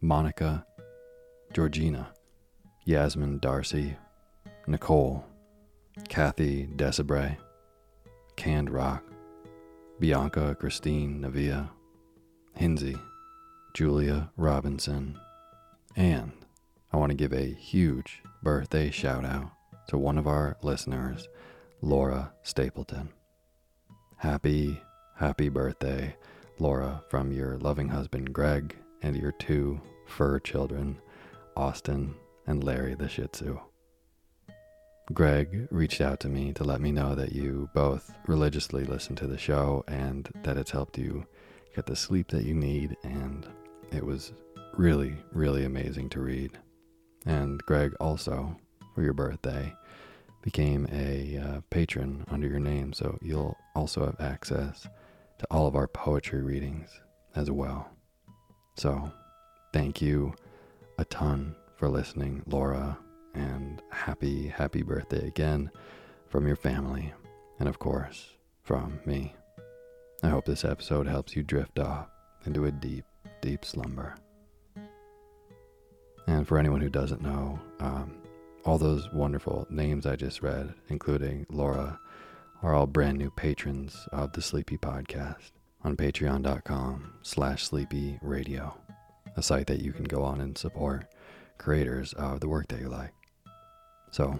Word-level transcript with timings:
Monica, 0.00 0.66
Georgina, 1.52 2.12
Yasmin 2.84 3.38
Darcy, 3.38 3.96
Nicole, 4.66 5.24
Kathy 6.08 6.66
Desabray, 6.66 7.36
Canned 8.36 8.70
Rock, 8.70 9.02
Bianca 9.98 10.54
Christine 10.54 11.22
Navia, 11.22 11.70
Hinsey, 12.54 12.96
Julia 13.74 14.30
Robinson, 14.36 15.18
and 15.96 16.32
I 16.92 16.98
want 16.98 17.10
to 17.10 17.16
give 17.16 17.32
a 17.32 17.54
huge 17.54 18.22
birthday 18.42 18.90
shout 18.90 19.24
out 19.24 19.50
to 19.88 19.96
one 19.96 20.18
of 20.18 20.26
our 20.26 20.58
listeners, 20.62 21.26
Laura 21.80 22.32
Stapleton. 22.42 23.08
Happy, 24.18 24.80
happy 25.16 25.48
birthday, 25.48 26.16
Laura, 26.58 27.02
from 27.08 27.32
your 27.32 27.56
loving 27.58 27.88
husband 27.88 28.34
Greg 28.34 28.76
and 29.06 29.16
your 29.16 29.32
two 29.32 29.80
fur 30.04 30.40
children, 30.40 30.98
Austin 31.56 32.12
and 32.48 32.64
Larry 32.64 32.94
the 32.94 33.08
Shih 33.08 33.28
Tzu. 33.28 33.56
Greg 35.14 35.68
reached 35.70 36.00
out 36.00 36.18
to 36.20 36.28
me 36.28 36.52
to 36.52 36.64
let 36.64 36.80
me 36.80 36.90
know 36.90 37.14
that 37.14 37.30
you 37.30 37.70
both 37.72 38.12
religiously 38.26 38.84
listen 38.84 39.14
to 39.14 39.28
the 39.28 39.38
show 39.38 39.84
and 39.86 40.28
that 40.42 40.56
it's 40.56 40.72
helped 40.72 40.98
you 40.98 41.24
get 41.76 41.86
the 41.86 41.94
sleep 41.94 42.28
that 42.28 42.44
you 42.44 42.54
need, 42.54 42.96
and 43.04 43.46
it 43.92 44.04
was 44.04 44.32
really, 44.74 45.14
really 45.32 45.64
amazing 45.64 46.08
to 46.08 46.20
read. 46.20 46.58
And 47.26 47.62
Greg 47.62 47.94
also, 48.00 48.56
for 48.92 49.02
your 49.02 49.12
birthday, 49.12 49.72
became 50.42 50.88
a 50.90 51.38
uh, 51.38 51.60
patron 51.70 52.24
under 52.28 52.48
your 52.48 52.58
name, 52.58 52.92
so 52.92 53.16
you'll 53.22 53.56
also 53.76 54.04
have 54.04 54.20
access 54.20 54.88
to 55.38 55.46
all 55.48 55.68
of 55.68 55.76
our 55.76 55.86
poetry 55.86 56.42
readings 56.42 56.88
as 57.36 57.52
well. 57.52 57.95
So, 58.76 59.10
thank 59.72 60.02
you 60.02 60.34
a 60.98 61.04
ton 61.06 61.56
for 61.76 61.88
listening, 61.88 62.42
Laura, 62.46 62.98
and 63.34 63.82
happy, 63.90 64.48
happy 64.48 64.82
birthday 64.82 65.26
again 65.26 65.70
from 66.28 66.46
your 66.46 66.56
family, 66.56 67.14
and 67.58 67.70
of 67.70 67.78
course, 67.78 68.34
from 68.62 69.00
me. 69.06 69.34
I 70.22 70.28
hope 70.28 70.44
this 70.44 70.64
episode 70.64 71.06
helps 71.06 71.34
you 71.34 71.42
drift 71.42 71.78
off 71.78 72.08
into 72.44 72.66
a 72.66 72.70
deep, 72.70 73.06
deep 73.40 73.64
slumber. 73.64 74.14
And 76.26 76.46
for 76.46 76.58
anyone 76.58 76.82
who 76.82 76.90
doesn't 76.90 77.22
know, 77.22 77.58
um, 77.80 78.14
all 78.66 78.76
those 78.76 79.10
wonderful 79.10 79.66
names 79.70 80.04
I 80.04 80.16
just 80.16 80.42
read, 80.42 80.74
including 80.88 81.46
Laura, 81.48 81.98
are 82.62 82.74
all 82.74 82.86
brand 82.86 83.16
new 83.16 83.30
patrons 83.30 84.06
of 84.12 84.32
the 84.32 84.42
Sleepy 84.42 84.76
Podcast 84.76 85.52
on 85.86 85.96
patreon.com 85.96 87.12
slash 87.22 87.64
sleepy 87.64 88.18
radio, 88.20 88.76
a 89.36 89.42
site 89.42 89.68
that 89.68 89.80
you 89.80 89.92
can 89.92 90.04
go 90.04 90.22
on 90.22 90.40
and 90.40 90.58
support 90.58 91.06
creators 91.58 92.12
of 92.14 92.40
the 92.40 92.48
work 92.48 92.66
that 92.68 92.80
you 92.80 92.88
like. 92.88 93.12
So, 94.10 94.38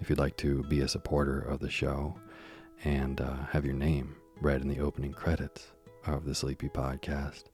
if 0.00 0.08
you'd 0.08 0.18
like 0.18 0.36
to 0.38 0.62
be 0.64 0.80
a 0.80 0.88
supporter 0.88 1.40
of 1.40 1.58
the 1.58 1.70
show 1.70 2.14
and 2.84 3.20
uh, 3.20 3.34
have 3.50 3.64
your 3.64 3.74
name 3.74 4.14
read 4.40 4.62
in 4.62 4.68
the 4.68 4.78
opening 4.78 5.12
credits 5.12 5.72
of 6.06 6.24
the 6.24 6.34
Sleepy 6.34 6.68
Podcast, 6.68 7.44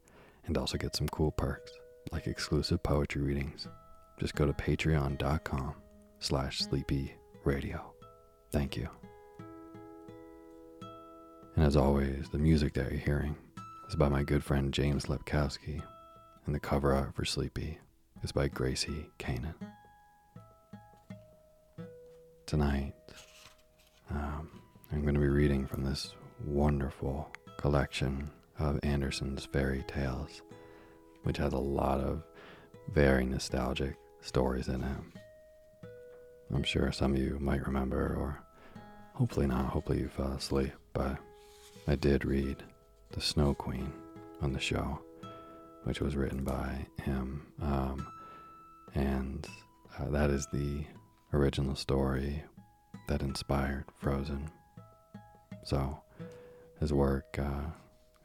and 0.47 0.59
also 0.59 0.77
get 0.77 0.95
some 0.95 1.09
cool 1.09 1.31
perks 1.31 1.73
like 2.11 2.27
exclusive 2.27 2.83
poetry 2.83 3.23
readings, 3.23 3.67
just 4.21 4.35
go 4.35 4.45
to 4.45 4.53
patreon.com 4.53 5.75
slash 6.19 6.59
sleepy 6.59 7.15
radio. 7.45 7.93
Thank 8.51 8.77
you. 8.77 8.91
And 11.55 11.65
as 11.67 11.77
always, 11.77 12.29
the 12.31 12.39
music 12.39 12.73
that 12.75 12.91
you're 12.91 13.01
hearing 13.01 13.37
is 13.89 13.95
by 13.95 14.09
my 14.09 14.23
good 14.23 14.43
friend 14.43 14.73
James 14.73 15.05
Lepkowski, 15.07 15.83
and 16.47 16.55
the 16.55 16.61
cover 16.61 16.95
art 16.95 17.15
for 17.15 17.27
Sleepy 17.27 17.79
is 18.23 18.33
by 18.33 18.49
Gracie 18.49 19.07
Kanan. 19.19 19.55
Tonight, 22.47 22.95
um, 24.11 24.49
I'm 24.91 25.03
going 25.03 25.15
to 25.15 25.21
be 25.21 25.29
reading 25.29 25.67
from 25.67 25.85
this 25.85 26.15
wonderful 26.45 27.31
collection 27.59 28.31
of 28.59 28.81
Andersen's 28.83 29.45
fairy 29.45 29.85
tales, 29.87 30.41
which 31.25 31.37
has 31.37 31.53
a 31.53 31.59
lot 31.59 32.01
of 32.01 32.23
very 32.95 33.27
nostalgic 33.27 33.97
stories 34.23 34.69
in 34.69 34.83
it. 34.83 35.89
I'm 36.55 36.63
sure 36.63 36.93
some 36.93 37.13
of 37.13 37.19
you 37.19 37.39
might 37.41 37.67
remember, 37.67 37.99
or 37.99 38.43
hopefully 39.13 39.47
not. 39.47 39.67
Hopefully 39.67 40.01
you 40.01 40.09
fell 40.09 40.33
asleep, 40.33 40.73
but 40.95 41.19
I 41.89 41.97
did 41.97 42.25
read 42.25 42.63
The 43.11 43.21
Snow 43.21 43.55
Queen 43.55 43.93
on 44.41 44.53
the 44.53 44.61
show, 44.61 45.01
which 45.83 46.01
was 46.01 46.15
written 46.15 46.45
by 46.45 46.87
him. 47.03 47.45
Um, 47.61 48.07
and 48.95 49.47
uh, 49.99 50.09
that 50.11 50.31
is 50.31 50.47
the 50.53 50.85
original 51.33 51.75
story 51.75 52.41
that 53.09 53.23
inspired 53.23 53.87
Frozen. 54.01 54.49
So 55.65 56.01
his 56.79 56.93
work 56.93 57.37
uh, 57.39 57.71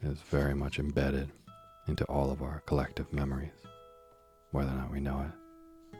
is 0.02 0.20
very 0.20 0.54
much 0.54 0.78
embedded 0.78 1.30
into 1.88 2.04
all 2.04 2.30
of 2.30 2.42
our 2.42 2.62
collective 2.66 3.12
memories, 3.12 3.50
whether 4.52 4.70
or 4.70 4.74
not 4.74 4.92
we 4.92 5.00
know 5.00 5.20
it. 5.20 5.98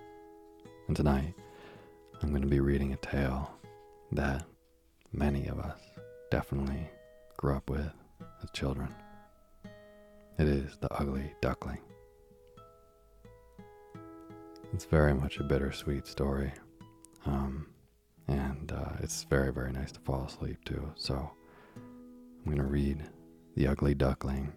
And 0.87 0.97
tonight, 0.97 1.35
I'm 2.23 2.31
going 2.31 2.43
to 2.43 2.49
be 2.49 2.61
reading 2.61 2.93
a 2.93 2.97
tale 2.97 3.51
that 4.13 4.45
many 5.13 5.49
of 5.49 5.59
us 5.59 5.81
definitely 6.31 6.89
grew 7.39 7.55
up 7.55 7.71
with 7.71 7.93
as 8.43 8.51
children. 8.51 8.93
It 10.39 10.49
is 10.49 10.77
The 10.81 10.93
Ugly 10.93 11.33
Duckling. 11.41 11.79
It's 14.75 14.85
very 14.85 15.15
much 15.15 15.39
a 15.39 15.45
bittersweet 15.45 16.07
story. 16.07 16.53
Um, 17.25 17.69
and 18.27 18.73
uh, 18.73 18.91
it's 19.01 19.23
very, 19.23 19.53
very 19.53 19.73
nice 19.73 19.93
to 19.93 20.01
fall 20.01 20.25
asleep 20.25 20.63
to. 20.67 20.93
So 20.97 21.31
I'm 21.77 22.45
going 22.45 22.59
to 22.59 22.65
read 22.65 23.05
The 23.57 23.69
Ugly 23.69 23.95
Duckling. 23.95 24.53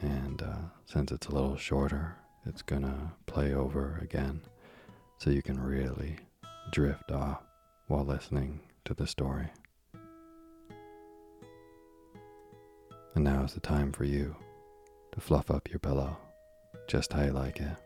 And 0.00 0.42
uh, 0.42 0.68
since 0.86 1.12
it's 1.12 1.26
a 1.26 1.34
little 1.34 1.56
shorter, 1.56 2.16
it's 2.46 2.62
going 2.62 2.82
to 2.82 3.12
play 3.26 3.52
over 3.52 3.98
again 4.02 4.40
so 5.18 5.28
you 5.28 5.42
can 5.42 5.60
really 5.60 6.16
drift 6.72 7.12
off 7.12 7.42
while 7.88 8.06
listening 8.06 8.60
to 8.86 8.94
the 8.94 9.06
story. 9.06 9.50
And 13.14 13.24
now 13.24 13.42
is 13.42 13.54
the 13.54 13.60
time 13.60 13.92
for 13.92 14.04
you 14.04 14.36
to 15.12 15.20
fluff 15.20 15.50
up 15.50 15.68
your 15.68 15.80
pillow 15.80 16.16
just 16.86 17.12
how 17.12 17.22
you 17.22 17.32
like 17.32 17.60
it. 17.60 17.76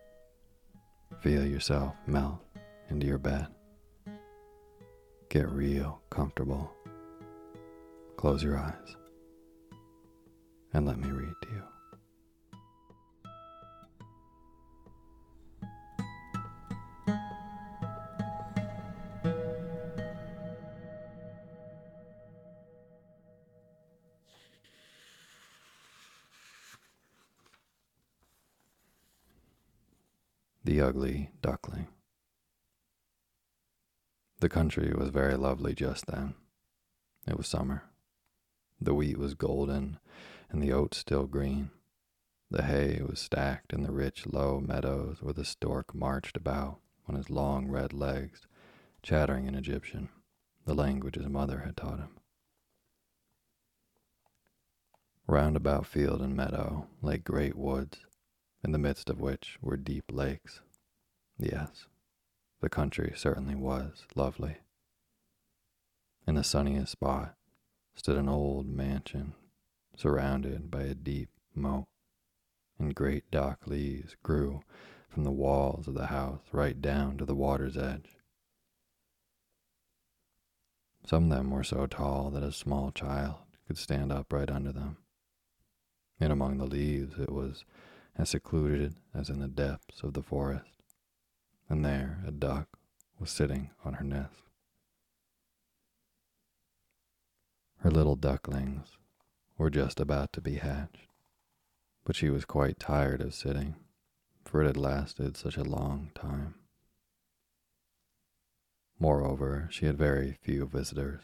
Feel 1.21 1.45
yourself 1.47 1.95
melt 2.07 2.39
into 2.91 3.07
your 3.07 3.19
bed. 3.19 3.47
Get 5.29 5.49
real 5.51 6.01
comfortable. 6.11 6.73
Close 8.17 8.43
your 8.43 8.59
eyes 8.59 8.97
and 10.73 10.87
let 10.87 10.99
me 10.99 11.11
read 11.11 11.35
to 11.43 11.49
you. 11.51 11.74
The 30.67 30.81
Ugly 30.81 31.31
Duckling. 31.43 31.89
The 34.41 34.49
country 34.49 34.95
was 34.95 35.11
very 35.11 35.37
lovely 35.37 35.75
just 35.75 36.07
then. 36.07 36.37
It 37.29 37.37
was 37.37 37.47
summer. 37.47 37.83
The 38.81 38.95
wheat 38.95 39.19
was 39.19 39.35
golden 39.35 39.99
and 40.49 40.63
the 40.63 40.73
oats 40.73 40.97
still 40.97 41.27
green. 41.27 41.71
The 42.51 42.63
hay 42.63 43.03
was 43.07 43.21
stacked 43.21 43.75
in 43.75 43.83
the 43.83 43.93
rich, 43.93 44.27
low 44.27 44.59
meadows 44.59 45.19
where 45.21 45.35
the 45.35 45.45
stork 45.45 45.95
marched 45.95 46.35
about 46.35 46.81
on 47.07 47.15
his 47.15 47.29
long 47.29 47.69
red 47.69 47.93
legs, 47.93 48.47
chattering 49.03 49.47
in 49.47 49.55
Egyptian, 49.55 50.09
the 50.65 50.75
language 50.75 51.17
his 51.17 51.29
mother 51.29 51.61
had 51.67 51.77
taught 51.77 51.99
him. 51.99 52.17
Round 55.27 55.57
about 55.57 55.85
field 55.85 56.23
and 56.23 56.35
meadow 56.35 56.87
lay 57.03 57.19
great 57.19 57.55
woods, 57.55 57.99
in 58.65 58.73
the 58.73 58.79
midst 58.79 59.11
of 59.11 59.21
which 59.21 59.59
were 59.61 59.77
deep 59.77 60.11
lakes. 60.11 60.63
Yes, 61.39 61.87
the 62.61 62.71
country 62.71 63.13
certainly 63.15 63.55
was 63.55 64.07
lovely. 64.17 64.57
In 66.27 66.35
the 66.35 66.43
sunniest 66.43 66.93
spot 66.93 67.35
stood 67.95 68.17
an 68.17 68.29
old 68.29 68.67
mansion 68.67 69.35
surrounded 69.95 70.71
by 70.71 70.83
a 70.83 70.95
deep 70.95 71.29
moat, 71.55 71.85
and 72.79 72.95
great 72.95 73.31
dock 73.31 73.67
leaves 73.67 74.17
grew 74.23 74.63
from 75.11 75.25
the 75.25 75.31
walls 75.31 75.87
of 75.87 75.95
the 75.95 76.07
house 76.07 76.41
right 76.51 76.81
down 76.81 77.19
to 77.19 77.27
the 77.27 77.35
water's 77.35 77.77
edge. 77.77 78.17
Some 81.07 81.25
of 81.25 81.37
them 81.37 81.51
were 81.51 81.63
so 81.63 81.87
tall 81.87 82.31
that 82.31 82.43
a 82.43 82.51
small 82.51 82.91
child 82.91 83.37
could 83.67 83.77
stand 83.77 84.11
upright 84.11 84.51
under 84.51 84.73
them. 84.73 84.97
And 86.19 86.33
among 86.33 86.57
the 86.57 86.67
leaves 86.67 87.19
it 87.19 87.31
was 87.31 87.65
as 88.17 88.31
secluded 88.31 88.95
as 89.13 89.29
in 89.29 89.41
the 89.41 89.49
depths 89.49 90.03
of 90.03 90.15
the 90.15 90.23
forest. 90.23 90.71
And 91.69 91.85
there 91.85 92.23
a 92.27 92.31
duck 92.31 92.79
was 93.19 93.31
sitting 93.31 93.71
on 93.85 93.95
her 93.95 94.05
nest. 94.05 94.43
Her 97.79 97.91
little 97.91 98.17
ducklings 98.17 98.97
were 99.59 99.71
just 99.71 100.01
about 100.01 100.33
to 100.33 100.41
be 100.41 100.55
hatched, 100.55 101.09
but 102.05 102.17
she 102.17 102.31
was 102.31 102.45
quite 102.45 102.79
tired 102.79 103.21
of 103.21 103.35
sitting, 103.35 103.77
for 104.45 104.63
it 104.63 104.67
had 104.67 104.77
lasted 104.77 105.37
such 105.37 105.57
a 105.57 105.65
long 105.65 106.11
time. 106.15 106.55
Moreover, 108.99 109.69
she 109.71 109.87
had 109.87 109.99
very 109.99 110.39
few 110.41 110.67
visitors, 110.67 111.23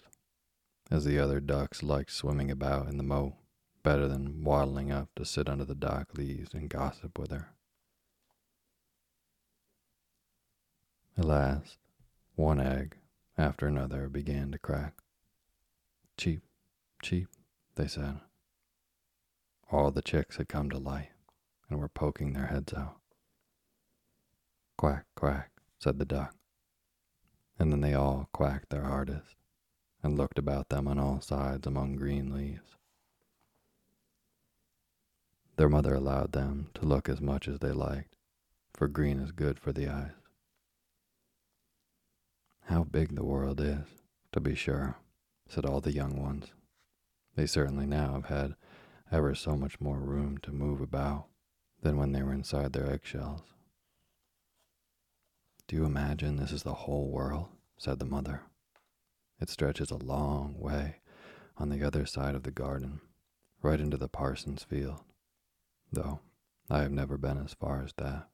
as 0.91 1.05
the 1.05 1.19
other 1.19 1.41
ducks 1.41 1.83
liked 1.83 2.13
swimming 2.13 2.51
about 2.51 2.89
in 2.89 2.99
the 2.99 3.03
moat 3.03 3.35
better 3.83 4.09
than 4.09 4.45
waddling 4.45 4.91
up 4.91 5.09
to 5.17 5.25
sit 5.25 5.49
under 5.49 5.65
the 5.65 5.75
dock 5.75 6.09
leaves 6.15 6.53
and 6.55 6.69
gossip 6.69 7.19
with 7.19 7.31
her. 7.31 7.51
At 11.17 11.25
last, 11.25 11.79
one 12.35 12.61
egg 12.61 12.97
after 13.37 13.67
another 13.67 14.09
began 14.09 14.53
to 14.53 14.59
crack. 14.59 14.95
Cheep, 16.17 16.43
cheep, 17.03 17.29
they 17.75 17.87
said. 17.87 18.21
All 19.71 19.91
the 19.91 20.03
chicks 20.03 20.37
had 20.37 20.49
come 20.49 20.71
to 20.71 20.79
life 20.79 21.13
and 21.69 21.79
were 21.79 21.89
poking 21.89 22.33
their 22.33 22.47
heads 22.47 22.73
out. 22.75 23.01
Quack, 24.77 25.05
quack, 25.15 25.51
said 25.79 25.99
the 25.99 26.05
duck. 26.05 26.35
And 27.59 27.71
then 27.71 27.81
they 27.81 27.95
all 27.95 28.29
quacked 28.33 28.71
their 28.71 28.85
hardest 28.85 29.37
and 30.03 30.17
looked 30.17 30.39
about 30.39 30.71
them 30.71 30.89
on 30.89 30.99
all 30.99 31.21
sides 31.21 31.67
among 31.67 31.97
green 31.97 32.35
leaves. 32.35 32.77
Their 35.61 35.69
mother 35.69 35.95
allowed 35.95 36.33
them 36.33 36.71
to 36.73 36.87
look 36.87 37.07
as 37.07 37.21
much 37.21 37.47
as 37.47 37.59
they 37.59 37.73
liked, 37.73 38.17
for 38.73 38.89
green 38.89 39.21
is 39.21 39.31
good 39.31 39.59
for 39.59 39.73
the 39.73 39.89
eyes. 39.89 40.15
How 42.63 42.85
big 42.85 43.15
the 43.15 43.27
world 43.27 43.61
is, 43.61 43.85
to 44.33 44.41
be 44.41 44.55
sure, 44.55 44.97
said 45.51 45.67
all 45.67 45.83
the 45.83 45.93
young 45.93 46.17
ones. 46.17 46.47
They 47.37 47.45
certainly 47.45 47.85
now 47.85 48.15
have 48.15 48.25
had 48.25 48.55
ever 49.13 49.35
so 49.35 49.55
much 49.55 49.83
more 49.83 49.99
room 49.99 50.39
to 50.45 50.51
move 50.51 50.81
about 50.81 51.27
than 51.83 51.99
when 51.99 52.13
they 52.13 52.23
were 52.23 52.33
inside 52.33 52.73
their 52.73 52.91
eggshells. 52.91 53.43
Do 55.69 55.77
you 55.77 55.85
imagine 55.85 56.37
this 56.37 56.53
is 56.53 56.63
the 56.63 56.73
whole 56.73 57.11
world? 57.11 57.49
said 57.77 57.99
the 57.99 58.07
mother. 58.07 58.45
It 59.39 59.51
stretches 59.51 59.91
a 59.91 59.97
long 59.97 60.59
way 60.59 61.01
on 61.59 61.69
the 61.69 61.85
other 61.85 62.07
side 62.07 62.35
of 62.35 62.45
the 62.45 62.51
garden, 62.51 63.03
right 63.61 63.79
into 63.79 63.99
the 63.99 64.09
parson's 64.09 64.63
field, 64.63 65.05
though 65.93 66.21
I 66.69 66.83
have 66.83 66.93
never 66.93 67.19
been 67.19 67.39
as 67.39 67.55
far 67.55 67.83
as 67.83 67.93
that. 67.95 68.29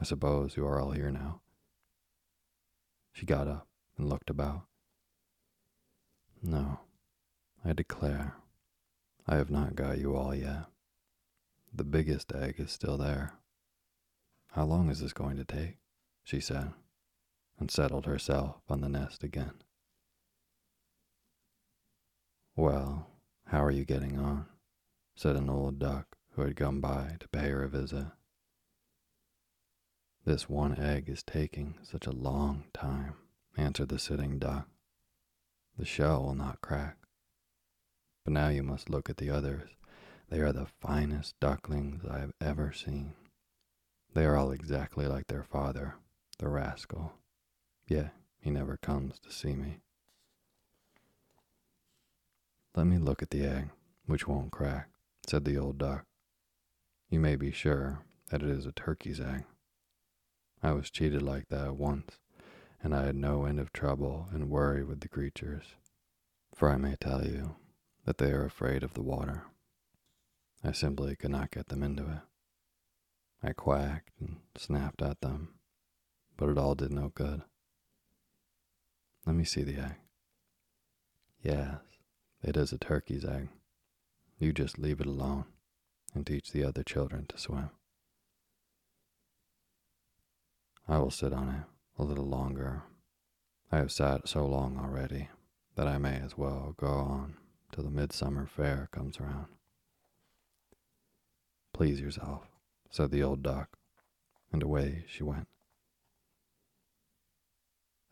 I 0.00 0.04
suppose 0.04 0.56
you 0.56 0.66
are 0.66 0.80
all 0.80 0.90
here 0.90 1.10
now. 1.10 1.40
She 3.12 3.24
got 3.24 3.48
up 3.48 3.68
and 3.96 4.08
looked 4.08 4.30
about. 4.30 4.64
No, 6.42 6.80
I 7.64 7.72
declare, 7.72 8.36
I 9.26 9.36
have 9.36 9.50
not 9.50 9.76
got 9.76 9.98
you 9.98 10.16
all 10.16 10.34
yet. 10.34 10.66
The 11.72 11.84
biggest 11.84 12.34
egg 12.34 12.56
is 12.58 12.70
still 12.70 12.98
there. 12.98 13.34
How 14.48 14.64
long 14.64 14.90
is 14.90 15.00
this 15.00 15.12
going 15.12 15.36
to 15.36 15.44
take? 15.44 15.76
she 16.24 16.40
said, 16.40 16.72
and 17.58 17.70
settled 17.70 18.06
herself 18.06 18.56
on 18.68 18.80
the 18.80 18.88
nest 18.88 19.24
again. 19.24 19.54
Well, 22.54 23.08
how 23.46 23.64
are 23.64 23.70
you 23.70 23.84
getting 23.84 24.18
on? 24.18 24.46
said 25.14 25.36
an 25.36 25.48
old 25.48 25.78
duck 25.78 26.16
who 26.32 26.42
had 26.42 26.56
come 26.56 26.80
by 26.80 27.16
to 27.20 27.28
pay 27.28 27.48
her 27.50 27.62
a 27.62 27.68
visit. 27.68 28.06
This 30.24 30.48
one 30.48 30.78
egg 30.78 31.08
is 31.08 31.22
taking 31.22 31.74
such 31.82 32.06
a 32.06 32.12
long 32.12 32.64
time, 32.72 33.14
answered 33.56 33.88
the 33.88 33.98
sitting 33.98 34.38
duck. 34.38 34.68
The 35.76 35.84
shell 35.84 36.22
will 36.22 36.34
not 36.34 36.60
crack. 36.60 36.96
But 38.24 38.34
now 38.34 38.48
you 38.48 38.62
must 38.62 38.88
look 38.88 39.10
at 39.10 39.16
the 39.16 39.30
others. 39.30 39.70
They 40.28 40.40
are 40.40 40.52
the 40.52 40.68
finest 40.80 41.38
ducklings 41.40 42.04
I 42.08 42.20
have 42.20 42.32
ever 42.40 42.72
seen. 42.72 43.14
They 44.14 44.24
are 44.24 44.36
all 44.36 44.52
exactly 44.52 45.06
like 45.06 45.26
their 45.26 45.42
father, 45.42 45.96
the 46.38 46.48
rascal. 46.48 47.14
Yet 47.86 48.12
he 48.38 48.50
never 48.50 48.76
comes 48.76 49.18
to 49.20 49.30
see 49.30 49.54
me. 49.54 49.78
Let 52.74 52.86
me 52.86 52.98
look 52.98 53.22
at 53.22 53.30
the 53.30 53.44
egg, 53.44 53.70
which 54.06 54.26
won't 54.26 54.52
crack, 54.52 54.88
said 55.26 55.44
the 55.44 55.58
old 55.58 55.78
duck. 55.78 56.06
You 57.12 57.20
may 57.20 57.36
be 57.36 57.50
sure 57.50 58.06
that 58.30 58.42
it 58.42 58.48
is 58.48 58.64
a 58.64 58.72
turkey's 58.72 59.20
egg. 59.20 59.44
I 60.62 60.72
was 60.72 60.88
cheated 60.88 61.20
like 61.20 61.48
that 61.48 61.76
once, 61.76 62.16
and 62.82 62.94
I 62.94 63.04
had 63.04 63.16
no 63.16 63.44
end 63.44 63.60
of 63.60 63.70
trouble 63.70 64.28
and 64.32 64.48
worry 64.48 64.82
with 64.82 65.00
the 65.00 65.10
creatures. 65.10 65.74
For 66.54 66.70
I 66.70 66.78
may 66.78 66.96
tell 66.96 67.26
you 67.26 67.56
that 68.06 68.16
they 68.16 68.30
are 68.30 68.46
afraid 68.46 68.82
of 68.82 68.94
the 68.94 69.02
water. 69.02 69.44
I 70.64 70.72
simply 70.72 71.14
could 71.14 71.32
not 71.32 71.50
get 71.50 71.68
them 71.68 71.82
into 71.82 72.04
it. 72.04 73.46
I 73.46 73.52
quacked 73.52 74.18
and 74.18 74.38
snapped 74.56 75.02
at 75.02 75.20
them, 75.20 75.50
but 76.38 76.48
it 76.48 76.56
all 76.56 76.74
did 76.74 76.94
no 76.94 77.10
good. 77.14 77.42
Let 79.26 79.36
me 79.36 79.44
see 79.44 79.64
the 79.64 79.76
egg. 79.76 79.96
Yes, 81.42 81.76
it 82.42 82.56
is 82.56 82.72
a 82.72 82.78
turkey's 82.78 83.26
egg. 83.26 83.50
You 84.38 84.54
just 84.54 84.78
leave 84.78 85.02
it 85.02 85.06
alone 85.06 85.44
and 86.14 86.26
teach 86.26 86.52
the 86.52 86.64
other 86.64 86.82
children 86.82 87.26
to 87.26 87.38
swim. 87.38 87.70
I 90.88 90.98
will 90.98 91.10
sit 91.10 91.32
on 91.32 91.48
it 91.48 91.64
a 91.98 92.04
little 92.04 92.26
longer. 92.26 92.82
I 93.70 93.78
have 93.78 93.92
sat 93.92 94.28
so 94.28 94.44
long 94.46 94.78
already 94.78 95.28
that 95.76 95.88
I 95.88 95.98
may 95.98 96.16
as 96.16 96.36
well 96.36 96.74
go 96.76 96.88
on 96.88 97.36
till 97.70 97.84
the 97.84 97.90
midsummer 97.90 98.46
fair 98.46 98.88
comes 98.92 99.18
around. 99.18 99.46
Please 101.72 102.00
yourself, 102.00 102.42
said 102.90 103.10
the 103.10 103.22
old 103.22 103.42
duck, 103.42 103.78
and 104.52 104.62
away 104.62 105.04
she 105.08 105.22
went. 105.22 105.48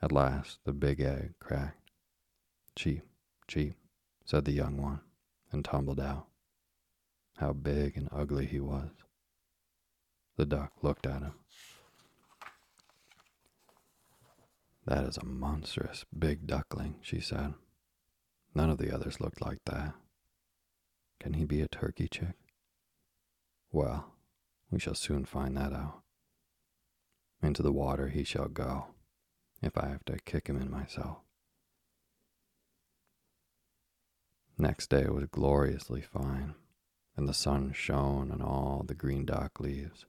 At 0.00 0.12
last 0.12 0.60
the 0.64 0.72
big 0.72 1.00
egg 1.00 1.34
cracked. 1.40 1.90
Cheep, 2.74 3.02
cheep, 3.46 3.74
said 4.24 4.46
the 4.46 4.52
young 4.52 4.78
one, 4.78 5.00
and 5.52 5.62
tumbled 5.62 6.00
out. 6.00 6.29
How 7.40 7.54
big 7.54 7.96
and 7.96 8.06
ugly 8.12 8.44
he 8.44 8.60
was. 8.60 8.90
The 10.36 10.44
duck 10.44 10.72
looked 10.82 11.06
at 11.06 11.22
him. 11.22 11.32
That 14.84 15.04
is 15.04 15.16
a 15.16 15.24
monstrous 15.24 16.04
big 16.16 16.46
duckling, 16.46 16.96
she 17.00 17.18
said. 17.18 17.54
None 18.54 18.68
of 18.68 18.76
the 18.76 18.94
others 18.94 19.22
looked 19.22 19.40
like 19.40 19.60
that. 19.64 19.94
Can 21.18 21.32
he 21.32 21.46
be 21.46 21.62
a 21.62 21.68
turkey 21.68 22.08
chick? 22.08 22.34
Well, 23.72 24.12
we 24.70 24.78
shall 24.78 24.94
soon 24.94 25.24
find 25.24 25.56
that 25.56 25.72
out. 25.72 26.02
Into 27.42 27.62
the 27.62 27.72
water 27.72 28.08
he 28.08 28.22
shall 28.22 28.48
go, 28.48 28.88
if 29.62 29.78
I 29.78 29.88
have 29.88 30.04
to 30.04 30.18
kick 30.26 30.46
him 30.46 30.60
in 30.60 30.70
myself. 30.70 31.18
Next 34.58 34.90
day 34.90 35.04
it 35.04 35.14
was 35.14 35.24
gloriously 35.30 36.02
fine, 36.02 36.54
and 37.16 37.28
the 37.28 37.34
sun 37.34 37.72
shone 37.72 38.30
on 38.30 38.40
all 38.40 38.84
the 38.86 38.94
green 38.94 39.26
dock 39.26 39.60
leaves. 39.60 40.06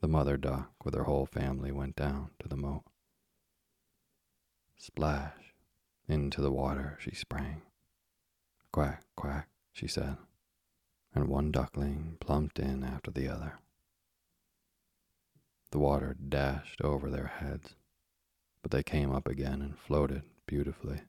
The 0.00 0.08
mother 0.08 0.36
duck 0.36 0.72
with 0.84 0.94
her 0.94 1.04
whole 1.04 1.26
family 1.26 1.70
went 1.70 1.94
down 1.94 2.30
to 2.40 2.48
the 2.48 2.56
moat. 2.56 2.82
Splash! 4.76 5.54
Into 6.08 6.40
the 6.40 6.50
water 6.50 6.98
she 7.00 7.14
sprang. 7.14 7.62
Quack, 8.72 9.04
quack, 9.16 9.48
she 9.72 9.86
said, 9.86 10.16
and 11.14 11.28
one 11.28 11.52
duckling 11.52 12.16
plumped 12.18 12.58
in 12.58 12.82
after 12.82 13.10
the 13.10 13.28
other. 13.28 13.60
The 15.70 15.78
water 15.78 16.16
dashed 16.28 16.80
over 16.82 17.08
their 17.08 17.28
heads, 17.28 17.76
but 18.60 18.72
they 18.72 18.82
came 18.82 19.12
up 19.12 19.28
again 19.28 19.62
and 19.62 19.78
floated 19.78 20.22
beautifully. 20.46 21.02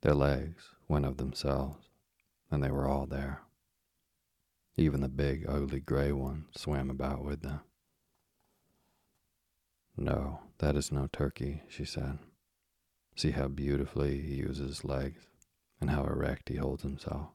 Their 0.00 0.14
legs 0.14 0.70
went 0.88 1.04
of 1.04 1.16
themselves, 1.16 1.88
and 2.50 2.62
they 2.62 2.70
were 2.70 2.88
all 2.88 3.06
there. 3.06 3.42
Even 4.76 5.00
the 5.00 5.08
big, 5.08 5.46
ugly 5.48 5.80
gray 5.80 6.12
one 6.12 6.46
swam 6.56 6.90
about 6.90 7.24
with 7.24 7.42
them. 7.42 7.60
No, 9.96 10.40
that 10.58 10.76
is 10.76 10.92
no 10.92 11.08
turkey, 11.10 11.62
she 11.68 11.84
said. 11.84 12.18
See 13.16 13.30
how 13.30 13.48
beautifully 13.48 14.20
he 14.20 14.34
uses 14.34 14.68
his 14.68 14.84
legs 14.84 15.26
and 15.80 15.88
how 15.88 16.04
erect 16.04 16.50
he 16.50 16.56
holds 16.56 16.82
himself. 16.82 17.28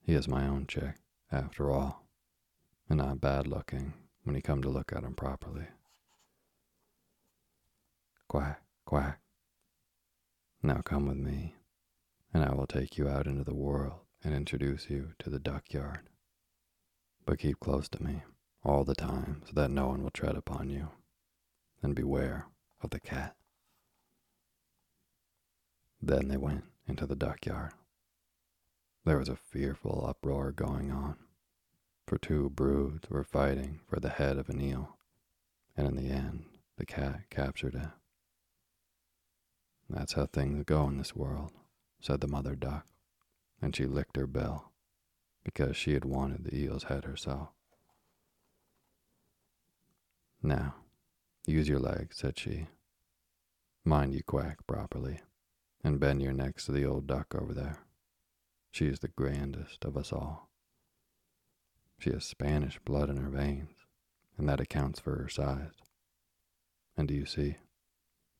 He 0.00 0.14
is 0.14 0.28
my 0.28 0.46
own 0.46 0.66
chick, 0.68 0.94
after 1.32 1.70
all, 1.72 2.06
and 2.88 2.98
not 2.98 3.20
bad 3.20 3.48
looking 3.48 3.94
when 4.22 4.36
you 4.36 4.42
come 4.42 4.62
to 4.62 4.68
look 4.68 4.92
at 4.94 5.02
him 5.02 5.14
properly. 5.14 5.66
Quack, 8.28 8.60
quack. 8.84 9.18
Now 10.62 10.80
come 10.82 11.06
with 11.06 11.16
me, 11.16 11.54
and 12.36 12.44
I 12.44 12.54
will 12.54 12.66
take 12.66 12.98
you 12.98 13.08
out 13.08 13.26
into 13.26 13.44
the 13.44 13.54
world 13.54 14.00
and 14.22 14.34
introduce 14.34 14.90
you 14.90 15.12
to 15.20 15.30
the 15.30 15.38
duck 15.38 15.72
yard. 15.72 16.00
But 17.24 17.38
keep 17.38 17.58
close 17.60 17.88
to 17.88 18.02
me 18.02 18.24
all 18.62 18.84
the 18.84 18.94
time 18.94 19.40
so 19.46 19.52
that 19.54 19.70
no 19.70 19.86
one 19.86 20.02
will 20.02 20.10
tread 20.10 20.36
upon 20.36 20.68
you. 20.68 20.90
And 21.82 21.94
beware 21.94 22.48
of 22.82 22.90
the 22.90 23.00
cat. 23.00 23.36
Then 26.02 26.28
they 26.28 26.36
went 26.36 26.64
into 26.86 27.06
the 27.06 27.16
duck 27.16 27.46
yard. 27.46 27.72
There 29.06 29.18
was 29.18 29.30
a 29.30 29.36
fearful 29.36 30.04
uproar 30.06 30.52
going 30.52 30.92
on, 30.92 31.16
for 32.06 32.18
two 32.18 32.50
broods 32.50 33.08
were 33.08 33.24
fighting 33.24 33.80
for 33.88 33.98
the 33.98 34.10
head 34.10 34.36
of 34.36 34.50
an 34.50 34.60
eel, 34.60 34.98
and 35.74 35.86
in 35.86 35.96
the 35.96 36.12
end 36.12 36.44
the 36.76 36.84
cat 36.84 37.30
captured 37.30 37.76
it. 37.76 37.88
That's 39.88 40.12
how 40.12 40.26
things 40.26 40.64
go 40.66 40.86
in 40.86 40.98
this 40.98 41.16
world, 41.16 41.52
said 42.00 42.20
the 42.20 42.28
mother 42.28 42.54
duck 42.54 42.86
and 43.60 43.74
she 43.74 43.86
licked 43.86 44.16
her 44.16 44.26
bill 44.26 44.70
because 45.44 45.76
she 45.76 45.94
had 45.94 46.04
wanted 46.04 46.44
the 46.44 46.56
eel's 46.56 46.84
head 46.84 47.04
herself. 47.04 47.48
Now, 50.42 50.74
use 51.46 51.68
your 51.68 51.78
legs, 51.78 52.18
said 52.18 52.38
she. 52.38 52.66
Mind 53.84 54.14
you 54.14 54.22
quack 54.22 54.66
properly, 54.66 55.20
and 55.82 56.00
bend 56.00 56.20
your 56.20 56.32
necks 56.32 56.66
to 56.66 56.72
the 56.72 56.84
old 56.84 57.06
duck 57.06 57.34
over 57.34 57.54
there. 57.54 57.78
She 58.70 58.86
is 58.86 58.98
the 58.98 59.08
grandest 59.08 59.84
of 59.84 59.96
us 59.96 60.12
all. 60.12 60.50
She 61.98 62.10
has 62.10 62.24
Spanish 62.24 62.78
blood 62.80 63.08
in 63.08 63.16
her 63.16 63.30
veins, 63.30 63.86
and 64.36 64.48
that 64.48 64.60
accounts 64.60 65.00
for 65.00 65.16
her 65.16 65.28
size. 65.28 65.72
And 66.96 67.08
do 67.08 67.14
you 67.14 67.24
see? 67.24 67.56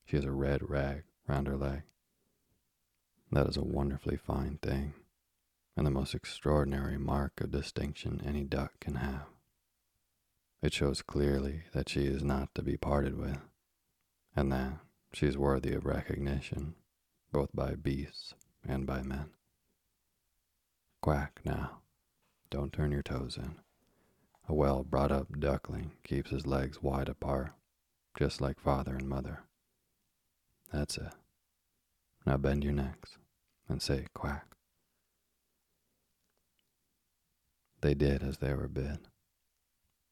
She 0.05 0.17
has 0.17 0.25
a 0.25 0.31
red 0.31 0.69
rag 0.69 1.05
round 1.27 1.47
her 1.47 1.57
leg. 1.57 1.83
That 3.33 3.49
is 3.49 3.57
a 3.57 3.65
wonderfully 3.65 4.17
fine 4.17 4.59
thing 4.63 4.95
and 5.77 5.87
the 5.87 5.91
most 5.91 6.15
extraordinary 6.15 6.97
mark 6.97 7.41
of 7.41 7.51
distinction 7.51 8.23
any 8.25 8.45
duck 8.45 8.81
can 8.81 8.95
have. 8.95 9.27
It 10.63 10.73
shows 10.73 11.03
clearly 11.03 11.65
that 11.75 11.89
she 11.89 12.07
is 12.07 12.23
not 12.23 12.55
to 12.55 12.63
be 12.63 12.79
parted 12.79 13.19
with, 13.19 13.39
and 14.35 14.51
that 14.53 14.79
she 15.13 15.27
is 15.27 15.37
worthy 15.37 15.75
of 15.75 15.85
recognition 15.85 16.75
both 17.31 17.51
by 17.55 17.75
beasts 17.75 18.35
and 18.67 18.87
by 18.87 19.03
men. 19.03 19.27
Quack 21.03 21.41
now. 21.45 21.83
Don't 22.49 22.73
turn 22.73 22.91
your 22.91 23.03
toes 23.03 23.37
in. 23.37 23.57
A 24.49 24.55
well 24.55 24.83
brought 24.83 25.13
up 25.13 25.39
duckling 25.39 25.93
keeps 26.05 26.31
his 26.31 26.47
legs 26.47 26.83
wide 26.83 27.09
apart, 27.09 27.53
just 28.19 28.41
like 28.41 28.59
father 28.59 28.95
and 28.95 29.09
mother. 29.09 29.43
That's 30.73 30.97
it. 30.97 31.13
Now 32.27 32.37
bend 32.37 32.65
your 32.65 32.73
necks 32.73 33.19
and 33.69 33.81
say 33.81 34.07
quack. 34.13 34.57
They 37.83 37.95
did 37.95 38.23
as 38.25 38.39
they 38.39 38.53
were 38.53 38.67
bid. 38.67 38.99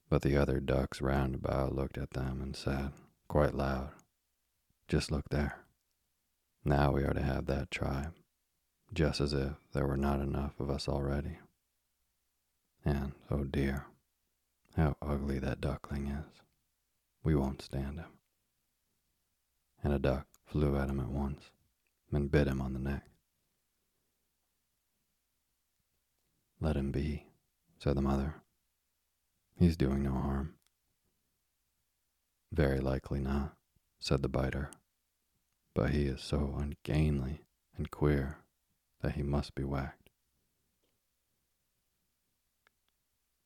But 0.08 0.22
the 0.22 0.36
other 0.36 0.60
ducks 0.60 1.02
round 1.02 1.34
about 1.34 1.74
looked 1.74 1.98
at 1.98 2.10
them 2.10 2.40
and 2.40 2.54
said, 2.54 2.92
quite 3.26 3.54
loud, 3.54 3.90
Just 4.86 5.10
look 5.10 5.28
there. 5.30 5.58
Now 6.64 6.92
we 6.92 7.02
are 7.02 7.14
to 7.14 7.22
have 7.22 7.46
that 7.46 7.70
tribe, 7.70 8.14
just 8.92 9.20
as 9.20 9.32
if 9.32 9.54
there 9.72 9.86
were 9.86 9.96
not 9.96 10.20
enough 10.20 10.60
of 10.60 10.70
us 10.70 10.88
already. 10.88 11.38
And, 12.84 13.12
oh 13.30 13.44
dear, 13.44 13.86
how 14.76 14.96
ugly 15.02 15.40
that 15.40 15.60
duckling 15.60 16.06
is. 16.06 16.42
We 17.24 17.34
won't 17.34 17.62
stand 17.62 17.98
him. 17.98 18.12
And 19.82 19.92
a 19.92 19.98
duck 19.98 20.26
flew 20.46 20.76
at 20.76 20.90
him 20.90 21.00
at 21.00 21.08
once 21.08 21.50
and 22.14 22.30
bit 22.30 22.46
him 22.46 22.60
on 22.60 22.72
the 22.72 22.78
neck. 22.78 23.04
Let 26.60 26.76
him 26.76 26.92
be, 26.92 27.26
said 27.78 27.96
the 27.96 28.02
mother. 28.02 28.36
He's 29.58 29.76
doing 29.76 30.02
no 30.02 30.12
harm. 30.12 30.54
Very 32.52 32.80
likely 32.80 33.20
not, 33.20 33.54
said 34.00 34.22
the 34.22 34.28
biter. 34.28 34.70
But 35.74 35.90
he 35.90 36.04
is 36.04 36.22
so 36.22 36.54
ungainly 36.58 37.42
and 37.76 37.90
queer 37.90 38.38
that 39.02 39.12
he 39.12 39.22
must 39.22 39.54
be 39.54 39.64
whacked. 39.64 40.10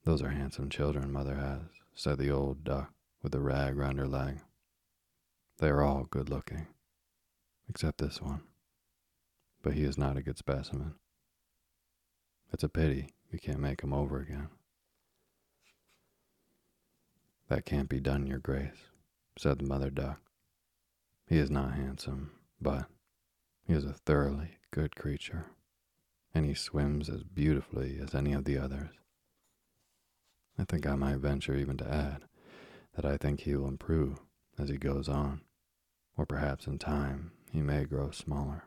Those 0.05 0.23
are 0.23 0.31
handsome 0.31 0.71
children 0.71 1.13
mother 1.13 1.35
has, 1.35 1.63
said 1.95 2.19
the 2.19 2.31
old 2.31 2.65
duck 2.65 2.93
with 3.23 3.33
the 3.33 3.41
rag 3.41 3.77
round 3.77 3.99
her 3.99 4.07
leg. 4.07 4.41
They 5.59 5.69
are 5.69 5.83
all 5.83 6.05
good 6.05 6.31
looking, 6.31 6.69
except 7.69 7.99
this 7.99 8.23
one. 8.23 8.43
But 9.63 9.75
he 9.75 9.85
is 9.85 9.99
not 9.99 10.17
a 10.17 10.23
good 10.23 10.39
specimen. 10.39 10.95
It's 12.53 12.63
a 12.63 12.69
pity 12.69 13.11
we 13.33 13.39
can't 13.39 13.61
make 13.61 13.83
him 13.83 13.93
over 13.93 14.21
again. 14.21 14.49
That 17.49 17.65
can't 17.65 17.89
be 17.89 18.01
done, 18.01 18.27
Your 18.27 18.39
Grace, 18.39 18.91
said 19.39 19.59
the 19.59 19.67
mother 19.67 19.91
duck. 19.91 20.21
He 21.27 21.39
is 21.39 21.51
not 21.51 21.75
handsome, 21.75 22.33
but 22.61 22.87
he 23.67 23.75
is 23.75 23.85
a 23.85 23.93
thoroughly 23.93 24.59
good 24.71 24.97
creature, 24.97 25.47
and 26.35 26.47
he 26.47 26.55
swims 26.55 27.09
as 27.09 27.23
beautifully 27.23 27.99
as 28.03 28.15
any 28.15 28.33
of 28.33 28.45
the 28.45 28.59
others. 28.59 28.91
I 30.59 30.65
think 30.65 30.87
I 30.87 30.95
might 30.95 31.19
venture 31.19 31.55
even 31.55 31.77
to 31.79 31.91
add 31.91 32.25
that 32.95 33.05
I 33.05 33.17
think 33.17 33.41
he 33.41 33.55
will 33.55 33.69
improve 33.69 34.21
as 34.59 34.69
he 34.69 34.77
goes 34.77 35.09
on, 35.09 35.43
or 36.17 36.27
perhaps 36.27 36.67
in 36.67 36.79
time 36.79 37.33
he 37.53 37.61
may 37.61 37.85
grow 37.85 38.11
smaller. 38.11 38.65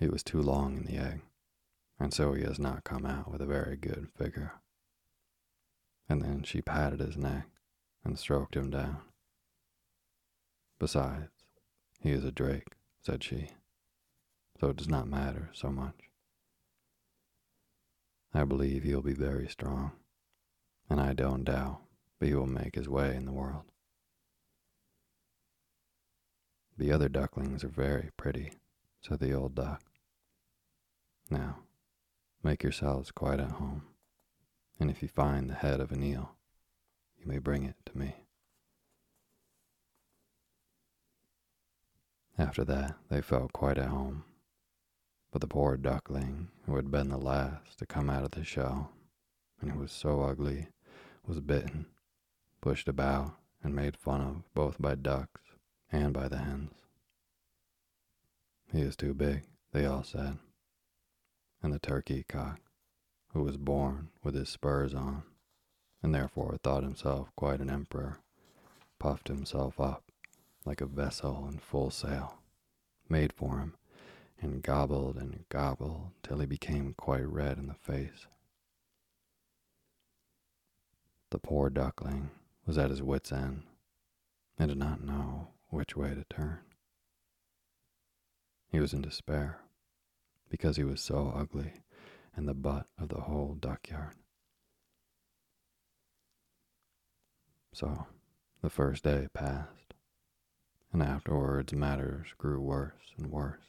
He 0.00 0.08
was 0.08 0.24
too 0.24 0.42
long 0.42 0.78
in 0.78 0.84
the 0.84 0.96
egg, 0.96 1.20
and 2.00 2.12
so 2.12 2.32
he 2.32 2.42
has 2.42 2.58
not 2.58 2.82
come 2.82 3.06
out 3.06 3.30
with 3.30 3.40
a 3.40 3.46
very 3.46 3.76
good 3.76 4.08
figure. 4.16 4.54
And 6.08 6.20
then 6.22 6.42
she 6.42 6.60
patted 6.60 6.98
his 6.98 7.16
neck 7.16 7.46
and 8.02 8.18
stroked 8.18 8.56
him 8.56 8.70
down. 8.70 9.02
Besides, 10.80 11.30
he 12.00 12.10
is 12.10 12.24
a 12.24 12.32
drake, 12.32 12.72
said 13.00 13.22
she, 13.22 13.50
so 14.58 14.70
it 14.70 14.76
does 14.76 14.88
not 14.88 15.06
matter 15.06 15.50
so 15.52 15.70
much. 15.70 16.08
I 18.34 18.42
believe 18.44 18.82
he 18.82 18.94
will 18.94 19.02
be 19.02 19.12
very 19.12 19.48
strong, 19.48 19.92
and 20.88 21.00
I 21.00 21.12
don't 21.12 21.44
doubt 21.44 21.82
but 22.20 22.28
he 22.28 22.34
will 22.34 22.46
make 22.46 22.74
his 22.74 22.88
way 22.88 23.16
in 23.16 23.24
the 23.24 23.32
world. 23.32 23.64
The 26.76 26.92
other 26.92 27.08
ducklings 27.08 27.64
are 27.64 27.68
very 27.68 28.10
pretty, 28.16 28.52
said 29.00 29.20
the 29.20 29.32
old 29.32 29.54
duck. 29.54 29.82
Now, 31.30 31.58
make 32.42 32.62
yourselves 32.62 33.10
quite 33.10 33.40
at 33.40 33.52
home, 33.52 33.84
and 34.78 34.90
if 34.90 35.00
you 35.00 35.08
find 35.08 35.48
the 35.48 35.54
head 35.54 35.80
of 35.80 35.92
an 35.92 36.02
eel, 36.02 36.36
you 37.18 37.26
may 37.26 37.38
bring 37.38 37.64
it 37.64 37.76
to 37.86 37.96
me. 37.96 38.16
After 42.36 42.64
that, 42.64 42.96
they 43.08 43.20
felt 43.20 43.52
quite 43.52 43.78
at 43.78 43.88
home, 43.88 44.24
but 45.30 45.40
the 45.40 45.46
poor 45.46 45.76
duckling, 45.76 46.48
who 46.66 46.76
had 46.76 46.90
been 46.90 47.08
the 47.10 47.18
last 47.18 47.78
to 47.78 47.86
come 47.86 48.10
out 48.10 48.24
of 48.24 48.32
the 48.32 48.44
shell, 48.44 48.90
and 49.60 49.70
who 49.70 49.78
was 49.78 49.92
so 49.92 50.22
ugly, 50.22 50.68
was 51.26 51.40
bitten 51.40 51.86
pushed 52.60 52.88
about 52.88 53.36
and 53.62 53.74
made 53.74 53.96
fun 53.96 54.20
of 54.20 54.54
both 54.54 54.80
by 54.80 54.94
ducks 54.94 55.42
and 55.90 56.12
by 56.12 56.28
the 56.28 56.38
hens. 56.38 56.72
He 58.72 58.80
is 58.82 58.96
too 58.96 59.14
big, 59.14 59.44
they 59.72 59.86
all 59.86 60.04
said. 60.04 60.38
And 61.62 61.72
the 61.72 61.78
turkey 61.78 62.24
cock, 62.26 62.60
who 63.32 63.42
was 63.42 63.56
born 63.56 64.08
with 64.22 64.34
his 64.34 64.48
spurs 64.48 64.94
on, 64.94 65.24
and 66.02 66.14
therefore 66.14 66.56
thought 66.62 66.82
himself 66.82 67.28
quite 67.36 67.60
an 67.60 67.68
emperor, 67.68 68.18
puffed 68.98 69.28
himself 69.28 69.78
up 69.78 70.04
like 70.64 70.80
a 70.80 70.86
vessel 70.86 71.46
in 71.48 71.58
full 71.58 71.90
sail, 71.90 72.38
made 73.08 73.32
for 73.32 73.58
him, 73.58 73.74
and 74.40 74.62
gobbled 74.62 75.16
and 75.16 75.44
gobbled 75.48 76.12
till 76.22 76.38
he 76.38 76.46
became 76.46 76.94
quite 76.94 77.26
red 77.28 77.58
in 77.58 77.66
the 77.66 77.74
face. 77.74 78.26
The 81.30 81.38
poor 81.38 81.70
duckling 81.70 82.30
was 82.66 82.78
at 82.78 82.90
his 82.90 83.02
wits' 83.02 83.32
end 83.32 83.62
and 84.58 84.68
did 84.68 84.78
not 84.78 85.02
know 85.02 85.48
which 85.68 85.96
way 85.96 86.14
to 86.14 86.24
turn. 86.24 86.60
He 88.68 88.80
was 88.80 88.92
in 88.92 89.02
despair 89.02 89.60
because 90.50 90.76
he 90.76 90.84
was 90.84 91.00
so 91.00 91.32
ugly 91.34 91.72
and 92.36 92.46
the 92.46 92.54
butt 92.54 92.86
of 92.98 93.08
the 93.08 93.22
whole 93.22 93.56
duckyard. 93.58 94.14
So 97.72 98.06
the 98.62 98.70
first 98.70 99.04
day 99.04 99.28
passed, 99.32 99.94
and 100.92 101.02
afterwards 101.02 101.72
matters 101.72 102.28
grew 102.36 102.60
worse 102.60 103.14
and 103.16 103.30
worse. 103.30 103.62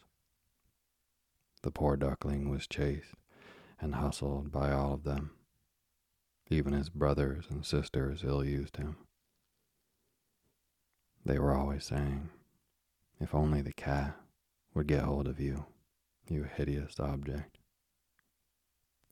The 1.61 1.71
poor 1.71 1.95
duckling 1.95 2.49
was 2.49 2.67
chased 2.67 3.13
and 3.79 3.95
hustled 3.95 4.51
by 4.51 4.71
all 4.71 4.93
of 4.93 5.03
them 5.03 5.31
even 6.51 6.73
his 6.73 6.89
brothers 6.89 7.45
and 7.49 7.65
sisters 7.65 8.23
ill 8.25 8.43
used 8.43 8.75
him. 8.75 8.97
They 11.25 11.39
were 11.39 11.55
always 11.55 11.85
saying, 11.85 12.29
If 13.19 13.33
only 13.33 13.61
the 13.61 13.71
cat 13.71 14.17
would 14.73 14.87
get 14.87 15.03
hold 15.03 15.27
of 15.27 15.39
you, 15.39 15.65
you 16.31 16.43
hideous 16.43 16.99
object. 16.99 17.57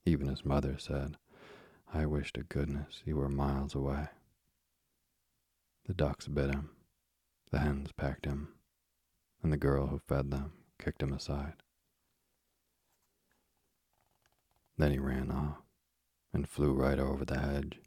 Even 0.05 0.27
his 0.27 0.45
mother 0.45 0.77
said, 0.77 1.17
I 1.93 2.05
wish 2.05 2.33
to 2.33 2.43
goodness 2.43 3.01
you 3.05 3.15
were 3.17 3.29
miles 3.29 3.75
away. 3.75 4.07
The 5.85 5.93
ducks 5.93 6.27
bit 6.27 6.53
him, 6.53 6.69
the 7.51 7.59
hens 7.59 7.91
pecked 7.91 8.25
him, 8.25 8.49
and 9.41 9.51
the 9.51 9.57
girl 9.57 9.87
who 9.87 9.99
fed 10.07 10.31
them 10.31 10.53
kicked 10.77 11.01
him 11.01 11.13
aside. 11.13 11.55
Then 14.77 14.91
he 14.91 14.99
ran 14.99 15.31
off 15.31 15.57
and 16.31 16.47
flew 16.47 16.73
right 16.73 16.99
over 16.99 17.25
the 17.25 17.39
hedge, 17.39 17.79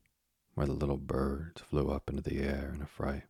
where 0.55 0.67
the 0.67 0.73
little 0.73 0.99
birds 0.99 1.63
flew 1.63 1.91
up 1.91 2.11
into 2.11 2.23
the 2.23 2.41
air 2.41 2.73
in 2.75 2.83
a 2.83 2.87
fright. 2.87 3.23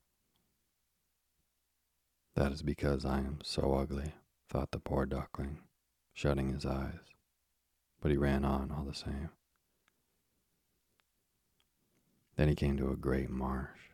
That 2.34 2.50
is 2.50 2.62
because 2.62 3.04
I 3.04 3.18
am 3.18 3.38
so 3.44 3.74
ugly, 3.74 4.14
thought 4.48 4.72
the 4.72 4.78
poor 4.78 5.04
duckling, 5.06 5.58
shutting 6.12 6.50
his 6.50 6.66
eyes, 6.66 7.14
but 8.00 8.10
he 8.10 8.16
ran 8.16 8.44
on 8.44 8.70
all 8.70 8.84
the 8.84 8.94
same. 8.94 9.30
Then 12.36 12.48
he 12.48 12.54
came 12.54 12.76
to 12.78 12.90
a 12.90 12.96
great 12.96 13.30
marsh 13.30 13.90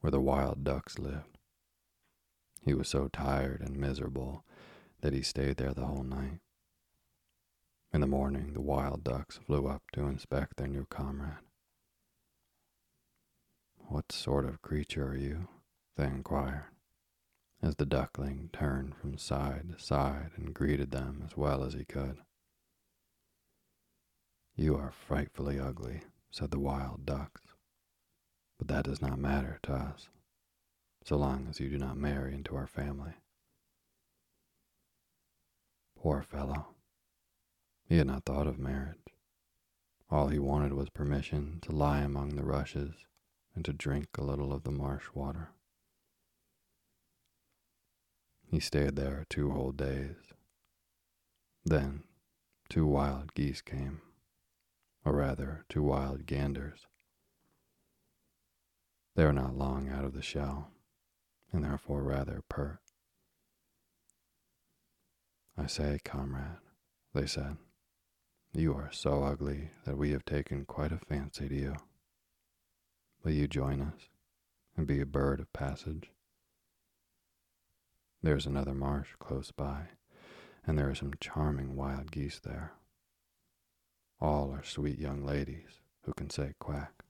where 0.00 0.10
the 0.10 0.20
wild 0.20 0.64
ducks 0.64 0.98
lived. 0.98 1.38
He 2.62 2.74
was 2.74 2.88
so 2.88 3.08
tired 3.08 3.60
and 3.60 3.76
miserable 3.76 4.44
that 5.00 5.12
he 5.12 5.22
stayed 5.22 5.56
there 5.56 5.74
the 5.74 5.86
whole 5.86 6.04
night. 6.04 6.40
In 7.92 8.00
the 8.00 8.06
morning, 8.06 8.52
the 8.52 8.60
wild 8.60 9.02
ducks 9.02 9.38
flew 9.38 9.66
up 9.66 9.82
to 9.92 10.06
inspect 10.06 10.56
their 10.56 10.68
new 10.68 10.86
comrade. 10.86 11.38
What 13.88 14.12
sort 14.12 14.44
of 14.44 14.62
creature 14.62 15.08
are 15.08 15.16
you? 15.16 15.48
they 15.96 16.06
inquired, 16.06 16.64
as 17.62 17.76
the 17.76 17.86
duckling 17.86 18.48
turned 18.52 18.94
from 18.94 19.18
side 19.18 19.68
to 19.70 19.82
side 19.82 20.30
and 20.36 20.54
greeted 20.54 20.90
them 20.90 21.22
as 21.24 21.36
well 21.36 21.62
as 21.62 21.74
he 21.74 21.84
could. 21.84 22.18
You 24.56 24.76
are 24.76 24.90
frightfully 24.90 25.58
ugly, 25.58 26.02
said 26.30 26.50
the 26.50 26.58
wild 26.58 27.04
ducks, 27.04 27.42
but 28.58 28.68
that 28.68 28.84
does 28.84 29.00
not 29.00 29.18
matter 29.18 29.58
to 29.64 29.72
us, 29.72 30.08
so 31.04 31.16
long 31.16 31.46
as 31.48 31.60
you 31.60 31.68
do 31.68 31.78
not 31.78 31.96
marry 31.96 32.34
into 32.34 32.56
our 32.56 32.66
family. 32.66 33.14
Poor 35.98 36.22
fellow. 36.22 36.68
He 37.86 37.98
had 37.98 38.06
not 38.06 38.24
thought 38.24 38.46
of 38.46 38.58
marriage. 38.58 38.96
All 40.10 40.28
he 40.28 40.38
wanted 40.38 40.72
was 40.72 40.90
permission 40.90 41.58
to 41.62 41.72
lie 41.72 42.00
among 42.00 42.36
the 42.36 42.44
rushes 42.44 42.94
and 43.54 43.64
to 43.64 43.72
drink 43.72 44.08
a 44.16 44.24
little 44.24 44.52
of 44.52 44.62
the 44.62 44.70
marsh 44.70 45.06
water. 45.14 45.50
He 48.50 48.58
stayed 48.58 48.96
there 48.96 49.26
two 49.28 49.52
whole 49.52 49.70
days. 49.70 50.16
Then 51.64 52.02
two 52.68 52.84
wild 52.84 53.32
geese 53.34 53.62
came, 53.62 54.00
or 55.04 55.14
rather, 55.14 55.64
two 55.68 55.84
wild 55.84 56.26
ganders. 56.26 56.86
They 59.14 59.22
are 59.22 59.32
not 59.32 59.56
long 59.56 59.88
out 59.88 60.04
of 60.04 60.14
the 60.14 60.22
shell, 60.22 60.72
and 61.52 61.64
therefore 61.64 62.02
rather 62.02 62.42
pert. 62.48 62.80
I 65.56 65.66
say, 65.66 66.00
comrade, 66.04 66.58
they 67.14 67.26
said. 67.26 67.56
You 68.52 68.74
are 68.74 68.90
so 68.92 69.22
ugly 69.22 69.70
that 69.84 69.96
we 69.96 70.10
have 70.10 70.24
taken 70.24 70.64
quite 70.64 70.90
a 70.90 70.98
fancy 70.98 71.48
to 71.48 71.54
you. 71.54 71.76
Will 73.22 73.32
you 73.32 73.46
join 73.46 73.80
us 73.80 74.08
and 74.76 74.88
be 74.88 75.00
a 75.00 75.06
bird 75.06 75.38
of 75.38 75.52
passage? 75.52 76.10
There's 78.22 78.44
another 78.44 78.74
marsh 78.74 79.08
close 79.18 79.50
by, 79.50 79.88
and 80.66 80.78
there 80.78 80.90
are 80.90 80.94
some 80.94 81.14
charming 81.20 81.74
wild 81.74 82.10
geese 82.10 82.38
there. 82.38 82.74
All 84.20 84.52
are 84.52 84.62
sweet 84.62 84.98
young 84.98 85.24
ladies 85.24 85.80
who 86.04 86.12
can 86.12 86.28
say 86.28 86.52
quack. 86.58 87.02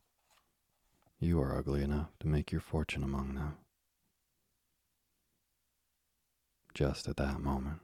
You 1.19 1.41
are 1.43 1.59
ugly 1.59 1.83
enough 1.83 2.11
to 2.21 2.29
make 2.29 2.53
your 2.53 2.61
fortune 2.61 3.03
among 3.03 3.35
them. 3.35 3.57
Just 6.75 7.09
at 7.09 7.17
that 7.17 7.41
moment, 7.41 7.81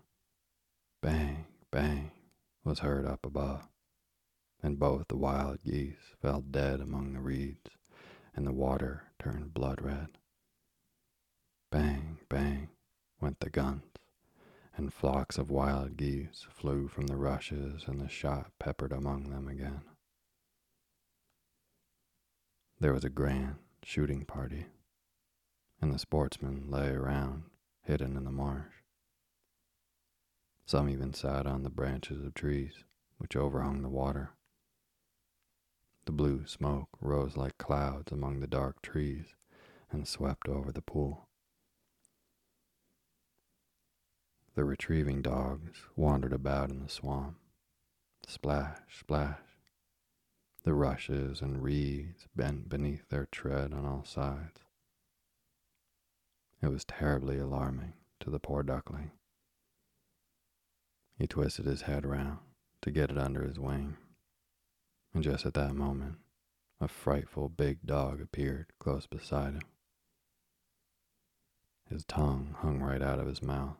bang, 1.02 1.46
bang, 1.72 2.12
was 2.64 2.78
heard 2.78 3.04
up 3.04 3.26
above, 3.26 3.66
and 4.62 4.78
both 4.78 5.08
the 5.08 5.16
wild 5.16 5.58
geese 5.64 6.14
fell 6.22 6.42
dead 6.42 6.80
among 6.80 7.12
the 7.12 7.20
reeds, 7.20 7.72
and 8.36 8.46
the 8.46 8.52
water 8.52 9.06
turned 9.18 9.52
blood 9.52 9.82
red. 9.82 10.10
Bang, 11.72 12.18
bang 12.28 12.68
went 13.20 13.40
the 13.40 13.50
guns, 13.50 13.82
and 14.76 14.92
flocks 14.92 15.38
of 15.38 15.50
wild 15.50 15.96
geese 15.96 16.46
flew 16.50 16.88
from 16.88 17.06
the 17.06 17.16
rushes, 17.16 17.84
and 17.86 18.00
the 18.00 18.08
shot 18.08 18.50
peppered 18.58 18.92
among 18.92 19.30
them 19.30 19.48
again. 19.48 19.82
There 22.78 22.92
was 22.92 23.04
a 23.04 23.10
grand 23.10 23.56
shooting 23.82 24.24
party, 24.24 24.66
and 25.80 25.92
the 25.92 25.98
sportsmen 25.98 26.70
lay 26.70 26.90
around, 26.90 27.44
hidden 27.82 28.16
in 28.16 28.24
the 28.24 28.30
marsh. 28.30 28.82
Some 30.66 30.88
even 30.88 31.14
sat 31.14 31.46
on 31.46 31.62
the 31.62 31.70
branches 31.70 32.24
of 32.24 32.34
trees 32.34 32.84
which 33.18 33.36
overhung 33.36 33.82
the 33.82 33.88
water. 33.88 34.32
The 36.04 36.12
blue 36.12 36.46
smoke 36.46 36.90
rose 37.00 37.36
like 37.36 37.56
clouds 37.56 38.12
among 38.12 38.40
the 38.40 38.46
dark 38.46 38.82
trees 38.82 39.34
and 39.90 40.06
swept 40.06 40.48
over 40.48 40.70
the 40.70 40.82
pool. 40.82 41.28
The 44.56 44.64
retrieving 44.64 45.20
dogs 45.20 45.82
wandered 45.96 46.32
about 46.32 46.70
in 46.70 46.82
the 46.82 46.88
swamp. 46.88 47.36
Splash, 48.26 48.78
splash. 48.98 49.38
The 50.64 50.72
rushes 50.72 51.42
and 51.42 51.62
reeds 51.62 52.26
bent 52.34 52.66
beneath 52.66 53.06
their 53.10 53.26
tread 53.26 53.74
on 53.74 53.84
all 53.84 54.04
sides. 54.04 54.62
It 56.62 56.68
was 56.68 56.86
terribly 56.86 57.38
alarming 57.38 57.92
to 58.20 58.30
the 58.30 58.38
poor 58.38 58.62
duckling. 58.62 59.10
He 61.18 61.26
twisted 61.26 61.66
his 61.66 61.82
head 61.82 62.06
round 62.06 62.38
to 62.80 62.90
get 62.90 63.10
it 63.10 63.18
under 63.18 63.42
his 63.42 63.58
wing, 63.58 63.98
and 65.12 65.22
just 65.22 65.44
at 65.44 65.52
that 65.52 65.74
moment, 65.74 66.16
a 66.80 66.88
frightful 66.88 67.50
big 67.50 67.84
dog 67.84 68.22
appeared 68.22 68.72
close 68.78 69.06
beside 69.06 69.52
him. 69.52 69.62
His 71.90 72.06
tongue 72.06 72.56
hung 72.60 72.80
right 72.80 73.02
out 73.02 73.18
of 73.18 73.26
his 73.26 73.42
mouth, 73.42 73.76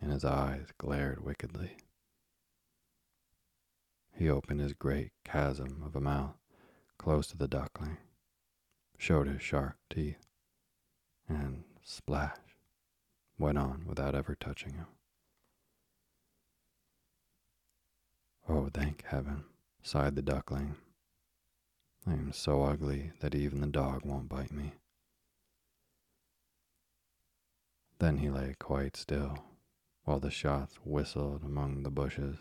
and 0.00 0.12
his 0.12 0.24
eyes 0.24 0.68
glared 0.78 1.22
wickedly. 1.24 1.76
He 4.12 4.28
opened 4.28 4.60
his 4.60 4.74
great 4.74 5.12
chasm 5.24 5.82
of 5.84 5.94
a 5.94 6.00
mouth 6.00 6.36
close 6.98 7.26
to 7.28 7.36
the 7.36 7.48
duckling, 7.48 7.98
showed 8.98 9.26
his 9.26 9.40
sharp 9.40 9.76
teeth, 9.88 10.26
and 11.28 11.64
splash 11.82 12.36
went 13.38 13.56
on 13.56 13.84
without 13.86 14.14
ever 14.14 14.34
touching 14.34 14.74
him. 14.74 14.86
Oh, 18.48 18.68
thank 18.72 19.04
heaven, 19.06 19.44
sighed 19.82 20.16
the 20.16 20.22
duckling. 20.22 20.76
I 22.06 22.12
am 22.12 22.32
so 22.32 22.62
ugly 22.62 23.12
that 23.20 23.34
even 23.34 23.60
the 23.60 23.66
dog 23.66 24.04
won't 24.04 24.28
bite 24.28 24.52
me. 24.52 24.72
Then 27.98 28.18
he 28.18 28.28
lay 28.28 28.56
quite 28.58 28.96
still 28.96 29.38
while 30.04 30.20
the 30.20 30.30
shots 30.30 30.78
whistled 30.84 31.44
among 31.44 31.82
the 31.82 31.90
bushes 31.90 32.38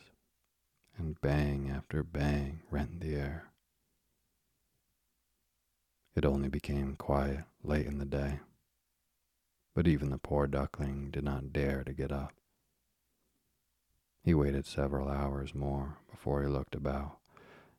and 0.98 1.20
bang 1.22 1.70
after 1.70 2.04
bang 2.04 2.62
rent 2.70 3.00
the 3.00 3.16
air. 3.16 3.52
It 6.16 6.26
only 6.26 6.50
became 6.50 6.96
quiet 6.96 7.46
late 7.64 7.86
in 7.86 7.98
the 7.98 8.06
day, 8.06 8.40
but 9.74 9.88
even 9.88 10.10
the 10.10 10.18
poor 10.18 10.48
duckling 10.48 11.12
did 11.12 11.24
not 11.24 11.54
dare 11.54 11.84
to 11.84 11.94
get 11.94 12.12
up. 12.12 12.34
He 14.24 14.34
waited 14.34 14.66
several 14.66 15.08
hours 15.08 15.56
more 15.56 15.98
before 16.12 16.42
he 16.42 16.50
looked 16.50 16.76
about, 16.76 17.20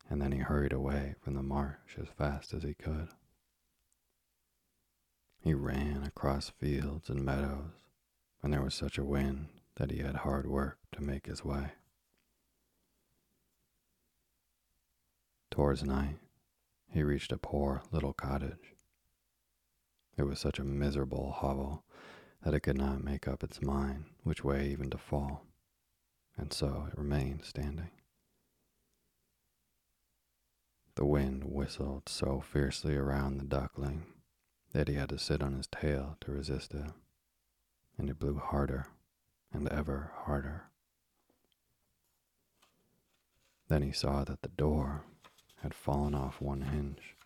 and 0.08 0.22
then 0.22 0.32
he 0.32 0.38
hurried 0.38 0.72
away 0.72 1.14
from 1.20 1.34
the 1.34 1.42
marsh 1.42 1.98
as 2.00 2.08
fast 2.08 2.54
as 2.54 2.62
he 2.62 2.74
could. 2.74 3.08
He 5.42 5.52
ran 5.52 6.02
across 6.02 6.48
fields 6.48 7.10
and 7.10 7.24
meadows, 7.24 7.72
and 8.42 8.52
there 8.52 8.62
was 8.62 8.74
such 8.74 8.96
a 8.96 9.04
wind 9.04 9.48
that 9.80 9.90
he 9.90 10.00
had 10.00 10.16
hard 10.16 10.46
work 10.46 10.76
to 10.92 11.02
make 11.02 11.24
his 11.24 11.42
way. 11.42 11.72
Towards 15.50 15.82
night, 15.82 16.18
he 16.92 17.02
reached 17.02 17.32
a 17.32 17.38
poor 17.38 17.82
little 17.90 18.12
cottage. 18.12 18.74
It 20.18 20.24
was 20.24 20.38
such 20.38 20.58
a 20.58 20.64
miserable 20.64 21.32
hovel 21.32 21.82
that 22.44 22.52
it 22.52 22.60
could 22.60 22.76
not 22.76 23.02
make 23.02 23.26
up 23.26 23.42
its 23.42 23.62
mind 23.62 24.04
which 24.22 24.44
way 24.44 24.68
even 24.68 24.90
to 24.90 24.98
fall 24.98 25.46
and 26.36 26.52
so 26.52 26.86
it 26.92 26.98
remained 26.98 27.46
standing. 27.46 27.90
The 30.94 31.06
wind 31.06 31.44
whistled 31.44 32.06
so 32.06 32.40
fiercely 32.40 32.96
around 32.96 33.38
the 33.38 33.44
duckling 33.44 34.04
that 34.74 34.88
he 34.88 34.94
had 34.96 35.08
to 35.08 35.18
sit 35.18 35.42
on 35.42 35.54
his 35.54 35.66
tail 35.66 36.18
to 36.20 36.32
resist 36.32 36.74
it, 36.74 36.90
and 37.96 38.10
it 38.10 38.18
blew 38.18 38.38
harder 38.38 38.86
and 39.52 39.68
ever 39.68 40.12
harder. 40.24 40.64
Then 43.68 43.82
he 43.82 43.92
saw 43.92 44.24
that 44.24 44.42
the 44.42 44.48
door 44.48 45.04
had 45.62 45.74
fallen 45.74 46.14
off 46.14 46.40
one 46.40 46.62
hinge 46.62 47.16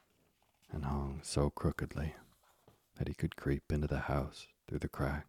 and 0.70 0.84
hung 0.84 1.20
so 1.22 1.50
crookedly 1.50 2.14
that 2.98 3.08
he 3.08 3.14
could 3.14 3.36
creep 3.36 3.70
into 3.70 3.86
the 3.86 4.00
house 4.00 4.46
through 4.66 4.80
the 4.80 4.88
crack, 4.88 5.26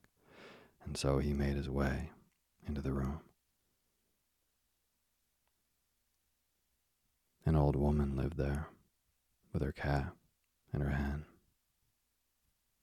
and 0.83 0.97
so 0.97 1.19
he 1.19 1.33
made 1.33 1.55
his 1.55 1.69
way 1.69 2.09
into 2.67 2.81
the 2.81 2.93
room. 2.93 3.21
An 7.45 7.55
old 7.55 7.75
woman 7.75 8.15
lived 8.15 8.37
there 8.37 8.67
with 9.53 9.61
her 9.61 9.71
cat 9.71 10.11
and 10.73 10.81
her 10.81 10.89
hen. 10.89 11.25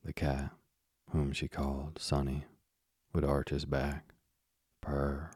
The 0.04 0.12
cat, 0.12 0.52
whom 1.10 1.32
she 1.32 1.48
called 1.48 1.98
Sonny, 2.00 2.44
would 3.12 3.24
arch 3.24 3.50
his 3.50 3.64
back, 3.64 4.14
purr, 4.80 5.30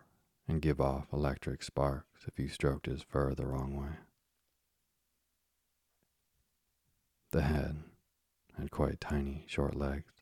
and 0.48 0.62
give 0.62 0.80
off 0.80 1.12
electric 1.12 1.62
sparks 1.62 2.22
if 2.26 2.38
you 2.38 2.48
stroked 2.48 2.86
his 2.86 3.02
fur 3.02 3.34
the 3.34 3.46
wrong 3.46 3.76
way. 3.76 3.96
The 7.32 7.42
hen 7.42 7.84
had 8.56 8.70
quite 8.70 9.00
tiny, 9.00 9.44
short 9.46 9.74
legs, 9.74 10.12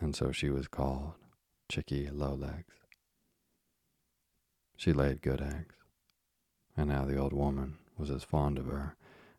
and 0.00 0.14
so 0.14 0.32
she 0.32 0.50
was 0.50 0.68
called 0.68 1.14
Chicky 1.68 2.08
Lowlegs. 2.08 2.74
She 4.76 4.92
laid 4.92 5.22
good 5.22 5.40
eggs, 5.40 5.76
and 6.76 6.88
now 6.88 7.04
the 7.04 7.16
old 7.16 7.32
woman 7.32 7.78
was 7.96 8.10
as 8.10 8.24
fond 8.24 8.58
of 8.58 8.66
her 8.66 8.96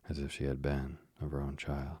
as 0.08 0.18
if 0.18 0.32
she 0.32 0.44
had 0.44 0.62
been 0.62 0.98
of 1.20 1.30
her 1.30 1.40
own 1.40 1.56
child. 1.56 1.98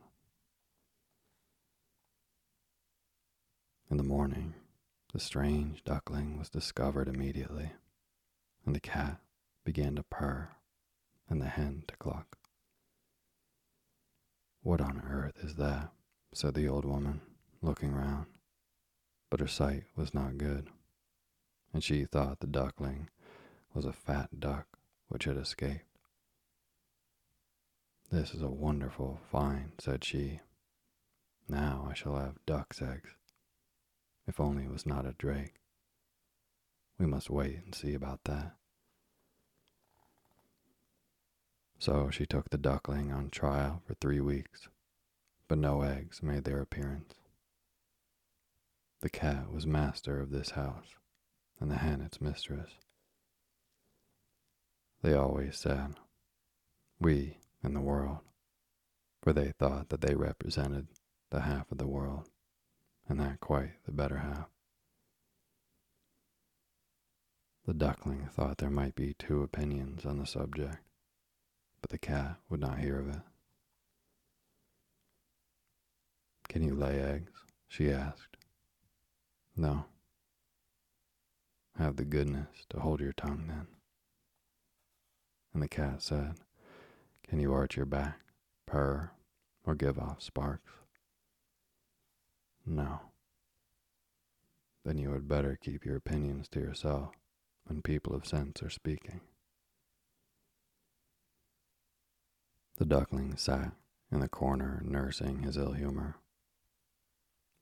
In 3.90 3.98
the 3.98 4.02
morning, 4.02 4.54
the 5.14 5.20
strange 5.20 5.84
duckling 5.84 6.36
was 6.36 6.50
discovered 6.50 7.06
immediately, 7.06 7.70
and 8.66 8.74
the 8.74 8.80
cat 8.80 9.20
began 9.64 9.94
to 9.94 10.02
purr 10.02 10.48
and 11.28 11.40
the 11.40 11.46
hen 11.46 11.84
to 11.86 11.96
cluck. 11.98 12.36
What 14.62 14.80
on 14.80 15.00
earth 15.08 15.38
is 15.40 15.54
that? 15.54 15.92
said 16.32 16.54
the 16.54 16.66
old 16.66 16.84
woman, 16.84 17.20
looking 17.62 17.92
round. 17.92 18.26
But 19.30 19.38
her 19.38 19.46
sight 19.46 19.84
was 19.94 20.14
not 20.14 20.36
good, 20.36 20.68
and 21.72 21.84
she 21.84 22.06
thought 22.06 22.40
the 22.40 22.48
duckling 22.48 23.08
was 23.72 23.84
a 23.84 23.92
fat 23.92 24.40
duck 24.40 24.66
which 25.06 25.26
had 25.26 25.36
escaped. 25.36 25.86
This 28.10 28.34
is 28.34 28.42
a 28.42 28.48
wonderful 28.48 29.20
find, 29.30 29.74
said 29.78 30.02
she. 30.02 30.40
Now 31.48 31.86
I 31.88 31.94
shall 31.94 32.16
have 32.16 32.44
duck's 32.46 32.82
eggs. 32.82 33.14
If 34.26 34.40
only 34.40 34.64
it 34.64 34.70
was 34.70 34.86
not 34.86 35.06
a 35.06 35.12
drake. 35.12 35.54
We 36.98 37.06
must 37.06 37.30
wait 37.30 37.60
and 37.64 37.74
see 37.74 37.94
about 37.94 38.24
that. 38.24 38.54
So 41.78 42.08
she 42.10 42.24
took 42.24 42.48
the 42.48 42.58
duckling 42.58 43.12
on 43.12 43.28
trial 43.30 43.82
for 43.86 43.94
three 43.94 44.20
weeks, 44.20 44.68
but 45.48 45.58
no 45.58 45.82
eggs 45.82 46.22
made 46.22 46.44
their 46.44 46.60
appearance. 46.60 47.14
The 49.00 49.10
cat 49.10 49.52
was 49.52 49.66
master 49.66 50.18
of 50.18 50.30
this 50.30 50.50
house, 50.52 50.94
and 51.60 51.70
the 51.70 51.76
hen 51.76 52.00
its 52.00 52.22
mistress. 52.22 52.70
They 55.02 55.12
always 55.12 55.58
said, 55.58 55.96
We 56.98 57.36
in 57.62 57.74
the 57.74 57.82
world, 57.82 58.20
for 59.22 59.34
they 59.34 59.52
thought 59.52 59.90
that 59.90 60.00
they 60.00 60.14
represented 60.14 60.86
the 61.28 61.42
half 61.42 61.70
of 61.70 61.76
the 61.76 61.86
world, 61.86 62.30
and 63.08 63.20
that 63.20 63.40
quite 63.40 63.72
the 63.84 63.92
better 63.92 64.18
half. 64.18 64.48
The 67.66 67.74
duckling 67.74 68.28
thought 68.30 68.58
there 68.58 68.70
might 68.70 68.94
be 68.94 69.14
two 69.14 69.42
opinions 69.42 70.04
on 70.04 70.18
the 70.18 70.26
subject, 70.26 70.78
but 71.80 71.90
the 71.90 71.98
cat 71.98 72.36
would 72.48 72.60
not 72.60 72.78
hear 72.78 72.98
of 72.98 73.08
it. 73.08 73.22
Can 76.48 76.62
you 76.62 76.74
lay 76.74 77.00
eggs? 77.00 77.32
she 77.68 77.90
asked. 77.90 78.36
No. 79.56 79.86
Have 81.78 81.96
the 81.96 82.04
goodness 82.04 82.66
to 82.70 82.80
hold 82.80 83.00
your 83.00 83.12
tongue 83.12 83.44
then. 83.48 83.66
And 85.52 85.62
the 85.62 85.68
cat 85.68 86.02
said, 86.02 86.34
can 87.28 87.40
you 87.40 87.52
arch 87.52 87.76
your 87.76 87.86
back, 87.86 88.20
purr, 88.66 89.10
or 89.64 89.74
give 89.74 89.98
off 89.98 90.22
sparks? 90.22 90.70
No. 92.66 93.00
Then 94.84 94.98
you 94.98 95.12
had 95.12 95.28
better 95.28 95.58
keep 95.60 95.84
your 95.84 95.96
opinions 95.96 96.48
to 96.48 96.60
yourself 96.60 97.10
when 97.66 97.82
people 97.82 98.14
of 98.14 98.26
sense 98.26 98.62
are 98.62 98.70
speaking. 98.70 99.20
The 102.76 102.84
duckling 102.84 103.36
sat 103.36 103.72
in 104.10 104.20
the 104.20 104.28
corner 104.28 104.82
nursing 104.84 105.42
his 105.42 105.56
ill 105.56 105.72
humor. 105.72 106.16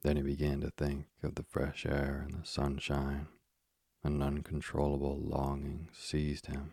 Then 0.02 0.16
he 0.16 0.22
began 0.22 0.60
to 0.62 0.70
think 0.70 1.06
of 1.22 1.34
the 1.34 1.44
fresh 1.44 1.86
air 1.86 2.24
and 2.26 2.42
the 2.42 2.46
sunshine. 2.46 3.28
An 4.04 4.20
uncontrollable 4.20 5.16
longing 5.20 5.88
seized 5.92 6.46
him 6.46 6.72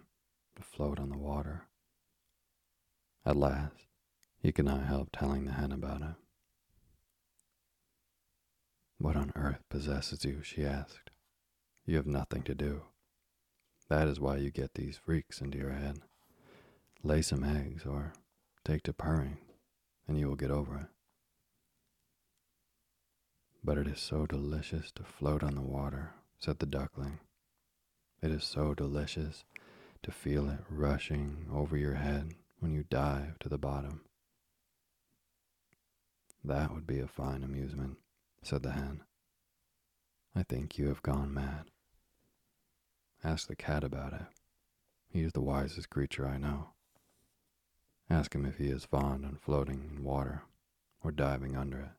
to 0.56 0.64
float 0.64 1.00
on 1.00 1.10
the 1.10 1.18
water. 1.18 1.68
At 3.24 3.36
last, 3.36 3.86
he 4.42 4.52
could 4.52 4.66
not 4.66 4.86
help 4.86 5.10
telling 5.12 5.46
the 5.46 5.52
hen 5.52 5.72
about 5.72 6.02
it. 6.02 6.16
What 9.00 9.16
on 9.16 9.32
earth 9.36 9.64
possesses 9.70 10.26
you? 10.26 10.44
she 10.44 10.66
asked. 10.66 11.10
You 11.86 11.96
have 11.96 12.06
nothing 12.06 12.44
to 12.44 12.54
do. 12.54 12.82
That 13.88 14.10
is 14.10 14.20
why 14.20 14.38
you 14.38 14.52
get 14.52 14.74
these 14.76 14.98
freaks 14.98 15.42
into 15.42 15.58
your 15.58 15.72
head. 15.72 16.02
Lay 17.02 17.22
some 17.22 17.46
eggs 17.46 17.86
or 17.86 18.12
take 18.66 18.84
to 18.84 18.94
purring, 18.94 19.38
and 20.06 20.20
you 20.20 20.28
will 20.28 20.36
get 20.36 20.52
over 20.52 20.76
it. 20.76 20.88
But 23.64 23.78
it 23.78 23.88
is 23.88 24.00
so 24.02 24.26
delicious 24.26 24.92
to 24.92 25.04
float 25.04 25.44
on 25.44 25.56
the 25.56 25.62
water, 25.62 26.12
said 26.38 26.60
the 26.60 26.66
duckling. 26.66 27.20
It 28.22 28.32
is 28.32 28.44
so 28.44 28.74
delicious 28.74 29.46
to 30.04 30.12
feel 30.12 30.50
it 30.50 30.60
rushing 30.70 31.48
over 31.54 31.78
your 31.78 31.96
head 31.96 32.34
when 32.60 32.74
you 32.74 32.84
dive 32.90 33.40
to 33.40 33.50
the 33.50 33.58
bottom. 33.58 34.02
That 36.44 36.74
would 36.74 36.86
be 36.86 37.00
a 37.00 37.08
fine 37.08 37.44
amusement, 37.44 37.98
said 38.42 38.64
the 38.64 38.72
hen. 38.72 39.02
I 40.36 40.44
think 40.44 40.78
you 40.78 40.88
have 40.88 41.04
gone 41.04 41.34
mad. 41.34 41.66
Ask 43.24 43.48
the 43.48 43.56
cat 43.56 43.84
about 43.84 44.14
it. 44.14 44.28
He 45.10 45.22
is 45.22 45.34
the 45.34 45.42
wisest 45.42 45.90
creature 45.90 46.28
I 46.28 46.38
know. 46.38 46.70
Ask 48.10 48.34
him 48.34 48.46
if 48.46 48.58
he 48.58 48.70
is 48.70 48.86
fond 48.86 49.26
of 49.26 49.40
floating 49.40 49.90
in 49.92 50.04
water 50.04 50.44
or 51.04 51.12
diving 51.12 51.56
under 51.56 51.80
it. 51.80 51.92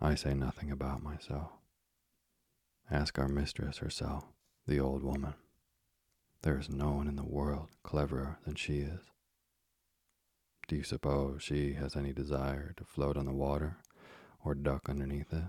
I 0.00 0.14
say 0.14 0.34
nothing 0.34 0.70
about 0.70 1.02
myself. 1.02 1.52
Ask 2.90 3.18
our 3.18 3.28
mistress 3.28 3.78
herself, 3.78 4.24
the 4.66 4.78
old 4.78 5.02
woman. 5.02 5.34
There 6.42 6.58
is 6.58 6.68
no 6.68 6.92
one 6.92 7.08
in 7.08 7.16
the 7.16 7.24
world 7.24 7.70
cleverer 7.82 8.38
than 8.44 8.54
she 8.54 8.78
is. 8.78 9.00
Do 10.68 10.76
you 10.76 10.82
suppose 10.82 11.42
she 11.42 11.74
has 11.74 11.96
any 11.96 12.12
desire 12.12 12.72
to 12.76 12.84
float 12.84 13.16
on 13.16 13.26
the 13.26 13.32
water 13.32 13.78
or 14.46 14.54
duck 14.54 14.88
underneath 14.88 15.32
it? 15.32 15.42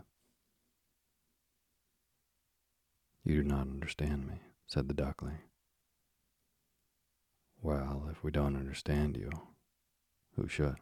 You 3.24 3.44
do 3.44 3.48
not 3.48 3.68
understand 3.68 4.28
me, 4.28 4.40
said 4.66 4.88
the 4.88 4.94
duckling. 4.96 5.38
Well, 7.62 8.08
if 8.12 8.24
we 8.24 8.32
don't 8.32 8.56
understand 8.56 9.16
you, 9.16 9.30
who 10.36 10.48
should? 10.48 10.78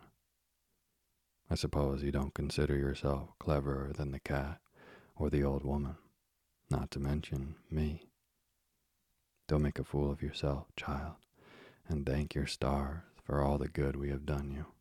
I 1.49 1.55
suppose 1.55 2.03
you 2.03 2.11
don't 2.11 2.33
consider 2.33 2.77
yourself 2.77 3.29
cleverer 3.37 3.91
than 3.93 4.11
the 4.11 4.19
cat 4.19 4.59
or 5.17 5.29
the 5.29 5.43
old 5.43 5.65
woman, 5.65 5.97
not 6.69 6.91
to 6.91 6.99
mention 6.99 7.55
me. 7.69 8.03
Don't 9.49 9.61
make 9.61 9.77
a 9.77 9.83
fool 9.83 10.09
of 10.09 10.21
yourself, 10.21 10.67
child, 10.77 11.15
and 11.89 12.05
thank 12.05 12.33
your 12.33 12.47
stars 12.47 13.01
for 13.25 13.41
all 13.41 13.57
the 13.57 13.67
good 13.67 13.97
we 13.97 14.09
have 14.09 14.25
done 14.25 14.51
you. 14.51 14.74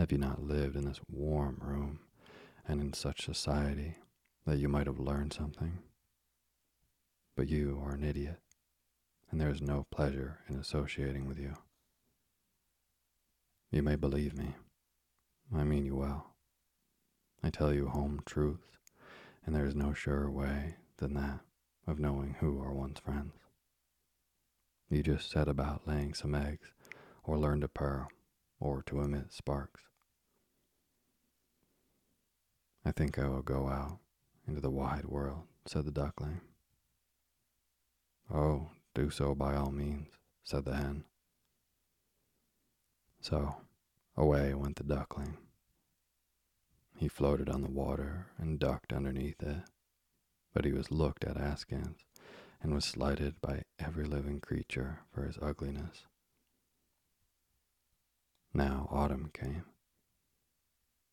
Have 0.00 0.12
you 0.12 0.16
not 0.16 0.42
lived 0.42 0.76
in 0.76 0.86
this 0.86 1.02
warm 1.10 1.60
room 1.60 2.00
and 2.66 2.80
in 2.80 2.94
such 2.94 3.22
society 3.22 3.96
that 4.46 4.56
you 4.56 4.66
might 4.66 4.86
have 4.86 4.98
learned 4.98 5.34
something? 5.34 5.80
But 7.36 7.48
you 7.48 7.78
are 7.84 7.92
an 7.92 8.02
idiot, 8.02 8.38
and 9.30 9.38
there 9.38 9.50
is 9.50 9.60
no 9.60 9.86
pleasure 9.90 10.38
in 10.48 10.56
associating 10.56 11.28
with 11.28 11.38
you. 11.38 11.52
You 13.70 13.82
may 13.82 13.94
believe 13.94 14.34
me 14.34 14.54
I 15.54 15.64
mean 15.64 15.84
you 15.84 15.96
well. 15.96 16.28
I 17.42 17.50
tell 17.50 17.74
you 17.74 17.88
home 17.88 18.22
truths, 18.24 18.78
and 19.44 19.54
there 19.54 19.66
is 19.66 19.74
no 19.74 19.92
surer 19.92 20.30
way 20.30 20.76
than 20.96 21.12
that 21.12 21.40
of 21.86 21.98
knowing 21.98 22.36
who 22.40 22.58
are 22.62 22.72
one's 22.72 23.00
friends. 23.00 23.34
You 24.88 25.02
just 25.02 25.30
set 25.30 25.46
about 25.46 25.86
laying 25.86 26.14
some 26.14 26.34
eggs, 26.34 26.68
or 27.22 27.36
learn 27.36 27.60
to 27.60 27.68
purr, 27.68 28.08
or 28.58 28.82
to 28.84 29.02
emit 29.02 29.34
sparks. 29.34 29.89
I 32.84 32.92
think 32.92 33.18
I 33.18 33.28
will 33.28 33.42
go 33.42 33.68
out 33.68 33.98
into 34.46 34.60
the 34.60 34.70
wide 34.70 35.04
world, 35.04 35.42
said 35.66 35.84
the 35.84 35.90
duckling. 35.90 36.40
Oh, 38.32 38.70
do 38.94 39.10
so 39.10 39.34
by 39.34 39.54
all 39.54 39.70
means, 39.70 40.08
said 40.44 40.64
the 40.64 40.74
hen. 40.74 41.04
So 43.20 43.56
Away 44.16 44.54
went 44.54 44.76
the 44.76 44.84
duckling. 44.84 45.36
He 46.96 47.08
floated 47.08 47.48
on 47.48 47.62
the 47.62 47.70
water 47.70 48.26
and 48.38 48.58
ducked 48.58 48.92
underneath 48.92 49.42
it, 49.42 49.62
but 50.52 50.64
he 50.64 50.72
was 50.72 50.90
looked 50.90 51.24
at 51.24 51.36
askance 51.36 52.00
and 52.62 52.74
was 52.74 52.84
slighted 52.84 53.40
by 53.40 53.62
every 53.78 54.04
living 54.04 54.40
creature 54.40 55.00
for 55.12 55.24
his 55.24 55.38
ugliness. 55.40 56.04
Now 58.52 58.88
autumn 58.90 59.30
came. 59.32 59.64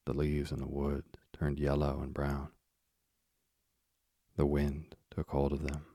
The 0.06 0.13
leaves 0.13 0.51
in 0.51 0.60
the 0.60 0.67
woods 0.67 1.08
turned 1.39 1.60
yellow 1.60 2.00
and 2.02 2.13
brown. 2.13 2.50
The 4.36 4.45
wind 4.45 4.95
took 5.10 5.30
hold 5.30 5.52
of 5.52 5.63
them, 5.63 5.86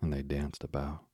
and 0.00 0.12
they 0.12 0.22
danced 0.22 0.64
about. 0.64 1.04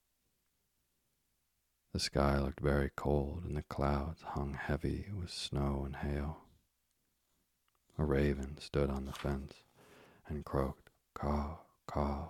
The 1.92 2.00
sky 2.00 2.38
looked 2.38 2.60
very 2.60 2.90
cold, 2.94 3.44
and 3.44 3.56
the 3.56 3.62
clouds 3.62 4.22
hung 4.22 4.54
heavy 4.54 5.06
with 5.18 5.30
snow 5.30 5.82
and 5.84 5.96
hail. 5.96 6.38
A 7.98 8.04
raven 8.04 8.58
stood 8.58 8.90
on 8.90 9.06
the 9.06 9.12
fence 9.12 9.54
and 10.28 10.44
croaked 10.44 10.90
caw, 11.14 11.58
caw 11.86 12.28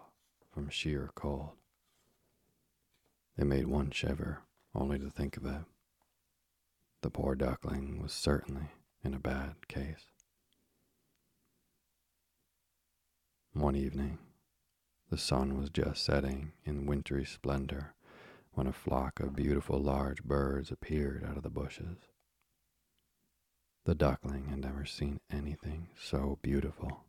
from 0.52 0.68
sheer 0.68 1.10
cold. 1.14 1.50
It 3.36 3.44
made 3.44 3.66
one 3.66 3.90
shiver 3.90 4.42
only 4.74 4.98
to 4.98 5.10
think 5.10 5.36
of 5.36 5.46
it. 5.46 5.64
The 7.02 7.10
poor 7.10 7.34
duckling 7.34 8.02
was 8.02 8.12
certainly 8.12 8.70
in 9.04 9.14
a 9.14 9.20
bad 9.20 9.68
case. 9.68 10.06
One 13.58 13.74
evening, 13.74 14.18
the 15.10 15.18
sun 15.18 15.58
was 15.58 15.68
just 15.68 16.04
setting 16.04 16.52
in 16.64 16.86
wintry 16.86 17.24
splendor 17.24 17.96
when 18.52 18.68
a 18.68 18.72
flock 18.72 19.18
of 19.18 19.34
beautiful 19.34 19.80
large 19.80 20.22
birds 20.22 20.70
appeared 20.70 21.24
out 21.24 21.36
of 21.36 21.42
the 21.42 21.50
bushes. 21.50 21.96
The 23.84 23.96
duckling 23.96 24.46
had 24.46 24.60
never 24.60 24.84
seen 24.84 25.18
anything 25.28 25.88
so 26.00 26.38
beautiful. 26.40 27.06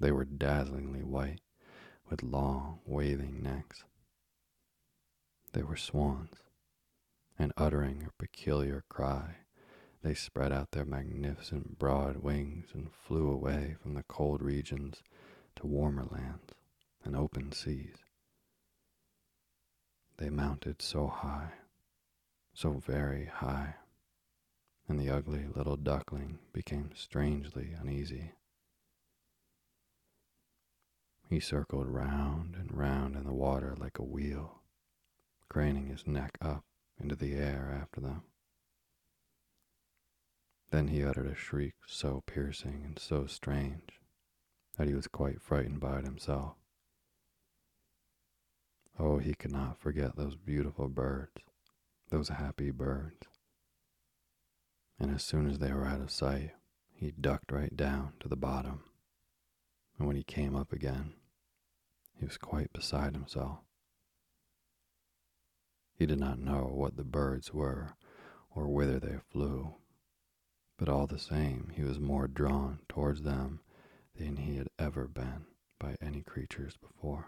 They 0.00 0.10
were 0.10 0.24
dazzlingly 0.24 1.02
white 1.02 1.42
with 2.08 2.22
long, 2.22 2.80
waving 2.86 3.42
necks. 3.42 3.84
They 5.52 5.62
were 5.62 5.76
swans, 5.76 6.38
and 7.38 7.52
uttering 7.58 8.04
a 8.04 8.22
peculiar 8.22 8.84
cry, 8.88 9.36
they 10.04 10.12
spread 10.12 10.52
out 10.52 10.70
their 10.72 10.84
magnificent 10.84 11.78
broad 11.78 12.18
wings 12.18 12.66
and 12.74 12.92
flew 12.92 13.30
away 13.30 13.74
from 13.82 13.94
the 13.94 14.02
cold 14.02 14.42
regions 14.42 15.02
to 15.56 15.66
warmer 15.66 16.04
lands 16.10 16.52
and 17.02 17.16
open 17.16 17.50
seas. 17.52 17.96
They 20.18 20.28
mounted 20.28 20.82
so 20.82 21.06
high, 21.06 21.52
so 22.52 22.72
very 22.86 23.24
high, 23.24 23.76
and 24.86 25.00
the 25.00 25.08
ugly 25.08 25.46
little 25.56 25.76
duckling 25.76 26.38
became 26.52 26.90
strangely 26.94 27.74
uneasy. 27.80 28.32
He 31.30 31.40
circled 31.40 31.88
round 31.88 32.56
and 32.56 32.76
round 32.76 33.16
in 33.16 33.24
the 33.24 33.32
water 33.32 33.74
like 33.80 33.98
a 33.98 34.04
wheel, 34.04 34.60
craning 35.48 35.86
his 35.86 36.06
neck 36.06 36.36
up 36.42 36.64
into 37.00 37.16
the 37.16 37.34
air 37.34 37.76
after 37.80 38.02
them. 38.02 38.22
Then 40.74 40.88
he 40.88 41.04
uttered 41.04 41.28
a 41.28 41.36
shriek 41.36 41.74
so 41.86 42.24
piercing 42.26 42.82
and 42.84 42.98
so 42.98 43.26
strange 43.26 44.00
that 44.76 44.88
he 44.88 44.94
was 44.94 45.06
quite 45.06 45.40
frightened 45.40 45.78
by 45.78 46.00
it 46.00 46.04
himself. 46.04 46.56
Oh, 48.98 49.18
he 49.18 49.34
could 49.34 49.52
not 49.52 49.78
forget 49.78 50.16
those 50.16 50.34
beautiful 50.34 50.88
birds, 50.88 51.44
those 52.10 52.28
happy 52.28 52.72
birds. 52.72 53.28
And 54.98 55.14
as 55.14 55.22
soon 55.22 55.48
as 55.48 55.60
they 55.60 55.70
were 55.72 55.86
out 55.86 56.00
of 56.00 56.10
sight, 56.10 56.50
he 56.92 57.12
ducked 57.12 57.52
right 57.52 57.76
down 57.76 58.14
to 58.18 58.26
the 58.26 58.34
bottom. 58.34 58.82
And 59.96 60.08
when 60.08 60.16
he 60.16 60.24
came 60.24 60.56
up 60.56 60.72
again, 60.72 61.12
he 62.18 62.24
was 62.24 62.36
quite 62.36 62.72
beside 62.72 63.14
himself. 63.14 63.60
He 65.96 66.04
did 66.04 66.18
not 66.18 66.40
know 66.40 66.68
what 66.68 66.96
the 66.96 67.04
birds 67.04 67.54
were 67.54 67.94
or 68.56 68.66
whither 68.66 68.98
they 68.98 69.18
flew, 69.30 69.76
but 70.76 70.88
all 70.88 71.06
the 71.06 71.18
same 71.18 71.70
he 71.74 71.82
was 71.82 71.98
more 72.00 72.26
drawn 72.26 72.80
towards 72.88 73.22
them 73.22 73.60
than 74.16 74.36
he 74.36 74.56
had 74.56 74.68
ever 74.78 75.06
been 75.08 75.46
by 75.78 75.96
any 76.00 76.22
creatures 76.22 76.76
before. 76.76 77.26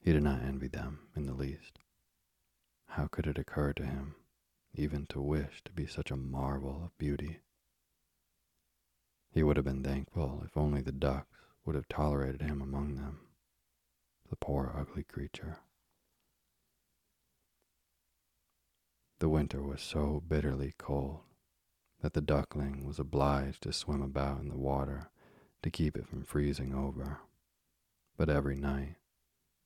He 0.00 0.12
did 0.12 0.22
not 0.22 0.42
envy 0.42 0.68
them 0.68 1.08
in 1.14 1.26
the 1.26 1.34
least. 1.34 1.78
how 2.88 3.06
could 3.06 3.26
it 3.26 3.38
occur 3.38 3.72
to 3.74 3.84
him 3.86 4.14
even 4.74 5.06
to 5.06 5.20
wish 5.20 5.62
to 5.64 5.72
be 5.72 5.86
such 5.86 6.10
a 6.10 6.16
marvel 6.16 6.82
of 6.84 6.96
beauty? 6.98 7.40
He 9.30 9.42
would 9.42 9.56
have 9.56 9.64
been 9.64 9.82
thankful 9.84 10.42
if 10.44 10.56
only 10.56 10.80
the 10.80 10.92
ducks 10.92 11.28
would 11.64 11.74
have 11.74 11.88
tolerated 11.88 12.42
him 12.42 12.62
among 12.62 12.96
them. 12.96 13.20
The 14.30 14.36
poor 14.36 14.72
ugly 14.74 15.04
creature. 15.04 15.58
The 19.20 19.28
winter 19.28 19.62
was 19.62 19.82
so 19.82 20.22
bitterly 20.28 20.74
cold 20.78 21.20
that 22.02 22.12
the 22.12 22.20
duckling 22.20 22.86
was 22.86 23.00
obliged 23.00 23.62
to 23.64 23.72
swim 23.72 24.00
about 24.00 24.40
in 24.40 24.48
the 24.48 24.56
water 24.56 25.10
to 25.62 25.70
keep 25.70 25.96
it 25.96 26.08
from 26.08 26.22
freezing 26.22 26.72
over. 26.72 27.18
But 28.16 28.28
every 28.28 28.56
night, 28.56 28.96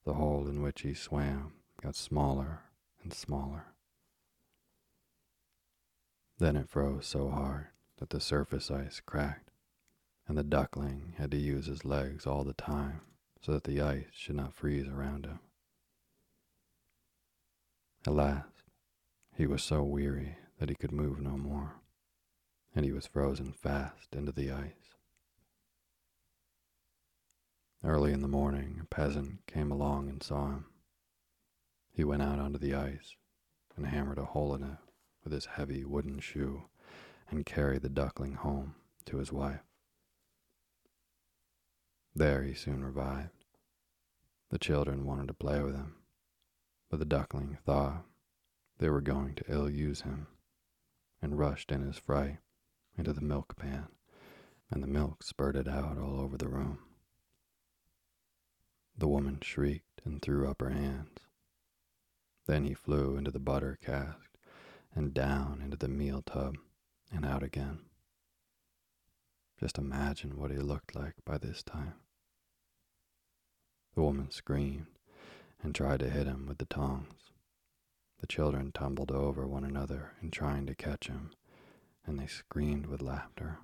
the 0.05 0.15
hole 0.15 0.49
in 0.49 0.63
which 0.63 0.83
he 0.83 0.95
swam 0.95 1.53
got 1.83 1.95
smaller 1.95 2.61
and 3.03 3.13
smaller. 3.13 3.67
Then 6.39 6.57
it 6.57 6.69
froze 6.69 7.07
so 7.07 7.29
hard 7.29 7.67
that 7.99 8.11
the 8.11 8.21
surface 8.21 8.71
ice 8.71 9.01
cracked, 9.05 9.51
and 10.27 10.37
the 10.39 10.43
duckling 10.43 11.15
had 11.19 11.31
to 11.33 11.37
use 11.37 11.67
his 11.67 11.85
legs 11.85 12.27
all 12.27 12.43
the 12.43 12.55
time 12.55 13.03
so 13.41 13.53
that 13.53 13.65
the 13.65 13.81
ice 13.81 14.07
should 14.13 14.37
not 14.37 14.55
freeze 14.55 14.89
around 14.89 15.27
him. 15.27 15.41
At 18.07 18.15
last, 18.15 18.52
he 19.35 19.47
was 19.47 19.63
so 19.63 19.83
weary 19.83 20.37
that 20.59 20.69
he 20.69 20.75
could 20.75 20.93
move 20.93 21.19
no 21.21 21.37
more, 21.37 21.81
and 22.75 22.85
he 22.85 22.93
was 22.93 23.07
frozen 23.07 23.53
fast 23.53 24.15
into 24.15 24.33
the 24.33 24.51
ice. 24.51 24.95
Early 27.85 28.13
in 28.13 28.23
the 28.23 28.29
morning, 28.29 28.79
a 28.81 28.85
peasant 28.85 29.47
came 29.47 29.73
along 29.73 30.09
and 30.09 30.23
saw 30.23 30.49
him. 30.49 30.67
He 31.91 32.05
went 32.05 32.23
out 32.23 32.39
onto 32.39 32.59
the 32.59 32.75
ice 32.75 33.17
and 33.77 33.87
hammered 33.87 34.19
a 34.19 34.25
hole 34.25 34.55
in 34.55 34.63
it 34.63 34.79
with 35.25 35.33
his 35.33 35.47
heavy 35.47 35.85
wooden 35.85 36.21
shoe 36.21 36.65
and 37.31 37.47
carried 37.47 37.83
the 37.83 37.89
duckling 37.89 38.35
home 38.35 38.75
to 39.07 39.17
his 39.17 39.33
wife. 39.33 39.65
There 42.15 42.43
he 42.43 42.55
soon 42.55 42.85
revived. 42.85 43.45
The 44.51 44.59
children 44.59 45.07
wanted 45.07 45.29
to 45.29 45.35
play 45.35 45.61
with 45.63 45.75
him, 45.75 45.97
but 46.91 46.99
the 46.99 47.07
duckling 47.07 47.59
thought 47.65 48.05
they 48.83 48.91
were 48.91 49.01
going 49.01 49.33
to 49.33 49.45
ill 49.47 49.71
use 49.71 50.01
him 50.01 50.27
and 51.23 51.39
rushed 51.39 51.71
in 51.71 51.83
his 51.83 51.97
fright 51.97 52.39
into 52.99 53.13
the 53.13 53.21
milk 53.21 53.55
pan, 53.57 53.87
and 54.73 54.83
the 54.83 54.89
milk 54.89 55.23
spurted 55.23 55.69
out 55.69 55.97
all 55.99 56.19
over 56.21 56.37
the 56.37 56.49
room. 56.49 56.81
The 58.99 59.07
woman 59.07 59.39
shrieked 59.41 60.01
and 60.05 60.21
threw 60.21 60.51
up 60.51 60.61
her 60.61 60.71
hands. 60.71 61.21
Then 62.49 62.65
he 62.65 62.75
flew 62.75 63.17
into 63.17 63.31
the 63.31 63.39
butter 63.39 63.79
cask 63.81 64.33
and 64.97 65.15
down 65.15 65.63
into 65.65 65.77
the 65.77 65.87
meal 65.87 66.21
tub 66.21 66.57
and 67.13 67.25
out 67.25 67.45
again. 67.45 67.83
Just 69.61 69.79
imagine 69.79 70.37
what 70.37 70.51
he 70.51 70.59
looked 70.59 70.97
like 70.97 71.15
by 71.25 71.39
this 71.39 71.63
time. 71.63 71.95
The 73.95 74.03
woman 74.03 74.33
screamed 74.33 74.99
and 75.63 75.73
tried 75.73 76.01
to 76.01 76.11
hit 76.11 76.27
him 76.27 76.47
with 76.49 76.59
the 76.59 76.65
tongs. 76.65 77.32
The 78.23 78.29
children 78.29 78.71
tumbled 78.71 79.11
over 79.11 79.49
one 79.49 79.65
another 79.65 80.13
in 80.23 80.31
trying 80.31 80.65
to 80.67 80.77
catch 80.77 81.09
him, 81.09 81.33
and 82.07 82.21
they 82.21 82.29
screamed 82.29 82.87
with 82.87 83.03
laughter. 83.03 83.59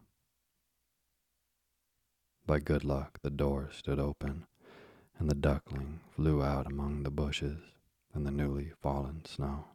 By 2.45 2.59
good 2.59 2.83
luck, 2.85 3.21
the 3.23 3.31
door 3.31 3.71
stood 3.73 4.01
open, 4.01 4.49
and 5.17 5.31
the 5.31 5.37
duckling 5.37 6.01
flew 6.11 6.43
out 6.43 6.67
among 6.67 7.05
the 7.05 7.11
bushes 7.13 7.61
and 8.13 8.27
the 8.27 8.33
newly 8.33 8.73
fallen 8.83 9.25
snow. 9.25 9.67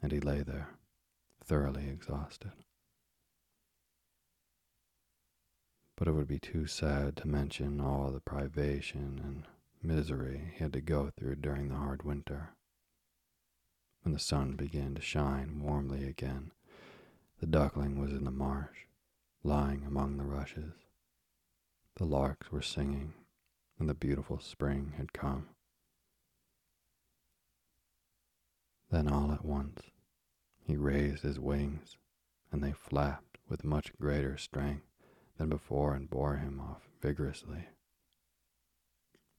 And 0.00 0.10
he 0.10 0.20
lay 0.20 0.42
there, 0.42 0.70
thoroughly 1.44 1.86
exhausted. 1.90 2.52
But 5.96 6.08
it 6.08 6.12
would 6.12 6.28
be 6.28 6.38
too 6.38 6.66
sad 6.66 7.14
to 7.18 7.28
mention 7.28 7.78
all 7.78 8.10
the 8.10 8.20
privation 8.20 9.20
and 9.22 9.44
misery 9.82 10.52
he 10.54 10.64
had 10.64 10.72
to 10.72 10.80
go 10.80 11.10
through 11.10 11.36
during 11.36 11.68
the 11.68 11.74
hard 11.74 12.04
winter. 12.04 12.54
When 14.02 14.14
the 14.14 14.18
sun 14.18 14.56
began 14.56 14.94
to 14.94 15.02
shine 15.02 15.60
warmly 15.60 16.08
again, 16.08 16.52
the 17.38 17.46
duckling 17.46 17.98
was 18.00 18.12
in 18.12 18.24
the 18.24 18.30
marsh, 18.30 18.86
lying 19.42 19.84
among 19.84 20.16
the 20.16 20.24
rushes. 20.24 20.72
The 21.96 22.06
larks 22.06 22.50
were 22.50 22.62
singing, 22.62 23.12
and 23.78 23.88
the 23.88 23.94
beautiful 23.94 24.40
spring 24.40 24.94
had 24.96 25.12
come. 25.12 25.48
Then 28.90 29.06
all 29.06 29.32
at 29.32 29.44
once 29.44 29.82
he 30.58 30.76
raised 30.76 31.22
his 31.22 31.38
wings, 31.38 31.96
and 32.50 32.64
they 32.64 32.72
flapped 32.72 33.38
with 33.48 33.64
much 33.64 33.92
greater 33.98 34.36
strength 34.36 34.86
than 35.36 35.48
before 35.48 35.94
and 35.94 36.08
bore 36.08 36.36
him 36.36 36.58
off 36.58 36.88
vigorously. 37.02 37.68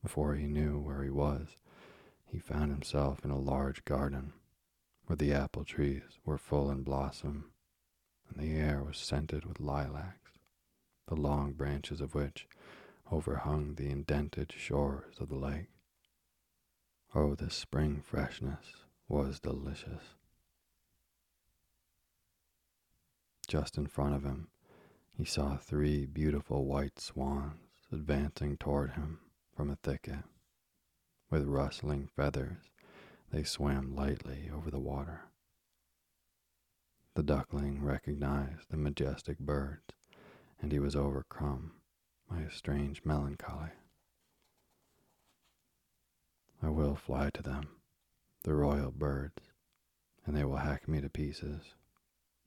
Before 0.03 0.35
he 0.35 0.45
knew 0.45 0.79
where 0.79 1.03
he 1.03 1.09
was, 1.09 1.57
he 2.25 2.39
found 2.39 2.71
himself 2.71 3.25
in 3.25 3.31
a 3.31 3.39
large 3.39 3.83
garden 3.85 4.33
where 5.11 5.17
the 5.17 5.33
apple 5.33 5.65
trees 5.65 6.03
were 6.23 6.37
full 6.37 6.71
in 6.71 6.83
blossom, 6.83 7.51
and 8.29 8.41
the 8.41 8.55
air 8.55 8.81
was 8.81 8.97
scented 8.97 9.43
with 9.43 9.59
lilacs, 9.59 10.31
the 11.09 11.15
long 11.17 11.51
branches 11.51 11.99
of 11.99 12.15
which 12.15 12.47
overhung 13.11 13.75
the 13.75 13.89
indented 13.89 14.53
shores 14.57 15.15
of 15.19 15.27
the 15.27 15.35
lake. 15.35 15.67
Oh, 17.13 17.35
the 17.35 17.49
spring 17.49 18.01
freshness 18.01 18.85
was 19.09 19.41
delicious. 19.41 20.15
Just 23.49 23.77
in 23.77 23.87
front 23.87 24.15
of 24.15 24.23
him, 24.23 24.47
he 25.17 25.25
saw 25.25 25.57
three 25.57 26.05
beautiful 26.05 26.63
white 26.63 27.01
swans 27.01 27.59
advancing 27.91 28.55
toward 28.55 28.91
him 28.91 29.19
from 29.53 29.69
a 29.69 29.75
thicket. 29.75 30.23
With 31.29 31.43
rustling 31.43 32.07
feathers, 32.15 32.70
they 33.31 33.43
swam 33.43 33.95
lightly 33.95 34.49
over 34.53 34.69
the 34.69 34.79
water. 34.79 35.21
The 37.15 37.23
duckling 37.23 37.83
recognized 37.83 38.69
the 38.69 38.77
majestic 38.77 39.39
birds, 39.39 39.93
and 40.61 40.71
he 40.71 40.79
was 40.79 40.95
overcome 40.95 41.73
by 42.29 42.39
a 42.39 42.51
strange 42.51 43.03
melancholy. 43.05 43.71
I 46.61 46.69
will 46.69 46.95
fly 46.95 47.29
to 47.31 47.41
them, 47.41 47.69
the 48.43 48.53
royal 48.53 48.91
birds, 48.91 49.41
and 50.25 50.35
they 50.35 50.43
will 50.43 50.57
hack 50.57 50.87
me 50.87 51.01
to 51.01 51.09
pieces, 51.09 51.73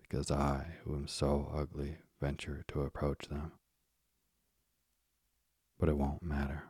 because 0.01 0.31
I, 0.31 0.77
who 0.85 0.95
am 0.95 1.09
so 1.09 1.51
ugly, 1.55 1.97
venture 2.21 2.65
to 2.69 2.83
approach 2.83 3.29
them. 3.29 3.53
But 5.79 5.89
it 5.89 5.97
won't 5.97 6.23
matter. 6.23 6.65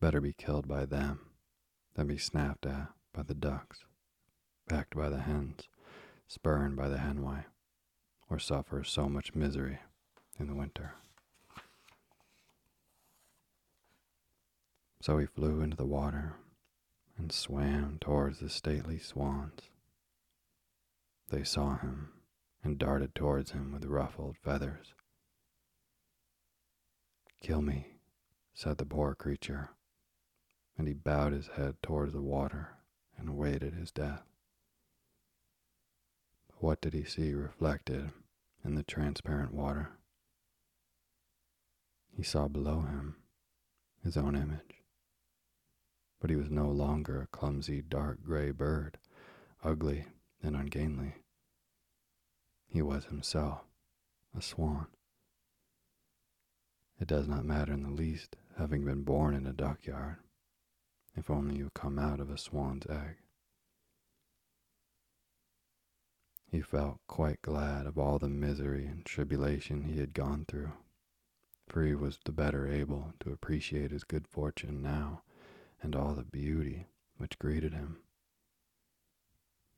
Better 0.00 0.20
be 0.20 0.32
killed 0.32 0.68
by 0.68 0.86
them 0.86 1.27
than 1.98 2.06
be 2.06 2.16
snapped 2.16 2.64
at 2.64 2.92
by 3.12 3.24
the 3.24 3.34
ducks, 3.34 3.80
backed 4.68 4.94
by 4.94 5.08
the 5.08 5.18
hens, 5.18 5.68
spurned 6.28 6.76
by 6.76 6.88
the 6.88 6.98
henwife, 6.98 7.50
or 8.30 8.38
suffer 8.38 8.84
so 8.84 9.08
much 9.08 9.34
misery 9.34 9.80
in 10.38 10.46
the 10.46 10.54
winter. 10.54 10.94
So 15.02 15.18
he 15.18 15.26
flew 15.26 15.60
into 15.60 15.76
the 15.76 15.84
water 15.84 16.36
and 17.16 17.32
swam 17.32 17.98
towards 18.00 18.38
the 18.38 18.48
stately 18.48 19.00
swans. 19.00 19.62
They 21.30 21.42
saw 21.42 21.78
him 21.78 22.10
and 22.62 22.78
darted 22.78 23.12
towards 23.16 23.50
him 23.50 23.72
with 23.72 23.84
ruffled 23.84 24.36
feathers. 24.36 24.94
Kill 27.42 27.60
me, 27.60 27.94
said 28.54 28.78
the 28.78 28.86
poor 28.86 29.16
creature, 29.16 29.70
and 30.78 30.88
he 30.88 30.94
bowed 30.94 31.32
his 31.32 31.48
head 31.48 31.74
towards 31.82 32.12
the 32.12 32.22
water 32.22 32.76
and 33.18 33.28
awaited 33.28 33.74
his 33.74 33.90
death. 33.90 34.22
But 36.48 36.62
what 36.62 36.80
did 36.80 36.94
he 36.94 37.04
see 37.04 37.34
reflected 37.34 38.12
in 38.64 38.76
the 38.76 38.84
transparent 38.84 39.52
water? 39.52 39.90
He 42.16 42.22
saw 42.22 42.48
below 42.48 42.80
him 42.80 43.16
his 44.02 44.16
own 44.16 44.34
image 44.34 44.78
but 46.20 46.30
he 46.30 46.36
was 46.36 46.50
no 46.50 46.68
longer 46.68 47.22
a 47.22 47.36
clumsy 47.36 47.82
dark 47.82 48.22
gray 48.24 48.50
bird, 48.50 48.98
ugly 49.62 50.06
and 50.42 50.56
ungainly. 50.56 51.14
He 52.66 52.82
was 52.82 53.06
himself 53.06 53.60
a 54.36 54.42
swan. 54.42 54.86
It 57.00 57.08
does 57.08 57.28
not 57.28 57.44
matter 57.44 57.72
in 57.72 57.82
the 57.82 57.90
least 57.90 58.36
having 58.58 58.84
been 58.84 59.02
born 59.02 59.34
in 59.34 59.46
a 59.46 59.52
duckyard, 59.52 60.16
if 61.18 61.28
only 61.30 61.56
you 61.56 61.68
come 61.74 61.98
out 61.98 62.20
of 62.20 62.30
a 62.30 62.38
swan's 62.38 62.86
egg. 62.88 63.16
He 66.50 66.60
felt 66.60 67.00
quite 67.08 67.42
glad 67.42 67.86
of 67.86 67.98
all 67.98 68.18
the 68.18 68.28
misery 68.28 68.86
and 68.86 69.04
tribulation 69.04 69.82
he 69.82 69.98
had 69.98 70.14
gone 70.14 70.46
through, 70.46 70.72
for 71.68 71.84
he 71.84 71.94
was 71.94 72.18
the 72.24 72.32
better 72.32 72.68
able 72.68 73.12
to 73.20 73.32
appreciate 73.32 73.90
his 73.90 74.04
good 74.04 74.28
fortune 74.28 74.80
now 74.80 75.22
and 75.82 75.96
all 75.96 76.14
the 76.14 76.22
beauty 76.22 76.86
which 77.16 77.38
greeted 77.38 77.74
him. 77.74 77.98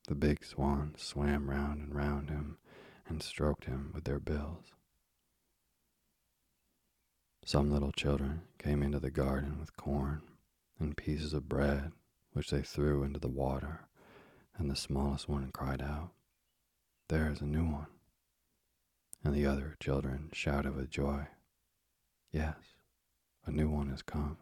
The 0.09 0.14
big 0.14 0.45
swans 0.45 1.03
swam 1.03 1.49
round 1.49 1.80
and 1.80 1.95
round 1.95 2.28
him 2.28 2.59
and 3.09 3.22
stroked 3.22 3.64
him 3.64 3.93
with 3.95 4.05
their 4.05 4.20
bills. 4.20 4.72
Some 7.45 7.72
little 7.72 7.93
children 7.93 8.43
came 8.59 8.82
into 8.82 9.01
the 9.01 9.11
garden 9.11 9.59
with 9.59 9.76
corn 9.76 10.22
and 10.81 10.97
pieces 10.97 11.35
of 11.35 11.49
bread, 11.49 11.93
which 12.33 12.51
they 12.51 12.62
threw 12.62 13.05
into 13.05 13.20
the 13.20 13.28
water, 13.28 13.83
and 14.57 14.70
the 14.70 14.76
smallest 14.76 15.28
one 15.28 15.51
cried 15.53 15.83
out, 15.83 16.11
There 17.09 17.31
is 17.31 17.41
a 17.41 17.47
new 17.47 17.64
one. 17.64 17.87
And 19.22 19.35
the 19.35 19.45
other 19.45 19.76
children 19.78 20.31
shouted 20.33 20.74
with 20.74 20.91
joy, 20.91 21.26
Yes, 22.33 22.57
a 23.45 23.51
new 23.51 23.68
one 23.68 23.91
has 23.91 24.03
come. 24.03 24.39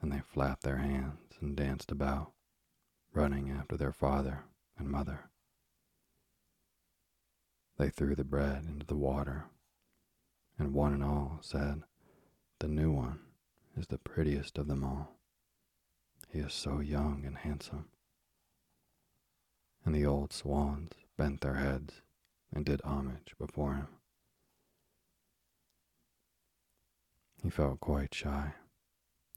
And 0.00 0.10
they 0.10 0.20
flapped 0.20 0.62
their 0.62 0.78
hands 0.78 1.34
and 1.40 1.54
danced 1.54 1.92
about 1.92 2.32
running 3.12 3.50
after 3.50 3.76
their 3.76 3.92
father 3.92 4.44
and 4.78 4.88
mother. 4.88 5.28
They 7.78 7.90
threw 7.90 8.14
the 8.14 8.24
bread 8.24 8.64
into 8.66 8.86
the 8.86 8.96
water, 8.96 9.46
and 10.58 10.72
one 10.72 10.94
and 10.94 11.04
all 11.04 11.40
said, 11.42 11.82
The 12.60 12.68
new 12.68 12.90
one 12.90 13.20
is 13.76 13.86
the 13.86 13.98
prettiest 13.98 14.58
of 14.58 14.66
them 14.66 14.84
all. 14.84 15.16
He 16.28 16.38
is 16.38 16.52
so 16.52 16.80
young 16.80 17.24
and 17.26 17.38
handsome. 17.38 17.86
And 19.84 19.94
the 19.94 20.06
old 20.06 20.32
swans 20.32 20.92
bent 21.16 21.40
their 21.40 21.54
heads 21.54 22.02
and 22.54 22.64
did 22.64 22.80
homage 22.84 23.34
before 23.38 23.74
him. 23.74 23.88
He 27.42 27.50
felt 27.50 27.80
quite 27.80 28.14
shy 28.14 28.54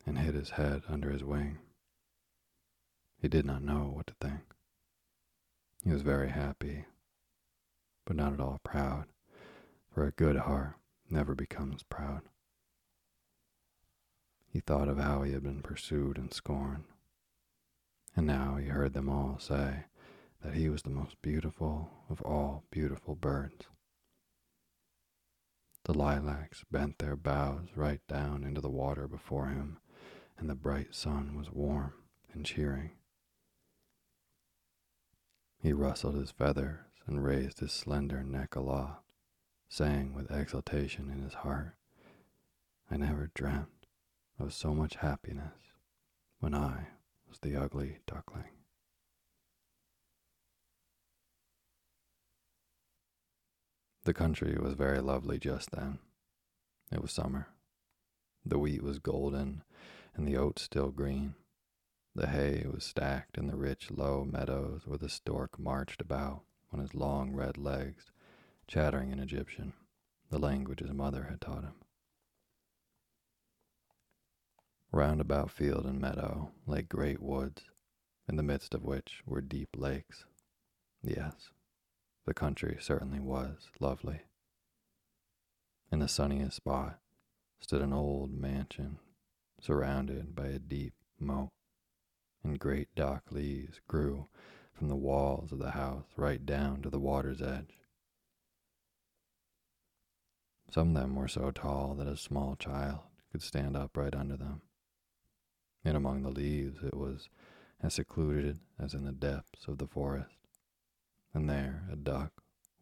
and 0.05 0.19
hid 0.19 0.35
his 0.35 0.51
head 0.51 0.83
under 0.87 1.09
his 1.09 1.23
wing. 1.23 1.57
He 3.19 3.27
did 3.27 3.45
not 3.45 3.63
know 3.63 3.91
what 3.93 4.07
to 4.07 4.13
think. 4.21 4.41
He 5.83 5.91
was 5.91 6.03
very 6.03 6.29
happy, 6.29 6.85
but 8.05 8.15
not 8.15 8.33
at 8.33 8.39
all 8.39 8.59
proud, 8.63 9.05
for 9.91 10.05
a 10.05 10.11
good 10.11 10.35
heart 10.35 10.75
never 11.09 11.33
becomes 11.33 11.83
proud. 11.83 12.21
He 14.55 14.61
thought 14.61 14.87
of 14.87 14.97
how 14.97 15.23
he 15.23 15.33
had 15.33 15.43
been 15.43 15.61
pursued 15.61 16.17
and 16.17 16.33
scorned, 16.33 16.85
and 18.15 18.25
now 18.25 18.55
he 18.55 18.67
heard 18.67 18.93
them 18.93 19.09
all 19.09 19.37
say 19.37 19.83
that 20.41 20.53
he 20.53 20.69
was 20.69 20.83
the 20.83 20.89
most 20.89 21.21
beautiful 21.21 21.91
of 22.09 22.21
all 22.21 22.63
beautiful 22.71 23.17
birds. 23.17 23.65
The 25.83 25.93
lilacs 25.93 26.63
bent 26.71 26.99
their 26.99 27.17
boughs 27.17 27.67
right 27.75 27.99
down 28.07 28.45
into 28.45 28.61
the 28.61 28.69
water 28.69 29.09
before 29.09 29.47
him, 29.47 29.79
and 30.37 30.49
the 30.49 30.55
bright 30.55 30.95
sun 30.95 31.35
was 31.35 31.51
warm 31.51 31.91
and 32.31 32.45
cheering. 32.45 32.91
He 35.57 35.73
rustled 35.73 36.15
his 36.15 36.31
feathers 36.31 36.79
and 37.05 37.25
raised 37.25 37.59
his 37.59 37.73
slender 37.73 38.23
neck 38.23 38.55
aloft, 38.55 39.03
saying 39.67 40.13
with 40.13 40.31
exultation 40.31 41.09
in 41.09 41.23
his 41.23 41.33
heart, 41.33 41.75
I 42.89 42.95
never 42.95 43.31
dreamt 43.33 43.74
of 44.39 44.53
so 44.53 44.73
much 44.73 44.95
happiness 44.95 45.53
when 46.39 46.53
I 46.53 46.87
was 47.27 47.39
the 47.39 47.55
ugly 47.55 47.99
duckling. 48.05 48.49
The 54.03 54.13
country 54.13 54.55
was 54.59 54.73
very 54.73 54.99
lovely 54.99 55.39
just 55.39 55.71
then. 55.71 55.99
It 56.91 57.01
was 57.01 57.11
summer. 57.11 57.47
The 58.45 58.59
wheat 58.59 58.83
was 58.83 58.99
golden 58.99 59.63
and 60.15 60.27
the 60.27 60.37
oats 60.37 60.61
still 60.61 60.91
green. 60.91 61.33
The 62.13 62.27
hay 62.27 62.65
was 62.71 62.83
stacked 62.83 63.37
in 63.37 63.47
the 63.47 63.55
rich, 63.55 63.89
low 63.91 64.23
meadows 64.23 64.83
where 64.85 64.97
the 64.97 65.09
stork 65.09 65.59
marched 65.59 66.01
about 66.01 66.43
on 66.71 66.79
his 66.79 66.93
long 66.93 67.33
red 67.33 67.57
legs, 67.57 68.11
chattering 68.67 69.11
in 69.11 69.19
Egyptian, 69.19 69.73
the 70.29 70.39
language 70.39 70.79
his 70.79 70.93
mother 70.93 71.27
had 71.29 71.41
taught 71.41 71.63
him. 71.63 71.84
Round 74.95 75.19
about 75.19 75.51
field 75.51 75.85
and 75.85 75.99
meadow 75.99 76.51
lay 76.65 76.81
great 76.81 77.21
woods, 77.21 77.63
in 78.29 78.37
the 78.37 78.43
midst 78.43 78.73
of 78.73 78.85
which 78.85 79.21
were 79.25 79.41
deep 79.41 79.75
lakes. 79.75 80.23
Yes, 81.03 81.49
the 82.25 82.33
country 82.33 82.77
certainly 82.79 83.19
was 83.19 83.69
lovely. 83.81 84.21
In 85.91 85.99
the 85.99 86.07
sunniest 86.07 86.55
spot 86.55 87.01
stood 87.59 87.81
an 87.81 87.91
old 87.91 88.31
mansion 88.31 88.99
surrounded 89.59 90.33
by 90.33 90.47
a 90.47 90.59
deep 90.59 90.93
moat 91.19 91.49
and 92.41 92.57
great 92.57 92.87
dock 92.95 93.33
leaves 93.33 93.81
grew 93.89 94.29
from 94.71 94.87
the 94.87 94.95
walls 94.95 95.51
of 95.51 95.59
the 95.59 95.71
house 95.71 96.05
right 96.15 96.45
down 96.45 96.81
to 96.83 96.89
the 96.89 97.01
water's 97.01 97.41
edge. 97.41 97.79
Some 100.71 100.95
of 100.95 101.01
them 101.01 101.17
were 101.17 101.27
so 101.27 101.51
tall 101.51 101.95
that 101.95 102.07
a 102.07 102.15
small 102.15 102.55
child 102.55 102.99
could 103.33 103.41
stand 103.41 103.75
upright 103.75 104.15
under 104.15 104.37
them. 104.37 104.61
And 105.85 105.95
among 105.95 106.23
the 106.23 106.29
leaves 106.31 106.83
it 106.83 106.95
was 106.95 107.29
as 107.81 107.93
secluded 107.93 108.59
as 108.77 108.93
in 108.93 109.05
the 109.05 109.13
depths 109.13 109.67
of 109.67 109.77
the 109.77 109.87
forest. 109.87 110.35
And 111.33 111.49
there 111.49 111.83
a 111.89 111.95
duck 111.95 112.33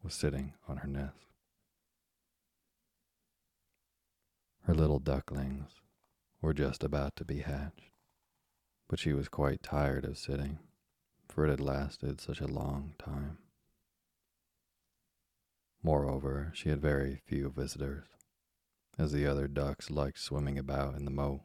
was 0.02 0.14
sitting 0.14 0.54
on 0.66 0.78
her 0.78 0.88
nest. 0.88 1.26
Her 4.62 4.74
little 4.74 4.98
ducklings 4.98 5.70
were 6.40 6.54
just 6.54 6.82
about 6.82 7.14
to 7.16 7.24
be 7.24 7.40
hatched 7.40 7.90
but 8.88 8.98
she 8.98 9.12
was 9.12 9.28
quite 9.28 9.62
tired 9.62 10.04
of 10.04 10.18
sitting, 10.18 10.58
for 11.28 11.44
it 11.44 11.50
had 11.50 11.60
lasted 11.60 12.20
such 12.20 12.40
a 12.40 12.46
long 12.46 12.94
time. 12.98 13.38
Moreover, 15.82 16.52
she 16.54 16.68
had 16.68 16.80
very 16.80 17.20
few 17.26 17.50
visitors, 17.50 18.06
as 18.98 19.12
the 19.12 19.26
other 19.26 19.48
ducks 19.48 19.90
liked 19.90 20.18
swimming 20.18 20.58
about 20.58 20.94
in 20.94 21.04
the 21.04 21.10
moat 21.10 21.40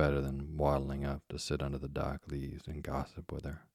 better 0.00 0.22
than 0.22 0.56
waddling 0.56 1.04
up 1.04 1.20
to 1.28 1.38
sit 1.38 1.60
under 1.60 1.76
the 1.76 1.86
dock 1.86 2.22
leaves 2.26 2.66
and 2.66 2.82
gossip 2.82 3.30
with 3.30 3.44
her. 3.44 3.66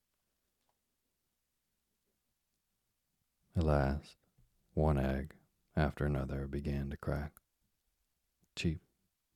At 3.56 3.62
last, 3.62 4.16
one 4.74 4.98
egg 4.98 5.36
after 5.76 6.04
another 6.04 6.48
began 6.48 6.90
to 6.90 6.98
crack. 6.98 7.34
Cheep, 8.56 8.82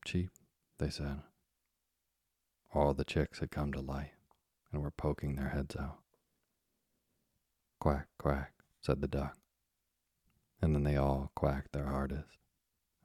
cheep, 0.03 0.31
they 0.79 0.89
said. 0.89 1.21
All 2.73 2.95
the 2.95 3.05
chicks 3.05 3.37
had 3.37 3.51
come 3.51 3.71
to 3.73 3.81
life 3.81 4.17
and 4.73 4.81
were 4.81 4.89
poking 4.89 5.35
their 5.35 5.49
heads 5.49 5.75
out. 5.75 5.99
Quack, 7.79 8.07
quack, 8.17 8.53
said 8.81 9.01
the 9.01 9.07
duck. 9.07 9.37
And 10.59 10.73
then 10.73 10.85
they 10.85 10.95
all 10.95 11.31
quacked 11.35 11.71
their 11.71 11.85
hardest 11.85 12.39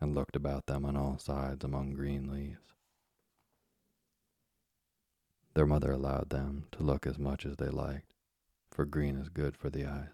and 0.01 0.15
looked 0.15 0.37
about 0.37 0.65
them 0.65 0.87
on 0.87 0.97
all 0.97 1.19
sides 1.19 1.63
among 1.63 1.93
green 1.93 2.33
leaves. 2.33 2.74
Their 5.55 5.67
mother 5.67 5.93
allowed 5.93 6.31
them 6.31 6.67
to 6.73 6.83
look 6.83 7.07
as 7.07 7.19
much 7.19 7.47
as 7.47 7.57
they 7.57 7.69
liked, 7.69 8.13
for 8.71 8.85
green 8.85 9.17
is 9.17 9.29
good 9.29 9.57
for 9.57 9.71
the 9.71 9.87
eyes. 9.87 10.09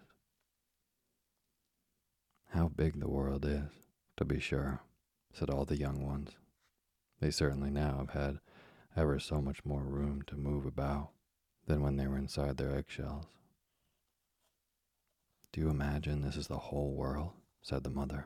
How 2.49 2.67
big 2.67 2.99
the 2.99 3.09
world 3.09 3.45
is, 3.45 3.71
to 4.17 4.25
be 4.25 4.39
sure, 4.39 4.81
said 5.33 5.49
all 5.49 5.65
the 5.65 5.79
young 5.79 6.05
ones. 6.05 6.35
They 7.19 7.31
certainly 7.31 7.71
now 7.71 7.97
have 7.97 8.09
had 8.11 8.39
ever 8.95 9.19
so 9.19 9.41
much 9.41 9.65
more 9.65 9.83
room 9.83 10.21
to 10.27 10.35
move 10.35 10.65
about 10.65 11.11
than 11.65 11.81
when 11.81 11.95
they 11.95 12.07
were 12.07 12.17
inside 12.17 12.57
their 12.57 12.75
eggshells. 12.75 13.25
Do 15.51 15.61
you 15.61 15.69
imagine 15.69 16.21
this 16.21 16.37
is 16.37 16.47
the 16.47 16.57
whole 16.57 16.93
world? 16.93 17.31
said 17.61 17.83
the 17.83 17.89
mother. 17.89 18.25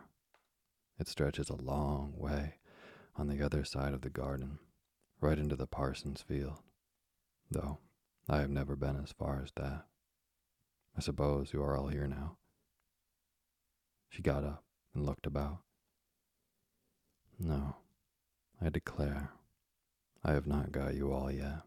It 1.00 1.08
stretches 1.08 1.50
a 1.50 1.56
long 1.56 2.14
way 2.18 2.56
on 3.16 3.28
the 3.28 3.42
other 3.42 3.64
side 3.64 3.94
of 3.94 4.02
the 4.02 4.10
garden, 4.10 4.60
right 5.22 5.38
into 5.38 5.56
the 5.56 5.68
parson's 5.68 6.22
field, 6.22 6.60
though 7.52 7.80
I 8.28 8.40
have 8.40 8.50
never 8.50 8.76
been 8.76 8.98
as 9.02 9.12
far 9.12 9.42
as 9.44 9.52
that. 9.56 9.86
I 10.98 11.02
suppose 11.02 11.54
you 11.54 11.62
are 11.62 11.78
all 11.78 11.88
here 11.88 12.08
now. 12.08 12.38
She 14.10 14.22
got 14.22 14.44
up 14.44 14.64
and 14.94 15.06
looked 15.06 15.28
about. 15.28 15.60
No, 17.38 17.76
I 18.62 18.70
declare 18.70 19.32
I 20.24 20.32
have 20.32 20.48
not 20.48 20.72
got 20.72 20.96
you 20.96 21.12
all 21.12 21.32
yet. 21.32 21.64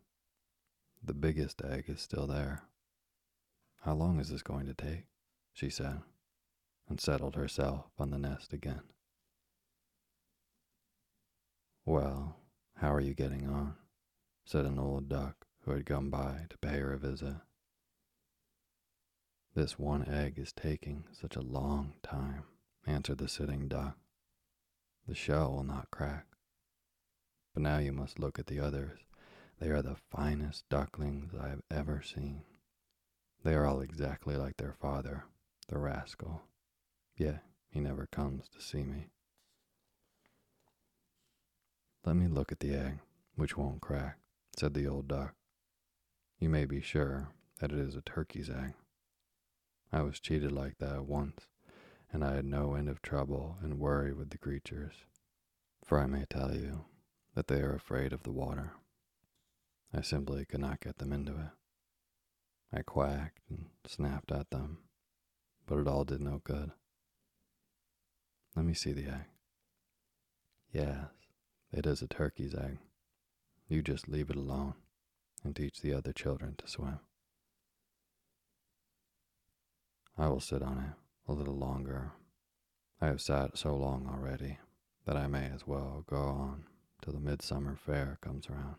The 1.04 1.14
biggest 1.14 1.62
egg 1.62 1.84
is 1.88 2.00
still 2.00 2.26
there. 2.26 2.62
How 3.82 3.94
long 3.94 4.18
is 4.18 4.30
this 4.30 4.42
going 4.42 4.66
to 4.66 4.74
take? 4.74 5.04
she 5.52 5.70
said, 5.70 6.00
and 6.88 7.00
settled 7.00 7.34
herself 7.34 7.86
on 7.98 8.10
the 8.10 8.18
nest 8.18 8.52
again. 8.52 8.82
Well, 11.84 12.36
how 12.76 12.92
are 12.94 13.00
you 13.00 13.14
getting 13.14 13.48
on? 13.48 13.74
said 14.44 14.64
an 14.64 14.78
old 14.78 15.08
duck 15.08 15.37
who 15.68 15.74
had 15.74 15.84
come 15.84 16.08
by 16.08 16.46
to 16.48 16.56
pay 16.56 16.78
her 16.78 16.94
a 16.94 16.98
visit. 16.98 17.36
This 19.54 19.78
one 19.78 20.08
egg 20.08 20.38
is 20.38 20.50
taking 20.50 21.04
such 21.12 21.36
a 21.36 21.42
long 21.42 21.92
time, 22.02 22.44
answered 22.86 23.18
the 23.18 23.28
sitting 23.28 23.68
duck. 23.68 23.98
The 25.06 25.14
shell 25.14 25.52
will 25.52 25.64
not 25.64 25.90
crack. 25.90 26.24
But 27.52 27.64
now 27.64 27.78
you 27.78 27.92
must 27.92 28.18
look 28.18 28.38
at 28.38 28.46
the 28.46 28.60
others. 28.60 29.00
They 29.60 29.68
are 29.68 29.82
the 29.82 29.96
finest 30.10 30.66
ducklings 30.70 31.32
I 31.38 31.48
have 31.48 31.62
ever 31.70 32.02
seen. 32.02 32.44
They 33.44 33.54
are 33.54 33.66
all 33.66 33.82
exactly 33.82 34.36
like 34.36 34.56
their 34.56 34.74
father, 34.80 35.24
the 35.68 35.78
rascal. 35.78 36.44
Yet 37.14 37.42
he 37.68 37.80
never 37.80 38.06
comes 38.06 38.48
to 38.54 38.62
see 38.62 38.84
me. 38.84 39.08
Let 42.06 42.16
me 42.16 42.26
look 42.26 42.52
at 42.52 42.60
the 42.60 42.74
egg, 42.74 43.00
which 43.34 43.58
won't 43.58 43.82
crack, 43.82 44.16
said 44.56 44.72
the 44.72 44.86
old 44.86 45.08
duck. 45.08 45.34
You 46.38 46.48
may 46.48 46.66
be 46.66 46.80
sure 46.80 47.30
that 47.58 47.72
it 47.72 47.78
is 47.78 47.96
a 47.96 48.00
turkey's 48.00 48.48
egg. 48.48 48.74
I 49.92 50.02
was 50.02 50.20
cheated 50.20 50.52
like 50.52 50.78
that 50.78 51.04
once, 51.04 51.48
and 52.12 52.22
I 52.22 52.36
had 52.36 52.44
no 52.44 52.74
end 52.74 52.88
of 52.88 53.02
trouble 53.02 53.56
and 53.60 53.80
worry 53.80 54.12
with 54.12 54.30
the 54.30 54.38
creatures, 54.38 54.94
for 55.84 55.98
I 55.98 56.06
may 56.06 56.26
tell 56.30 56.54
you 56.54 56.84
that 57.34 57.48
they 57.48 57.60
are 57.60 57.74
afraid 57.74 58.12
of 58.12 58.22
the 58.22 58.30
water. 58.30 58.74
I 59.92 60.02
simply 60.02 60.44
could 60.44 60.60
not 60.60 60.80
get 60.80 60.98
them 60.98 61.12
into 61.12 61.32
it. 61.32 61.50
I 62.72 62.82
quacked 62.82 63.40
and 63.50 63.66
snapped 63.84 64.30
at 64.30 64.50
them, 64.50 64.78
but 65.66 65.78
it 65.78 65.88
all 65.88 66.04
did 66.04 66.20
no 66.20 66.40
good. 66.44 66.70
Let 68.54 68.64
me 68.64 68.74
see 68.74 68.92
the 68.92 69.08
egg. 69.08 69.26
Yes, 70.72 71.08
it 71.72 71.84
is 71.84 72.00
a 72.00 72.06
turkey's 72.06 72.54
egg. 72.54 72.78
You 73.68 73.82
just 73.82 74.08
leave 74.08 74.30
it 74.30 74.36
alone 74.36 74.74
and 75.44 75.54
teach 75.54 75.80
the 75.80 75.92
other 75.92 76.12
children 76.12 76.54
to 76.58 76.68
swim. 76.68 77.00
I 80.16 80.28
will 80.28 80.40
sit 80.40 80.62
on 80.62 80.78
it 80.78 81.30
a 81.30 81.32
little 81.32 81.56
longer. 81.56 82.12
I 83.00 83.06
have 83.06 83.20
sat 83.20 83.56
so 83.56 83.76
long 83.76 84.08
already 84.12 84.58
that 85.06 85.16
I 85.16 85.26
may 85.26 85.46
as 85.54 85.66
well 85.66 86.04
go 86.08 86.16
on 86.16 86.64
till 87.02 87.12
the 87.12 87.20
midsummer 87.20 87.76
fair 87.76 88.18
comes 88.20 88.48
around. 88.48 88.76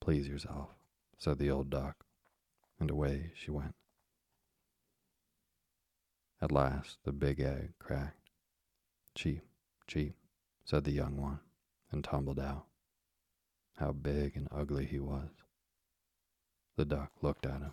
Please 0.00 0.28
yourself, 0.28 0.68
said 1.18 1.38
the 1.38 1.50
old 1.50 1.70
duck, 1.70 2.04
and 2.78 2.90
away 2.90 3.32
she 3.34 3.50
went. 3.50 3.74
At 6.40 6.52
last 6.52 6.98
the 7.04 7.12
big 7.12 7.40
egg 7.40 7.72
cracked. 7.78 8.28
Cheep, 9.14 9.42
cheep, 9.86 10.14
said 10.64 10.84
the 10.84 10.92
young 10.92 11.16
one, 11.16 11.40
and 11.90 12.04
tumbled 12.04 12.38
out. 12.38 12.66
How 13.76 13.92
big 13.92 14.36
and 14.36 14.48
ugly 14.50 14.86
he 14.86 14.98
was. 14.98 15.28
The 16.76 16.84
duck 16.84 17.10
looked 17.22 17.46
at 17.46 17.60
him. 17.60 17.72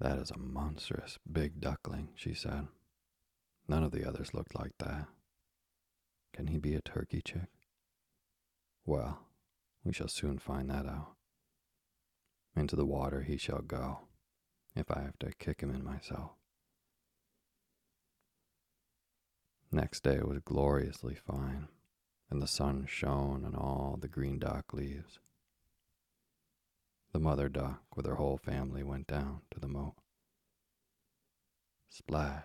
That 0.00 0.18
is 0.18 0.30
a 0.30 0.38
monstrous 0.38 1.18
big 1.30 1.60
duckling, 1.60 2.08
she 2.14 2.34
said. 2.34 2.68
None 3.68 3.84
of 3.84 3.92
the 3.92 4.06
others 4.06 4.34
looked 4.34 4.58
like 4.58 4.72
that. 4.78 5.06
Can 6.32 6.48
he 6.48 6.58
be 6.58 6.74
a 6.74 6.80
turkey 6.80 7.20
chick? 7.22 7.48
Well, 8.84 9.20
we 9.84 9.92
shall 9.92 10.08
soon 10.08 10.38
find 10.38 10.70
that 10.70 10.86
out. 10.86 11.14
Into 12.56 12.74
the 12.76 12.86
water 12.86 13.22
he 13.22 13.36
shall 13.36 13.62
go, 13.62 14.00
if 14.74 14.90
I 14.90 15.02
have 15.02 15.18
to 15.20 15.32
kick 15.38 15.60
him 15.60 15.70
in 15.70 15.84
myself. 15.84 16.32
Next 19.70 20.02
day 20.02 20.16
it 20.16 20.26
was 20.26 20.40
gloriously 20.40 21.14
fine, 21.14 21.68
and 22.30 22.40
the 22.40 22.46
sun 22.46 22.86
shone 22.88 23.44
on 23.44 23.54
all 23.54 23.98
the 24.00 24.08
green 24.08 24.38
dock 24.38 24.72
leaves. 24.72 25.18
The 27.12 27.18
mother 27.18 27.48
duck 27.48 27.82
with 27.96 28.06
her 28.06 28.14
whole 28.14 28.38
family 28.38 28.84
went 28.84 29.08
down 29.08 29.40
to 29.50 29.58
the 29.58 29.66
moat. 29.68 29.94
Splash! 31.88 32.44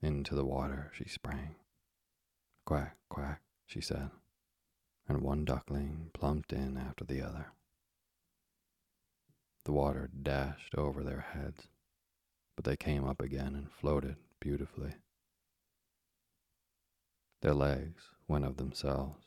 Into 0.00 0.34
the 0.34 0.44
water 0.44 0.90
she 0.94 1.04
sprang. 1.04 1.54
Quack, 2.64 2.96
quack, 3.08 3.42
she 3.66 3.80
said, 3.80 4.10
and 5.06 5.20
one 5.20 5.44
duckling 5.44 6.10
plumped 6.12 6.52
in 6.52 6.76
after 6.76 7.04
the 7.04 7.20
other. 7.22 7.52
The 9.64 9.72
water 9.72 10.10
dashed 10.22 10.74
over 10.76 11.04
their 11.04 11.20
heads, 11.20 11.68
but 12.56 12.64
they 12.64 12.76
came 12.76 13.04
up 13.04 13.20
again 13.20 13.54
and 13.54 13.70
floated 13.70 14.16
beautifully. 14.40 14.94
Their 17.42 17.54
legs 17.54 18.02
went 18.32 18.46
of 18.46 18.56
themselves, 18.56 19.26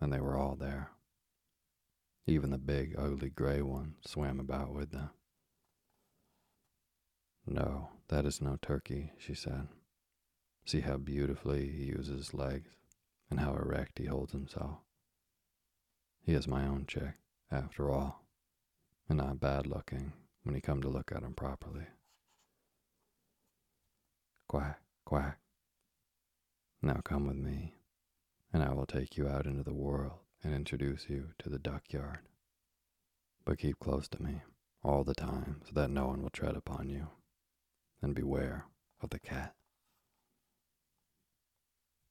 and 0.00 0.12
they 0.12 0.18
were 0.18 0.36
all 0.36 0.56
there. 0.56 0.90
Even 2.26 2.50
the 2.50 2.58
big, 2.58 2.92
ugly 2.98 3.30
gray 3.30 3.62
one 3.62 3.94
swam 4.04 4.40
about 4.40 4.74
with 4.74 4.90
them. 4.90 5.10
No, 7.46 7.90
that 8.08 8.26
is 8.26 8.40
no 8.40 8.58
turkey, 8.60 9.12
she 9.16 9.32
said. 9.32 9.68
See 10.66 10.80
how 10.80 10.96
beautifully 10.96 11.70
he 11.70 11.84
uses 11.84 12.08
his 12.08 12.34
legs 12.34 12.70
and 13.30 13.38
how 13.38 13.54
erect 13.54 14.00
he 14.00 14.06
holds 14.06 14.32
himself. 14.32 14.78
He 16.24 16.34
is 16.34 16.48
my 16.48 16.66
own 16.66 16.86
chick, 16.88 17.14
after 17.48 17.90
all, 17.90 18.24
and 19.08 19.18
not 19.18 19.38
bad 19.38 19.68
looking 19.68 20.14
when 20.42 20.56
you 20.56 20.60
come 20.60 20.82
to 20.82 20.88
look 20.88 21.12
at 21.14 21.22
him 21.22 21.34
properly. 21.34 21.86
Quack, 24.48 24.80
quack. 25.04 25.38
Now 26.80 27.00
come 27.04 27.26
with 27.28 27.36
me, 27.36 27.74
and 28.52 28.62
I 28.62 28.72
will 28.72 28.86
take 28.86 29.16
you 29.16 29.28
out 29.28 29.46
into 29.46 29.62
the 29.62 29.74
world 29.74 30.18
and 30.42 30.54
introduce 30.54 31.08
you 31.08 31.30
to 31.38 31.48
the 31.48 31.58
duck 31.58 31.92
yard. 31.92 32.20
But 33.44 33.58
keep 33.58 33.78
close 33.78 34.08
to 34.08 34.22
me 34.22 34.42
all 34.84 35.04
the 35.04 35.14
time 35.14 35.62
so 35.64 35.72
that 35.74 35.90
no 35.90 36.06
one 36.08 36.22
will 36.22 36.30
tread 36.30 36.56
upon 36.56 36.88
you. 36.88 37.08
And 38.02 38.14
beware 38.14 38.66
of 39.00 39.10
the 39.10 39.20
cat. 39.20 39.54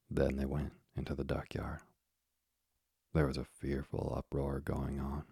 Then 0.09 0.37
they 0.37 0.45
went 0.45 0.73
into 0.95 1.15
the 1.15 1.25
duck 1.25 1.53
yard. 1.53 1.79
There 3.13 3.27
was 3.27 3.37
a 3.37 3.43
fearful 3.43 4.13
uproar 4.17 4.61
going 4.61 4.99
on, 4.99 5.23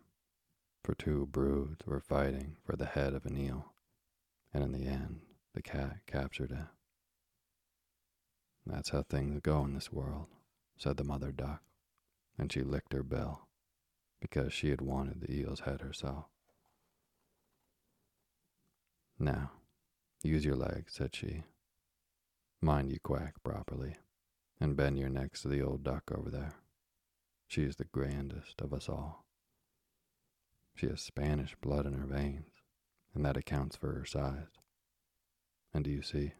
for 0.83 0.95
two 0.95 1.27
broods 1.27 1.85
were 1.85 2.01
fighting 2.01 2.57
for 2.65 2.75
the 2.75 2.85
head 2.85 3.13
of 3.13 3.25
an 3.25 3.37
eel, 3.37 3.73
and 4.53 4.63
in 4.63 4.73
the 4.73 4.85
end 4.85 5.21
the 5.53 5.61
cat 5.61 5.99
captured 6.05 6.51
it. 6.51 6.67
That's 8.65 8.89
how 8.89 9.03
things 9.03 9.39
go 9.41 9.63
in 9.63 9.73
this 9.73 9.93
world, 9.93 10.27
said 10.79 10.97
the 10.97 11.03
mother 11.03 11.31
duck 11.31 11.61
and 12.39 12.51
she 12.51 12.63
licked 12.63 12.93
her 12.93 13.03
bill 13.03 13.41
because 14.21 14.53
she 14.53 14.69
had 14.69 14.81
wanted 14.81 15.21
the 15.21 15.39
eel's 15.39 15.61
head 15.61 15.81
herself. 15.81 16.25
Now, 19.19 19.51
use 20.23 20.45
your 20.45 20.55
legs, 20.55 20.93
said 20.93 21.13
she. 21.13 21.43
Mind 22.61 22.89
you 22.89 22.99
quack 23.03 23.35
properly, 23.43 23.97
and 24.59 24.77
bend 24.77 24.97
your 24.97 25.09
necks 25.09 25.41
to 25.41 25.49
the 25.49 25.61
old 25.61 25.83
duck 25.83 26.03
over 26.17 26.29
there. 26.29 26.53
She 27.47 27.63
is 27.63 27.75
the 27.75 27.85
grandest 27.85 28.61
of 28.61 28.73
us 28.73 28.87
all. 28.87 29.25
She 30.75 30.87
has 30.87 31.01
Spanish 31.01 31.55
blood 31.61 31.85
in 31.85 31.93
her 31.93 32.07
veins, 32.07 32.51
and 33.13 33.25
that 33.25 33.37
accounts 33.37 33.75
for 33.75 33.93
her 33.93 34.05
size. 34.05 34.47
And 35.73 35.83
do 35.83 35.89
you 35.89 36.01
see? 36.01 36.33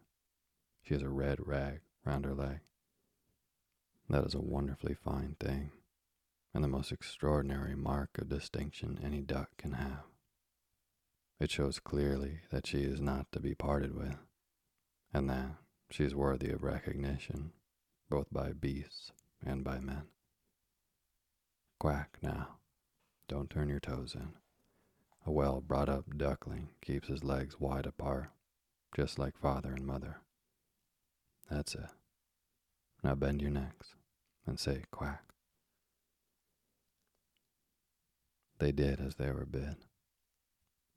She 0.82 0.94
has 0.94 1.02
a 1.02 1.10
red 1.10 1.46
rag 1.46 1.80
round 2.06 2.24
her 2.24 2.34
leg. 2.34 2.60
That 4.10 4.24
is 4.26 4.34
a 4.34 4.40
wonderfully 4.40 4.94
fine 4.94 5.36
thing 5.38 5.70
and 6.52 6.64
the 6.64 6.68
most 6.68 6.90
extraordinary 6.90 7.76
mark 7.76 8.18
of 8.18 8.28
distinction 8.28 8.98
any 9.04 9.20
duck 9.20 9.50
can 9.56 9.74
have. 9.74 10.02
It 11.38 11.50
shows 11.50 11.78
clearly 11.78 12.40
that 12.50 12.66
she 12.66 12.78
is 12.80 13.00
not 13.00 13.30
to 13.30 13.40
be 13.40 13.54
parted 13.54 13.96
with, 13.96 14.16
and 15.14 15.30
that 15.30 15.52
she 15.90 16.04
is 16.04 16.14
worthy 16.14 16.50
of 16.50 16.64
recognition 16.64 17.52
both 18.10 18.26
by 18.32 18.52
beasts 18.52 19.12
and 19.46 19.62
by 19.62 19.78
men. 19.78 20.08
Quack 21.78 22.18
now. 22.20 22.56
Don't 23.28 23.48
turn 23.48 23.68
your 23.68 23.78
toes 23.78 24.16
in. 24.16 24.32
A 25.24 25.30
well 25.30 25.60
brought 25.60 25.88
up 25.88 26.16
duckling 26.16 26.70
keeps 26.82 27.06
his 27.06 27.22
legs 27.22 27.60
wide 27.60 27.86
apart, 27.86 28.30
just 28.94 29.20
like 29.20 29.38
father 29.38 29.72
and 29.72 29.86
mother. 29.86 30.16
That's 31.48 31.76
it. 31.76 31.90
Now 33.04 33.14
bend 33.14 33.40
your 33.40 33.52
necks 33.52 33.94
and 34.50 34.58
say 34.58 34.82
quack. 34.90 35.22
They 38.58 38.72
did 38.72 39.00
as 39.00 39.14
they 39.14 39.30
were 39.30 39.46
bid. 39.46 39.76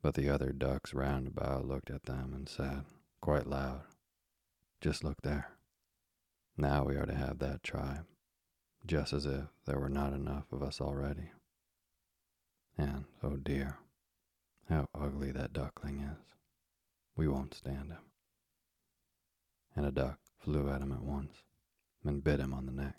But 0.01 0.15
the 0.15 0.27
other 0.27 0.51
ducks 0.51 0.93
round 0.93 1.27
about 1.27 1.67
looked 1.67 1.91
at 1.91 2.03
them 2.03 2.33
and 2.33 2.49
said, 2.49 2.83
quite 3.21 3.47
loud, 3.47 3.81
Just 4.81 5.03
look 5.03 5.21
there. 5.21 5.51
Now 6.57 6.83
we 6.83 6.95
are 6.95 7.05
to 7.05 7.13
have 7.13 7.39
that 7.39 7.63
tribe, 7.63 8.05
just 8.85 9.13
as 9.13 9.25
if 9.25 9.45
there 9.65 9.79
were 9.79 9.87
not 9.87 10.13
enough 10.13 10.51
of 10.51 10.61
us 10.61 10.81
already. 10.81 11.31
And, 12.77 13.05
oh 13.23 13.37
dear, 13.37 13.77
how 14.67 14.87
ugly 14.93 15.31
that 15.31 15.53
duckling 15.53 15.99
is. 15.99 16.35
We 17.15 17.27
won't 17.27 17.53
stand 17.53 17.91
him. 17.91 18.03
And 19.75 19.85
a 19.85 19.91
duck 19.91 20.17
flew 20.39 20.69
at 20.69 20.81
him 20.81 20.91
at 20.91 21.03
once 21.03 21.43
and 22.03 22.23
bit 22.23 22.39
him 22.39 22.53
on 22.53 22.65
the 22.65 22.71
neck. 22.71 22.95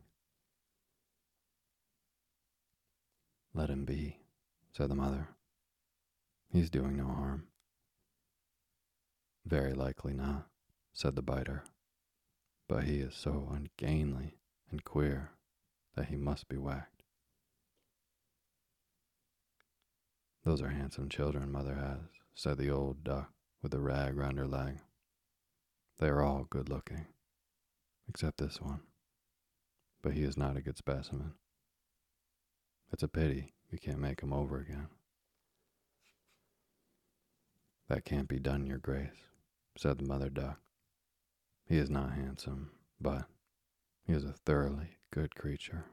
Let 3.54 3.70
him 3.70 3.84
be, 3.84 4.18
said 4.72 4.90
the 4.90 4.96
mother. 4.96 5.28
He's 6.50 6.70
doing 6.70 6.96
no 6.96 7.06
harm. 7.06 7.46
Very 9.46 9.74
likely 9.74 10.12
not, 10.12 10.48
said 10.92 11.14
the 11.14 11.22
biter, 11.22 11.62
but 12.68 12.84
he 12.84 12.98
is 12.98 13.14
so 13.14 13.48
ungainly 13.52 14.38
and 14.70 14.82
queer 14.82 15.30
that 15.94 16.06
he 16.06 16.16
must 16.16 16.48
be 16.48 16.56
whacked. 16.56 17.02
Those 20.44 20.60
are 20.60 20.68
handsome 20.68 21.08
children 21.08 21.52
mother 21.52 21.76
has, 21.76 22.00
said 22.34 22.58
the 22.58 22.70
old 22.70 23.04
duck 23.04 23.30
with 23.62 23.70
the 23.72 23.80
rag 23.80 24.16
round 24.16 24.38
her 24.38 24.48
leg. 24.48 24.80
They 25.98 26.08
are 26.08 26.22
all 26.22 26.46
good 26.50 26.68
looking, 26.68 27.06
except 28.08 28.38
this 28.38 28.60
one. 28.60 28.80
But 30.02 30.14
he 30.14 30.24
is 30.24 30.36
not 30.36 30.56
a 30.56 30.60
good 30.60 30.76
specimen. 30.76 31.34
It's 32.94 33.02
a 33.02 33.08
pity 33.08 33.52
we 33.72 33.78
can't 33.78 33.98
make 33.98 34.20
him 34.20 34.32
over 34.32 34.60
again. 34.60 34.86
That 37.88 38.04
can't 38.04 38.28
be 38.28 38.38
done, 38.38 38.66
Your 38.66 38.78
Grace, 38.78 39.26
said 39.76 39.98
the 39.98 40.06
mother 40.06 40.30
duck. 40.30 40.60
He 41.66 41.76
is 41.76 41.90
not 41.90 42.12
handsome, 42.12 42.70
but 43.00 43.24
he 44.06 44.12
is 44.12 44.22
a 44.22 44.36
thoroughly 44.46 44.98
good 45.10 45.34
creature, 45.34 45.86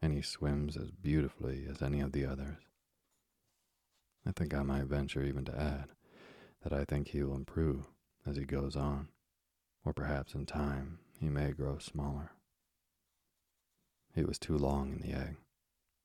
and 0.00 0.12
he 0.12 0.22
swims 0.22 0.76
as 0.76 0.92
beautifully 0.92 1.66
as 1.68 1.82
any 1.82 1.98
of 1.98 2.12
the 2.12 2.24
others. 2.24 2.62
I 4.24 4.30
think 4.30 4.54
I 4.54 4.62
might 4.62 4.84
venture 4.84 5.24
even 5.24 5.44
to 5.46 5.60
add 5.60 5.86
that 6.62 6.72
I 6.72 6.84
think 6.84 7.08
he 7.08 7.24
will 7.24 7.34
improve 7.34 7.86
as 8.24 8.36
he 8.36 8.44
goes 8.44 8.76
on, 8.76 9.08
or 9.84 9.92
perhaps 9.92 10.34
in 10.34 10.46
time 10.46 11.00
he 11.18 11.28
may 11.28 11.50
grow 11.50 11.78
smaller. 11.78 12.30
He 14.14 14.22
was 14.22 14.38
too 14.38 14.56
long 14.56 14.92
in 14.92 14.98
the 15.00 15.18
egg, 15.18 15.36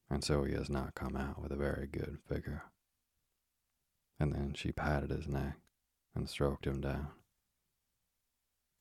and 0.10 0.24
so 0.24 0.44
he 0.44 0.54
has 0.54 0.70
not 0.70 0.96
come 0.96 1.16
out 1.16 1.42
with 1.42 1.52
a 1.52 1.58
very 1.58 1.88
good 1.88 2.20
figure. 2.28 2.64
And 4.20 4.34
then 4.34 4.54
she 4.56 4.72
patted 4.72 5.12
his 5.12 5.28
neck 5.28 5.58
and 6.16 6.30
stroked 6.30 6.66
him 6.66 6.82
down. 6.82 7.10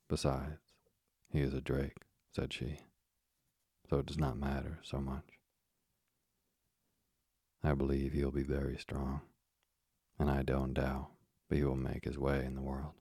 Besides, 0.08 0.60
he 1.30 1.40
is 1.40 1.52
a 1.52 1.60
drake, 1.60 1.98
said 2.34 2.52
she, 2.52 2.80
so 3.90 3.98
it 3.98 4.06
does 4.06 4.18
not 4.18 4.38
matter 4.38 4.78
so 4.82 5.00
much. 5.00 5.24
I 7.62 7.74
believe 7.74 8.12
he 8.12 8.24
will 8.24 8.32
be 8.32 8.44
very 8.44 8.78
strong, 8.78 9.22
and 10.18 10.30
I 10.30 10.42
don't 10.42 10.74
doubt 10.74 11.10
but 11.48 11.58
he 11.58 11.64
will 11.64 11.76
make 11.76 12.04
his 12.04 12.18
way 12.18 12.44
in 12.44 12.54
the 12.54 12.62
world. 12.62 12.92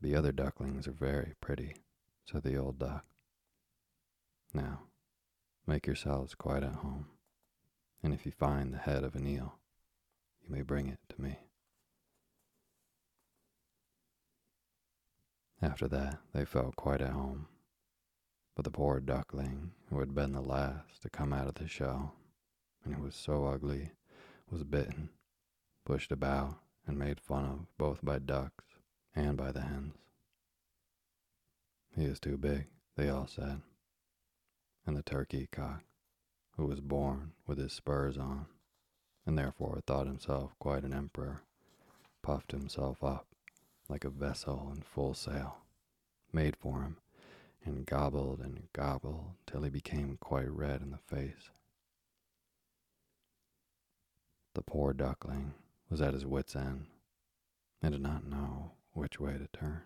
The 0.00 0.14
other 0.14 0.32
ducklings 0.32 0.86
are 0.88 0.92
very 0.92 1.34
pretty, 1.40 1.76
said 2.30 2.42
the 2.42 2.56
old 2.56 2.78
duck. 2.78 3.04
Now, 4.54 4.80
make 5.66 5.86
yourselves 5.86 6.34
quite 6.34 6.62
at 6.62 6.76
home, 6.76 7.06
and 8.02 8.12
if 8.12 8.26
you 8.26 8.32
find 8.32 8.72
the 8.72 8.78
head 8.78 9.04
of 9.04 9.14
an 9.14 9.26
eel, 9.26 9.54
you 10.42 10.54
may 10.54 10.62
bring 10.62 10.88
it 10.88 10.98
to 11.08 11.20
me. 11.20 11.38
After 15.62 15.86
that, 15.88 16.18
they 16.32 16.44
felt 16.44 16.76
quite 16.76 17.02
at 17.02 17.10
home. 17.10 17.46
But 18.56 18.64
the 18.64 18.70
poor 18.70 18.98
duckling, 19.00 19.72
who 19.90 20.00
had 20.00 20.14
been 20.14 20.32
the 20.32 20.40
last 20.40 21.02
to 21.02 21.10
come 21.10 21.32
out 21.32 21.48
of 21.48 21.54
the 21.54 21.68
shell, 21.68 22.14
and 22.84 22.94
who 22.94 23.02
was 23.02 23.14
so 23.14 23.46
ugly, 23.46 23.92
was 24.50 24.64
bitten, 24.64 25.10
pushed 25.84 26.10
about, 26.10 26.56
and 26.86 26.98
made 26.98 27.20
fun 27.20 27.44
of 27.44 27.78
both 27.78 28.00
by 28.02 28.18
ducks 28.18 28.64
and 29.14 29.36
by 29.36 29.52
the 29.52 29.60
hens. 29.60 29.94
He 31.94 32.04
is 32.04 32.18
too 32.18 32.36
big, 32.36 32.66
they 32.96 33.08
all 33.08 33.26
said. 33.26 33.60
And 34.90 34.98
the 34.98 35.04
turkey 35.04 35.46
cock, 35.52 35.84
who 36.56 36.66
was 36.66 36.80
born 36.80 37.30
with 37.46 37.58
his 37.58 37.72
spurs 37.72 38.18
on, 38.18 38.46
and 39.24 39.38
therefore 39.38 39.80
thought 39.86 40.08
himself 40.08 40.58
quite 40.58 40.82
an 40.82 40.92
emperor, 40.92 41.42
puffed 42.22 42.50
himself 42.50 43.04
up 43.04 43.28
like 43.88 44.04
a 44.04 44.10
vessel 44.10 44.72
in 44.74 44.82
full 44.82 45.14
sail, 45.14 45.58
made 46.32 46.56
for 46.56 46.82
him, 46.82 46.96
and 47.64 47.86
gobbled 47.86 48.40
and 48.40 48.66
gobbled 48.72 49.34
till 49.46 49.62
he 49.62 49.70
became 49.70 50.18
quite 50.20 50.50
red 50.50 50.82
in 50.82 50.90
the 50.90 50.98
face. 50.98 51.50
The 54.54 54.62
poor 54.62 54.92
duckling 54.92 55.54
was 55.88 56.00
at 56.00 56.14
his 56.14 56.26
wits' 56.26 56.56
end 56.56 56.86
and 57.80 57.92
did 57.92 58.02
not 58.02 58.26
know 58.26 58.72
which 58.94 59.20
way 59.20 59.38
to 59.38 59.46
turn. 59.56 59.82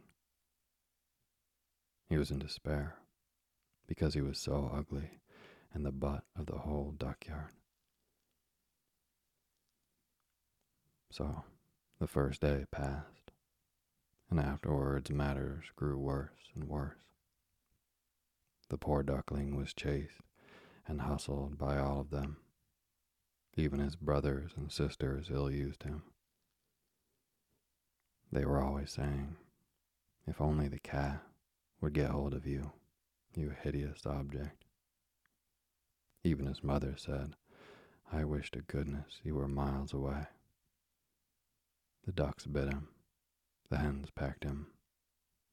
He 2.08 2.16
was 2.16 2.30
in 2.30 2.38
despair 2.38 2.96
because 3.86 4.14
he 4.14 4.20
was 4.20 4.38
so 4.38 4.70
ugly 4.74 5.20
and 5.72 5.84
the 5.84 5.92
butt 5.92 6.24
of 6.38 6.46
the 6.46 6.58
whole 6.58 6.94
duck 6.96 7.26
yard. 7.26 7.50
So 11.10 11.44
the 12.00 12.06
first 12.06 12.40
day 12.40 12.64
passed 12.70 13.30
and 14.30 14.40
afterwards 14.40 15.10
matters 15.10 15.64
grew 15.76 15.96
worse 15.96 16.50
and 16.54 16.64
worse. 16.64 16.98
The 18.68 18.78
poor 18.78 19.02
duckling 19.02 19.56
was 19.56 19.74
chased 19.74 20.22
and 20.86 21.02
hustled 21.02 21.58
by 21.58 21.78
all 21.78 22.00
of 22.00 22.10
them. 22.10 22.38
Even 23.56 23.78
his 23.78 23.94
brothers 23.94 24.52
and 24.56 24.72
sisters 24.72 25.28
ill 25.30 25.50
used 25.50 25.84
him. 25.84 26.02
They 28.32 28.44
were 28.44 28.60
always 28.60 28.90
saying, 28.90 29.36
If 30.26 30.40
only 30.40 30.66
the 30.66 30.80
cat 30.80 31.22
would 31.80 31.92
get 31.92 32.10
hold 32.10 32.34
of 32.34 32.46
you, 32.46 32.72
you 33.36 33.50
hideous 33.62 34.06
object. 34.06 34.64
Even 36.22 36.46
his 36.46 36.62
mother 36.62 36.94
said, 36.96 37.34
I 38.12 38.24
wish 38.24 38.50
to 38.52 38.60
goodness 38.60 39.20
you 39.22 39.34
were 39.34 39.48
miles 39.48 39.92
away. 39.92 40.26
The 42.06 42.12
ducks 42.12 42.46
bit 42.46 42.68
him, 42.68 42.88
the 43.70 43.78
hens 43.78 44.08
pecked 44.14 44.44
him, 44.44 44.68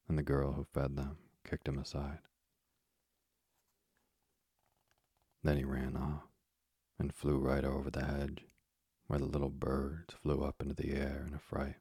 and 0.08 0.18
the 0.18 0.24
girl 0.24 0.54
who 0.54 0.66
fed 0.74 0.96
them 0.96 1.18
kicked 1.44 1.68
him 1.68 1.80
aside. 1.80 2.20
Then 5.44 5.58
he 5.58 5.64
ran 5.64 5.96
off 5.98 6.28
and 7.00 7.14
flew 7.14 7.38
right 7.38 7.66
over 7.66 7.90
the 7.90 8.06
hedge, 8.06 8.46
where 9.08 9.20
the 9.20 9.26
little 9.26 9.50
birds 9.50 10.14
flew 10.22 10.44
up 10.44 10.62
into 10.62 10.76
the 10.76 10.92
air 10.92 11.26
in 11.28 11.34
a 11.34 11.40
fright. 11.40 11.78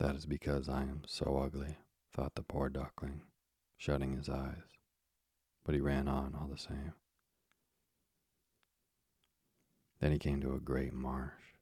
That 0.00 0.16
is 0.16 0.26
because 0.26 0.68
I 0.68 0.82
am 0.82 1.02
so 1.06 1.38
ugly, 1.38 1.76
thought 2.12 2.34
the 2.34 2.42
poor 2.42 2.68
duckling, 2.68 3.22
shutting 3.82 4.16
his 4.16 4.28
eyes, 4.28 4.78
but 5.64 5.74
he 5.74 5.80
ran 5.80 6.06
on 6.06 6.36
all 6.40 6.46
the 6.46 6.56
same. 6.56 6.92
Then 9.98 10.12
he 10.12 10.20
came 10.20 10.40
to 10.40 10.54
a 10.54 10.60
great 10.60 10.92
marsh 10.92 11.56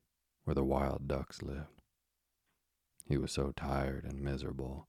where 0.45 0.55
the 0.55 0.63
wild 0.63 1.09
ducks 1.09 1.41
lived. 1.41 1.81
He 3.07 3.17
was 3.17 3.33
so 3.33 3.53
tired 3.57 4.05
and 4.05 4.21
miserable 4.21 4.87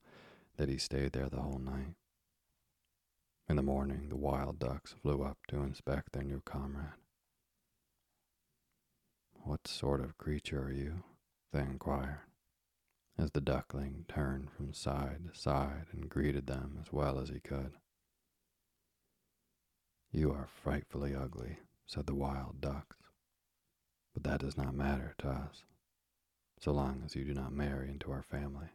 that 0.58 0.68
he 0.68 0.76
stayed 0.76 1.12
there 1.12 1.30
the 1.30 1.40
whole 1.40 1.58
night. 1.58 1.94
In 3.48 3.56
the 3.56 3.62
morning, 3.62 4.10
the 4.10 4.16
wild 4.16 4.58
ducks 4.58 4.94
flew 5.00 5.22
up 5.22 5.38
to 5.48 5.62
inspect 5.62 6.12
their 6.12 6.24
new 6.24 6.42
comrade. 6.44 6.98
What 9.42 9.66
sort 9.66 10.02
of 10.02 10.18
creature 10.18 10.64
are 10.64 10.70
you? 10.70 11.02
they 11.50 11.60
inquired, 11.60 12.20
as 13.18 13.30
the 13.30 13.40
duckling 13.40 14.04
turned 14.08 14.50
from 14.50 14.72
side 14.72 15.20
to 15.24 15.38
side 15.38 15.86
and 15.92 16.08
greeted 16.08 16.46
them 16.46 16.78
as 16.80 16.92
well 16.92 17.18
as 17.18 17.28
he 17.28 17.40
could. 17.40 17.72
You 20.10 20.32
are 20.32 20.48
frightfully 20.62 21.14
ugly, 21.14 21.58
said 21.86 22.06
the 22.06 22.14
wild 22.14 22.60
ducks, 22.60 22.96
but 24.14 24.24
that 24.24 24.40
does 24.40 24.56
not 24.56 24.74
matter 24.74 25.14
to 25.18 25.28
us 25.28 25.64
so 26.62 26.70
long 26.70 27.02
as 27.04 27.16
you 27.16 27.24
do 27.24 27.34
not 27.34 27.52
marry 27.52 27.88
into 27.88 28.12
our 28.12 28.22
family. 28.22 28.68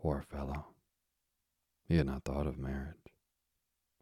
Poor 0.00 0.24
fellow. 0.28 0.66
He 1.86 1.96
had 1.96 2.06
not 2.06 2.24
thought 2.24 2.48
of 2.48 2.58
marriage. 2.58 2.96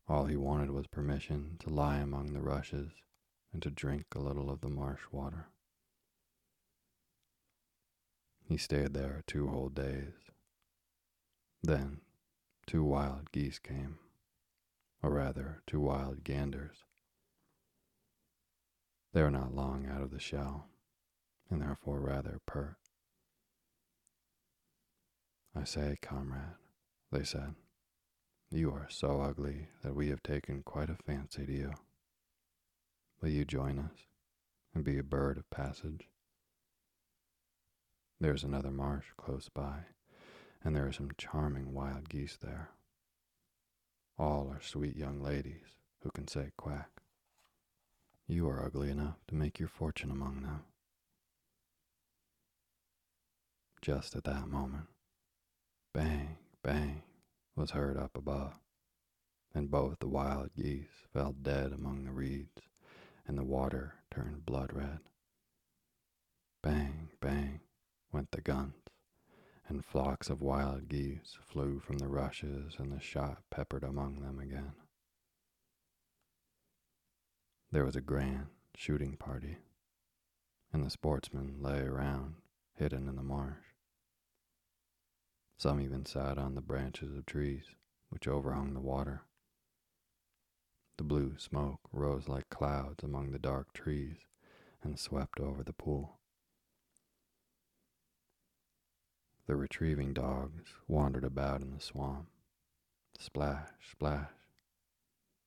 All 0.08 0.24
he 0.24 0.36
wanted 0.36 0.70
was 0.70 0.86
permission 0.86 1.56
to 1.60 1.68
lie 1.68 1.98
among 1.98 2.32
the 2.32 2.40
rushes 2.40 2.90
and 3.52 3.60
to 3.62 3.70
drink 3.70 4.06
a 4.14 4.18
little 4.18 4.50
of 4.50 4.62
the 4.62 4.70
marsh 4.70 5.02
water. 5.12 5.48
He 8.46 8.56
stayed 8.56 8.94
there 8.94 9.22
two 9.26 9.48
whole 9.48 9.70
days. 9.70 10.12
Then 11.62 12.00
two 12.66 12.84
wild 12.84 13.32
geese 13.32 13.58
came, 13.58 13.98
or 15.02 15.10
rather, 15.10 15.62
two 15.66 15.80
wild 15.80 16.24
ganders. 16.24 16.84
They 19.12 19.22
are 19.22 19.30
not 19.30 19.54
long 19.54 19.86
out 19.86 20.02
of 20.02 20.10
the 20.10 20.18
shell 20.18 20.66
and 21.50 21.62
therefore 21.62 22.00
rather 22.00 22.40
pert. 22.46 22.76
I 25.56 25.64
say, 25.64 25.96
comrade, 26.02 26.56
they 27.12 27.22
said, 27.22 27.54
you 28.50 28.70
are 28.72 28.88
so 28.90 29.20
ugly 29.20 29.68
that 29.82 29.94
we 29.94 30.08
have 30.08 30.22
taken 30.22 30.62
quite 30.62 30.90
a 30.90 30.96
fancy 30.96 31.46
to 31.46 31.52
you. 31.52 31.72
Will 33.20 33.30
you 33.30 33.44
join 33.44 33.78
us 33.78 34.06
and 34.74 34.84
be 34.84 34.98
a 34.98 35.04
bird 35.04 35.38
of 35.38 35.48
passage? 35.48 36.08
There 38.20 38.34
is 38.34 38.44
another 38.44 38.70
marsh 38.70 39.06
close 39.16 39.48
by, 39.48 39.86
and 40.62 40.74
there 40.74 40.86
are 40.86 40.92
some 40.92 41.10
charming 41.18 41.74
wild 41.74 42.08
geese 42.08 42.38
there. 42.40 42.70
All 44.18 44.48
are 44.48 44.60
sweet 44.62 44.96
young 44.96 45.20
ladies 45.20 45.78
who 46.02 46.10
can 46.10 46.28
say 46.28 46.52
quack. 46.56 46.90
You 48.28 48.48
are 48.48 48.64
ugly 48.64 48.90
enough 48.90 49.18
to 49.28 49.34
make 49.34 49.58
your 49.58 49.68
fortune 49.68 50.10
among 50.10 50.42
them. 50.42 50.62
Just 53.82 54.14
at 54.16 54.24
that 54.24 54.48
moment, 54.48 54.86
bang, 55.92 56.38
bang 56.62 57.02
was 57.56 57.72
heard 57.72 57.98
up 57.98 58.16
above, 58.16 58.58
and 59.52 59.70
both 59.70 59.98
the 59.98 60.08
wild 60.08 60.50
geese 60.56 61.04
fell 61.12 61.32
dead 61.32 61.72
among 61.72 62.04
the 62.04 62.12
reeds, 62.12 62.62
and 63.26 63.36
the 63.36 63.44
water 63.44 63.96
turned 64.10 64.46
blood 64.46 64.72
red. 64.72 65.00
Bang, 66.62 67.10
bang 67.20 67.60
went 68.14 68.30
the 68.30 68.40
guns, 68.40 68.76
and 69.66 69.84
flocks 69.84 70.30
of 70.30 70.40
wild 70.40 70.88
geese 70.88 71.36
flew 71.42 71.80
from 71.80 71.98
the 71.98 72.06
rushes, 72.06 72.76
and 72.78 72.92
the 72.92 73.00
shot 73.00 73.42
peppered 73.50 73.82
among 73.82 74.20
them 74.20 74.38
again. 74.38 74.72
There 77.72 77.84
was 77.84 77.96
a 77.96 78.00
grand 78.00 78.46
shooting 78.76 79.16
party, 79.16 79.56
and 80.72 80.84
the 80.84 80.90
sportsmen 80.90 81.56
lay 81.60 81.80
around, 81.80 82.36
hidden 82.76 83.08
in 83.08 83.16
the 83.16 83.22
marsh. 83.24 83.74
Some 85.58 85.80
even 85.80 86.06
sat 86.06 86.38
on 86.38 86.54
the 86.54 86.60
branches 86.60 87.16
of 87.16 87.26
trees 87.26 87.64
which 88.10 88.28
overhung 88.28 88.74
the 88.74 88.80
water. 88.80 89.22
The 90.98 91.04
blue 91.04 91.36
smoke 91.38 91.80
rose 91.92 92.28
like 92.28 92.48
clouds 92.48 93.02
among 93.02 93.32
the 93.32 93.40
dark 93.40 93.72
trees 93.72 94.18
and 94.84 95.00
swept 95.00 95.40
over 95.40 95.64
the 95.64 95.72
pool. 95.72 96.20
The 99.46 99.56
retrieving 99.56 100.14
dogs 100.14 100.74
wandered 100.88 101.24
about 101.24 101.60
in 101.60 101.74
the 101.74 101.80
swamp. 101.80 102.28
Splash, 103.18 103.68
splash. 103.90 104.30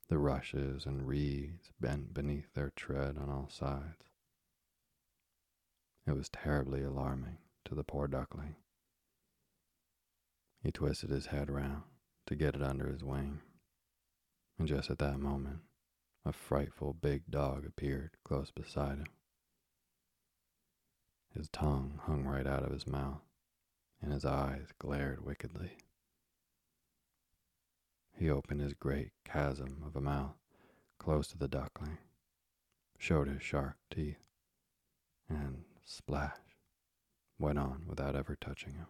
The 0.09 0.19
rushes 0.19 0.85
and 0.85 1.07
reeds 1.07 1.71
bent 1.79 2.13
beneath 2.13 2.53
their 2.53 2.71
tread 2.75 3.17
on 3.17 3.29
all 3.29 3.49
sides. 3.49 4.05
It 6.05 6.13
was 6.15 6.29
terribly 6.29 6.83
alarming 6.83 7.39
to 7.65 7.75
the 7.75 7.83
poor 7.83 8.07
duckling. 8.07 8.55
He 10.61 10.71
twisted 10.71 11.09
his 11.09 11.27
head 11.27 11.49
round 11.49 11.83
to 12.27 12.35
get 12.35 12.55
it 12.55 12.61
under 12.61 12.87
his 12.87 13.03
wing, 13.03 13.41
and 14.57 14.67
just 14.67 14.89
at 14.89 14.99
that 14.99 15.19
moment, 15.19 15.59
a 16.25 16.31
frightful 16.31 16.93
big 16.93 17.23
dog 17.29 17.65
appeared 17.65 18.11
close 18.23 18.51
beside 18.51 18.99
him. 18.99 19.07
His 21.33 21.49
tongue 21.49 21.99
hung 22.03 22.23
right 22.23 22.47
out 22.47 22.63
of 22.63 22.71
his 22.71 22.87
mouth, 22.87 23.21
and 24.01 24.11
his 24.11 24.25
eyes 24.25 24.67
glared 24.79 25.25
wickedly. 25.25 25.77
He 28.17 28.29
opened 28.29 28.61
his 28.61 28.73
great 28.73 29.11
chasm 29.23 29.83
of 29.85 29.95
a 29.95 30.01
mouth 30.01 30.37
close 30.97 31.27
to 31.27 31.37
the 31.37 31.47
duckling, 31.47 31.97
showed 32.97 33.27
his 33.27 33.41
sharp 33.41 33.75
teeth, 33.91 34.27
and 35.29 35.63
splash 35.85 36.37
went 37.37 37.59
on 37.59 37.83
without 37.87 38.15
ever 38.15 38.35
touching 38.35 38.73
him. 38.73 38.87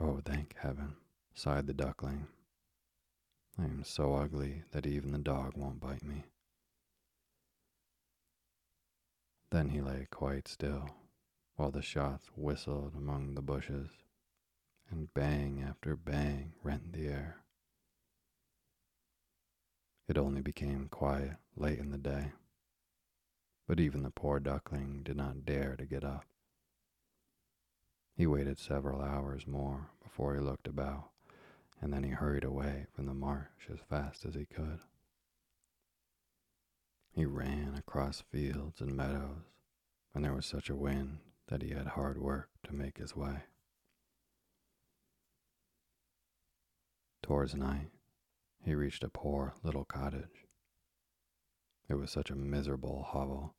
Oh, 0.00 0.20
thank 0.24 0.54
heaven, 0.58 0.96
sighed 1.34 1.66
the 1.66 1.74
duckling. 1.74 2.28
I 3.58 3.64
am 3.64 3.82
so 3.84 4.14
ugly 4.14 4.62
that 4.72 4.86
even 4.86 5.12
the 5.12 5.18
dog 5.18 5.56
won't 5.56 5.80
bite 5.80 6.04
me. 6.04 6.24
Then 9.50 9.70
he 9.70 9.80
lay 9.80 10.06
quite 10.10 10.46
still 10.46 10.90
while 11.58 11.72
the 11.72 11.82
shots 11.82 12.30
whistled 12.36 12.94
among 12.96 13.34
the 13.34 13.42
bushes, 13.42 13.88
and 14.90 15.12
bang 15.12 15.60
after 15.60 15.96
bang 15.96 16.52
rent 16.62 16.92
the 16.92 17.08
air. 17.08 17.38
It 20.06 20.16
only 20.16 20.40
became 20.40 20.86
quiet 20.88 21.36
late 21.56 21.80
in 21.80 21.90
the 21.90 21.98
day, 21.98 22.30
but 23.66 23.80
even 23.80 24.04
the 24.04 24.10
poor 24.10 24.38
duckling 24.38 25.02
did 25.02 25.16
not 25.16 25.44
dare 25.44 25.74
to 25.74 25.84
get 25.84 26.04
up. 26.04 26.26
He 28.16 28.24
waited 28.24 28.60
several 28.60 29.02
hours 29.02 29.44
more 29.44 29.88
before 30.00 30.36
he 30.36 30.40
looked 30.40 30.68
about, 30.68 31.10
and 31.80 31.92
then 31.92 32.04
he 32.04 32.10
hurried 32.10 32.44
away 32.44 32.86
from 32.94 33.06
the 33.06 33.14
marsh 33.14 33.68
as 33.68 33.80
fast 33.90 34.24
as 34.24 34.36
he 34.36 34.44
could. 34.44 34.78
He 37.10 37.24
ran 37.24 37.74
across 37.76 38.22
fields 38.30 38.80
and 38.80 38.96
meadows, 38.96 39.42
and 40.14 40.24
there 40.24 40.34
was 40.34 40.46
such 40.46 40.70
a 40.70 40.76
wind 40.76 41.18
that 41.48 41.62
he 41.62 41.70
had 41.70 41.88
hard 41.88 42.18
work 42.18 42.50
to 42.64 42.74
make 42.74 42.98
his 42.98 43.16
way. 43.16 43.38
Towards 47.22 47.54
night, 47.54 47.90
he 48.64 48.74
reached 48.74 49.04
a 49.04 49.08
poor 49.08 49.54
little 49.62 49.84
cottage. 49.84 50.46
It 51.88 51.94
was 51.94 52.10
such 52.10 52.30
a 52.30 52.36
miserable 52.36 53.02
hovel 53.02 53.54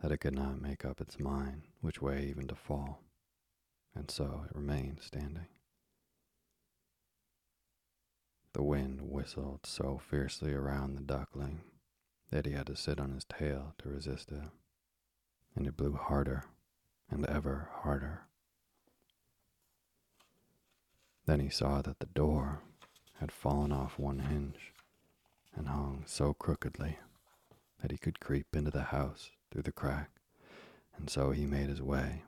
that 0.00 0.12
it 0.12 0.18
could 0.18 0.34
not 0.34 0.60
make 0.60 0.84
up 0.84 1.00
its 1.00 1.18
mind 1.18 1.62
which 1.80 2.00
way 2.00 2.26
even 2.28 2.46
to 2.48 2.54
fall, 2.54 3.00
and 3.94 4.10
so 4.10 4.44
it 4.48 4.56
remained 4.56 5.00
standing. 5.00 5.46
The 8.52 8.62
wind 8.62 9.00
whistled 9.02 9.66
so 9.66 9.98
fiercely 9.98 10.52
around 10.52 10.94
the 10.94 11.00
duckling 11.00 11.62
that 12.30 12.46
he 12.46 12.52
had 12.52 12.66
to 12.68 12.76
sit 12.76 13.00
on 13.00 13.10
his 13.10 13.24
tail 13.24 13.74
to 13.78 13.88
resist 13.88 14.30
it, 14.30 14.44
and 15.56 15.66
it 15.66 15.76
blew 15.76 15.94
harder 15.94 16.44
and 17.10 17.26
ever 17.26 17.68
harder. 17.82 18.22
Then 21.26 21.40
he 21.40 21.48
saw 21.48 21.80
that 21.82 22.00
the 22.00 22.06
door 22.06 22.60
had 23.18 23.32
fallen 23.32 23.72
off 23.72 23.98
one 23.98 24.18
hinge 24.18 24.72
and 25.56 25.68
hung 25.68 26.04
so 26.06 26.34
crookedly 26.34 26.98
that 27.80 27.90
he 27.90 27.96
could 27.96 28.20
creep 28.20 28.54
into 28.54 28.70
the 28.70 28.84
house 28.84 29.30
through 29.50 29.62
the 29.62 29.72
crack, 29.72 30.10
and 30.96 31.08
so 31.08 31.30
he 31.30 31.46
made 31.46 31.68
his 31.68 31.82
way 31.82 32.24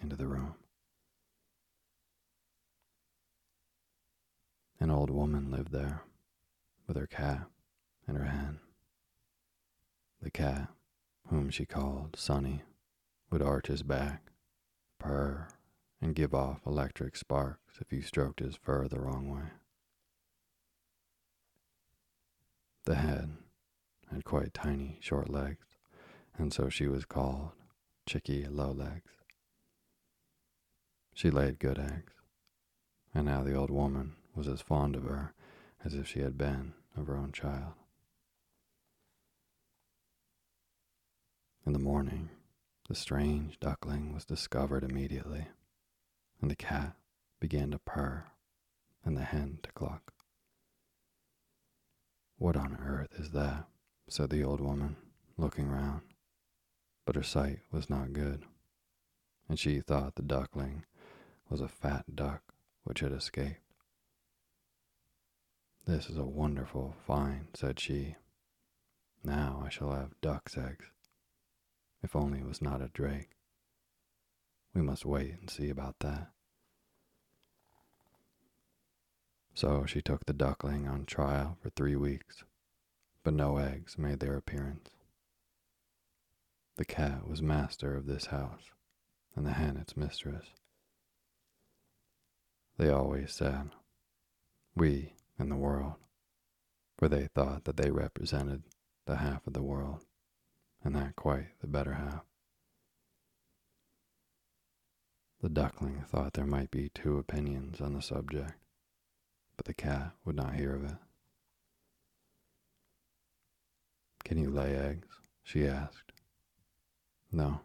into 0.00 0.16
the 0.16 0.26
room. 0.26 0.54
An 4.78 4.90
old 4.90 5.10
woman 5.10 5.50
lived 5.50 5.72
there 5.72 6.02
with 6.86 6.96
her 6.96 7.06
cat 7.06 7.46
and 8.06 8.16
her 8.16 8.24
hen. 8.24 8.60
The 10.22 10.30
cat, 10.30 10.68
whom 11.28 11.50
she 11.50 11.64
called 11.64 12.16
Sonny, 12.16 12.62
would 13.30 13.42
arch 13.42 13.66
his 13.66 13.82
back, 13.82 14.30
purr, 14.98 15.48
and 16.00 16.14
give 16.14 16.34
off 16.34 16.60
electric 16.66 17.16
sparks 17.16 17.78
if 17.80 17.92
you 17.92 18.02
stroked 18.02 18.40
his 18.40 18.56
fur 18.56 18.86
the 18.86 19.00
wrong 19.00 19.28
way. 19.30 19.50
The 22.84 22.96
hen 22.96 23.38
had 24.12 24.24
quite 24.24 24.54
tiny, 24.54 24.98
short 25.00 25.28
legs, 25.28 25.66
and 26.38 26.52
so 26.52 26.68
she 26.68 26.86
was 26.86 27.04
called 27.04 27.50
Chicky 28.06 28.44
Lowlegs. 28.44 29.10
She 31.12 31.30
laid 31.30 31.58
good 31.58 31.78
eggs, 31.78 32.12
and 33.12 33.26
now 33.26 33.42
the 33.42 33.54
old 33.54 33.70
woman 33.70 34.14
was 34.34 34.46
as 34.46 34.60
fond 34.60 34.94
of 34.94 35.04
her 35.04 35.32
as 35.84 35.94
if 35.94 36.06
she 36.06 36.20
had 36.20 36.38
been 36.38 36.74
of 36.96 37.06
her 37.06 37.16
own 37.16 37.32
child. 37.32 37.72
In 41.66 41.72
the 41.72 41.78
morning, 41.78 42.30
the 42.88 42.94
strange 42.94 43.58
duckling 43.58 44.14
was 44.14 44.24
discovered 44.24 44.84
immediately, 44.84 45.48
and 46.40 46.50
the 46.50 46.56
cat 46.56 46.94
began 47.40 47.70
to 47.72 47.78
purr 47.78 48.26
and 49.04 49.16
the 49.16 49.22
hen 49.22 49.58
to 49.62 49.72
cluck. 49.72 50.12
What 52.38 52.56
on 52.56 52.78
earth 52.80 53.18
is 53.18 53.30
that? 53.32 53.66
said 54.08 54.30
the 54.30 54.44
old 54.44 54.60
woman, 54.60 54.96
looking 55.36 55.68
round. 55.68 56.02
But 57.04 57.16
her 57.16 57.22
sight 57.22 57.60
was 57.72 57.90
not 57.90 58.12
good, 58.12 58.44
and 59.48 59.58
she 59.58 59.80
thought 59.80 60.14
the 60.14 60.22
duckling 60.22 60.84
was 61.48 61.60
a 61.60 61.68
fat 61.68 62.14
duck 62.14 62.42
which 62.84 63.00
had 63.00 63.10
escaped. 63.10 63.60
This 65.86 66.08
is 66.08 66.16
a 66.16 66.24
wonderful 66.24 66.94
find, 67.06 67.48
said 67.54 67.80
she. 67.80 68.16
Now 69.24 69.62
I 69.64 69.70
shall 69.70 69.92
have 69.92 70.20
duck's 70.20 70.56
eggs. 70.56 70.90
If 72.02 72.14
only 72.14 72.40
it 72.40 72.46
was 72.46 72.62
not 72.62 72.82
a 72.82 72.88
drake. 72.88 73.30
We 74.74 74.82
must 74.82 75.06
wait 75.06 75.34
and 75.40 75.48
see 75.48 75.70
about 75.70 76.00
that. 76.00 76.30
So 79.54 79.86
she 79.86 80.02
took 80.02 80.26
the 80.26 80.34
duckling 80.34 80.86
on 80.86 81.06
trial 81.06 81.56
for 81.62 81.70
three 81.70 81.96
weeks, 81.96 82.44
but 83.24 83.32
no 83.32 83.56
eggs 83.56 83.96
made 83.96 84.20
their 84.20 84.36
appearance. 84.36 84.90
The 86.76 86.84
cat 86.84 87.26
was 87.26 87.40
master 87.40 87.96
of 87.96 88.06
this 88.06 88.26
house, 88.26 88.70
and 89.34 89.46
the 89.46 89.54
hen 89.54 89.78
its 89.78 89.96
mistress. 89.96 90.48
They 92.76 92.90
always 92.90 93.32
said, 93.32 93.70
We 94.74 95.14
and 95.38 95.50
the 95.50 95.56
world, 95.56 95.94
for 96.98 97.08
they 97.08 97.28
thought 97.28 97.64
that 97.64 97.78
they 97.78 97.90
represented 97.90 98.64
the 99.06 99.16
half 99.16 99.46
of 99.46 99.54
the 99.54 99.62
world 99.62 100.04
and 100.84 100.94
that 100.94 101.16
quite 101.16 101.48
the 101.60 101.66
better 101.66 101.94
half. 101.94 102.24
The 105.42 105.48
duckling 105.48 106.02
thought 106.08 106.32
there 106.32 106.46
might 106.46 106.70
be 106.70 106.88
two 106.88 107.18
opinions 107.18 107.80
on 107.80 107.94
the 107.94 108.02
subject, 108.02 108.54
but 109.56 109.66
the 109.66 109.74
cat 109.74 110.12
would 110.24 110.36
not 110.36 110.54
hear 110.54 110.74
of 110.74 110.84
it. 110.84 110.96
Can 114.24 114.38
you 114.38 114.50
lay 114.50 114.74
eggs? 114.74 115.08
she 115.44 115.66
asked. 115.66 116.12
No. 117.30 117.60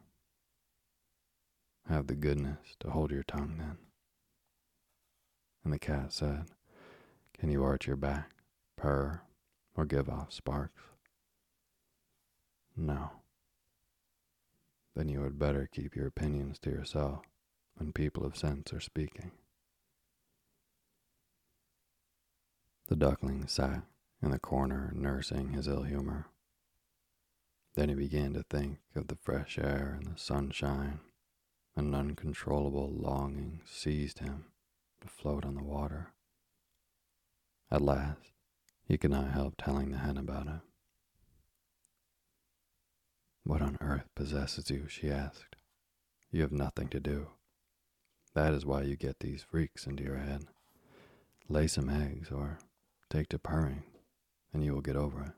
Have 1.90 2.08
the 2.08 2.16
goodness 2.16 2.76
to 2.82 2.92
hold 2.92 3.12
your 3.12 3.24
tongue 3.24 3.56
then. 3.58 3.78
And 5.64 5.74
the 5.74 5.80
cat 5.80 6.14
said, 6.14 6.46
Can 7.40 7.50
you 7.50 7.64
arch 7.64 7.88
your 7.88 7.96
back, 7.96 8.32
purr, 8.76 9.22
or 9.76 9.86
give 9.86 10.08
off 10.08 10.32
sparks? 10.32 10.82
No. 12.76 13.12
Then 14.96 15.10
you 15.10 15.22
had 15.24 15.40
better 15.40 15.70
keep 15.72 15.96
your 15.96 16.08
opinions 16.08 16.60
to 16.60 16.70
yourself 16.70 17.22
when 17.76 17.94
people 17.94 18.26
of 18.26 18.38
sense 18.38 18.74
are 18.74 18.80
speaking. 18.80 19.32
The 22.88 22.96
duckling 22.96 23.48
sat 23.48 23.84
in 24.22 24.32
the 24.32 24.40
corner 24.40 24.92
nursing 24.96 25.54
his 25.54 25.68
ill 25.68 25.84
humor. 25.84 26.28
Then 27.76 27.90
he 27.90 27.96
began 27.96 28.34
to 28.34 28.44
think 28.44 28.80
of 28.96 29.08
the 29.08 29.16
fresh 29.16 29.58
air 29.58 29.98
and 29.98 30.14
the 30.14 30.20
sunshine. 30.20 31.00
An 31.76 31.96
uncontrollable 31.96 32.92
longing 32.92 33.62
seized 33.66 34.20
him 34.20 34.46
to 35.00 35.08
float 35.08 35.46
on 35.46 35.56
the 35.56 35.64
water. 35.64 36.12
At 37.72 37.82
last, 37.82 38.34
he 38.84 38.98
could 38.98 39.12
not 39.12 39.32
help 39.32 39.56
telling 39.58 39.92
the 39.92 40.00
hen 40.00 40.18
about 40.18 40.48
it. 40.48 40.60
What 43.44 43.62
on 43.62 43.78
earth 43.82 44.08
possesses 44.16 44.70
you? 44.70 44.88
she 44.88 45.10
asked. 45.10 45.56
You 46.32 46.42
have 46.42 46.52
nothing 46.52 46.88
to 46.90 47.00
do. 47.00 47.28
That 48.34 48.54
is 48.54 48.66
why 48.66 48.84
you 48.84 48.96
get 48.96 49.20
these 49.20 49.44
freaks 49.44 49.86
into 49.86 50.04
your 50.04 50.18
head. 50.18 50.46
Lay 51.50 51.68
some 51.68 51.90
eggs 51.90 52.32
or 52.32 52.60
take 53.10 53.28
to 53.30 53.40
purring, 53.40 53.84
and 54.54 54.64
you 54.64 54.74
will 54.74 54.82
get 54.82 54.96
over 54.96 55.22
it. 55.22 55.34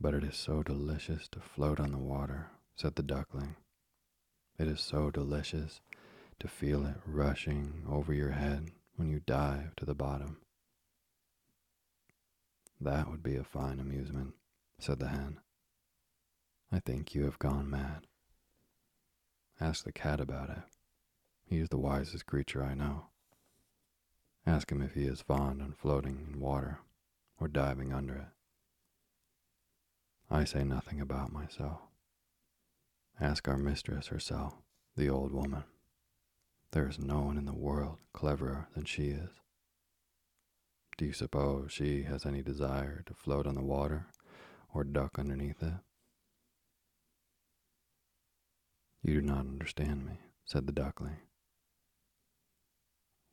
But 0.00 0.14
it 0.14 0.22
is 0.22 0.36
so 0.36 0.62
delicious 0.62 1.28
to 1.28 1.40
float 1.40 1.80
on 1.80 1.92
the 1.92 1.98
water, 1.98 2.50
said 2.76 2.94
the 2.94 3.02
duckling. 3.02 3.56
It 4.58 4.68
is 4.68 4.80
so 4.80 5.10
delicious 5.10 5.80
to 6.38 6.48
feel 6.48 6.86
it 6.86 6.96
rushing 7.06 7.84
over 7.88 8.12
your 8.12 8.32
head 8.32 8.70
when 8.96 9.08
you 9.08 9.20
dive 9.26 9.74
to 9.76 9.84
the 9.84 9.94
bottom. 9.94 10.38
That 12.80 13.10
would 13.10 13.22
be 13.22 13.36
a 13.36 13.44
fine 13.44 13.80
amusement, 13.80 14.34
said 14.82 14.98
the 14.98 15.08
hen. 15.08 15.38
I 16.72 16.80
think 16.80 17.14
you 17.14 17.22
have 17.24 17.38
gone 17.38 17.70
mad. 17.70 18.08
Ask 19.60 19.84
the 19.84 19.92
cat 19.92 20.20
about 20.20 20.50
it. 20.50 20.64
He 21.44 21.58
is 21.58 21.68
the 21.68 21.78
wisest 21.78 22.26
creature 22.26 22.64
I 22.64 22.74
know. 22.74 23.06
Ask 24.44 24.72
him 24.72 24.82
if 24.82 24.94
he 24.94 25.04
is 25.04 25.22
fond 25.22 25.62
of 25.62 25.76
floating 25.76 26.26
in 26.26 26.40
water 26.40 26.80
or 27.38 27.46
diving 27.46 27.92
under 27.92 28.16
it. 28.16 28.26
I 30.28 30.42
say 30.42 30.64
nothing 30.64 31.00
about 31.00 31.32
myself. 31.32 31.82
Ask 33.20 33.46
our 33.46 33.58
mistress 33.58 34.08
herself, 34.08 34.54
the 34.96 35.08
old 35.08 35.30
woman. 35.30 35.62
There 36.72 36.88
is 36.88 36.98
no 36.98 37.20
one 37.20 37.38
in 37.38 37.44
the 37.44 37.52
world 37.52 37.98
cleverer 38.12 38.66
than 38.74 38.86
she 38.86 39.10
is. 39.10 39.30
Do 40.98 41.04
you 41.04 41.12
suppose 41.12 41.70
she 41.70 42.02
has 42.02 42.26
any 42.26 42.42
desire 42.42 43.04
to 43.06 43.14
float 43.14 43.46
on 43.46 43.54
the 43.54 43.62
water 43.62 44.08
or 44.74 44.84
duck 44.84 45.18
underneath 45.18 45.62
it? 45.62 45.74
You 49.02 49.14
do 49.14 49.20
not 49.22 49.38
understand 49.38 50.06
me, 50.06 50.18
said 50.44 50.66
the 50.66 50.72
duckling. 50.72 51.18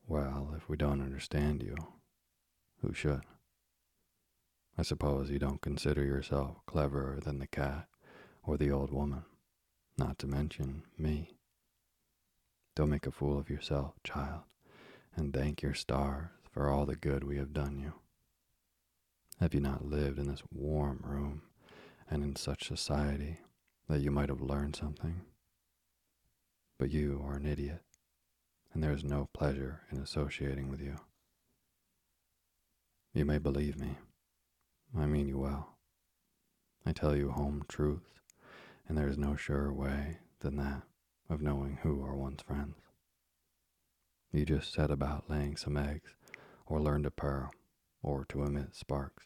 Well, 0.08 0.54
if 0.58 0.68
we 0.68 0.76
don't 0.76 1.02
understand 1.02 1.62
you, 1.62 1.76
who 2.82 2.94
should? 2.94 3.22
I 4.78 4.82
suppose 4.82 5.30
you 5.30 5.40
don't 5.40 5.62
consider 5.62 6.04
yourself 6.04 6.58
cleverer 6.66 7.20
than 7.20 7.40
the 7.40 7.48
cat 7.48 7.88
or 8.44 8.58
the 8.58 8.72
old 8.72 8.92
woman, 8.92 9.26
not 9.98 10.18
to 10.20 10.28
mention 10.28 10.84
me. 10.98 11.36
Don't 12.76 12.90
make 12.90 13.06
a 13.06 13.12
fool 13.12 13.38
of 13.38 13.50
yourself, 13.50 13.94
child, 14.04 14.44
and 15.16 15.34
thank 15.34 15.62
your 15.62 15.74
stars 15.74 16.30
for 16.50 16.70
all 16.70 16.86
the 16.86 16.96
good 16.96 17.24
we 17.24 17.38
have 17.38 17.54
done 17.54 17.78
you. 17.78 17.94
Have 19.40 19.54
you 19.54 19.60
not 19.60 19.86
lived 19.86 20.20
in 20.20 20.28
this 20.28 20.44
warm 20.54 21.02
room 21.04 21.44
and 22.10 22.24
in 22.24 22.36
such 22.36 22.68
society 22.68 23.38
that 23.88 24.02
you 24.02 24.12
might 24.12 24.30
have 24.30 24.42
learned 24.42 24.76
something? 24.76 25.22
But 26.78 26.92
you 26.92 27.22
are 27.26 27.36
an 27.36 27.46
idiot 27.46 27.82
and 28.74 28.84
there 28.84 28.92
is 28.92 29.04
no 29.04 29.30
pleasure 29.34 29.82
in 29.92 30.00
associating 30.00 30.70
with 30.70 30.82
you. 30.82 30.96
You 33.14 33.26
may 33.26 33.38
believe 33.38 33.80
me. 33.80 33.98
I 34.98 35.06
mean 35.06 35.28
you 35.28 35.40
well. 35.40 35.78
I 36.86 36.92
tell 36.92 37.16
you 37.16 37.32
home 37.32 37.64
truths, 37.68 38.22
and 38.88 38.98
there 38.98 39.08
is 39.08 39.18
no 39.18 39.36
surer 39.36 39.74
way 39.74 40.20
than 40.40 40.56
that 40.58 40.84
of 41.30 41.42
knowing 41.42 41.80
who 41.84 42.04
are 42.04 42.16
one's 42.16 42.42
friends. 42.42 42.76
You 44.32 44.46
just 44.46 44.74
set 44.74 44.92
about 44.92 45.30
laying 45.30 45.58
some 45.58 45.78
eggs, 45.78 46.12
or 46.66 46.80
learn 46.80 47.04
to 47.04 47.12
purr, 47.12 47.50
or 48.02 48.26
to 48.30 48.44
emit 48.44 48.76
sparks. 48.76 49.26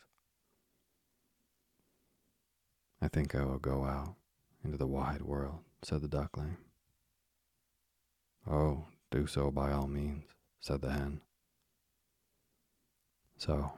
I 3.03 3.09
think 3.09 3.35
I 3.35 3.43
will 3.43 3.59
go 3.59 3.83
out 3.83 4.15
into 4.63 4.77
the 4.77 4.87
wide 4.87 5.23
world, 5.23 5.59
said 5.83 5.99
the 5.99 6.07
duckling. 6.07 6.55
Oh, 8.49 8.85
do 9.11 9.27
so 9.27 9.51
by 9.51 9.73
all 9.73 9.87
means, 9.87 10.23
said 10.61 10.79
the 10.79 10.93
hen. 10.93 11.19
So 13.35 13.73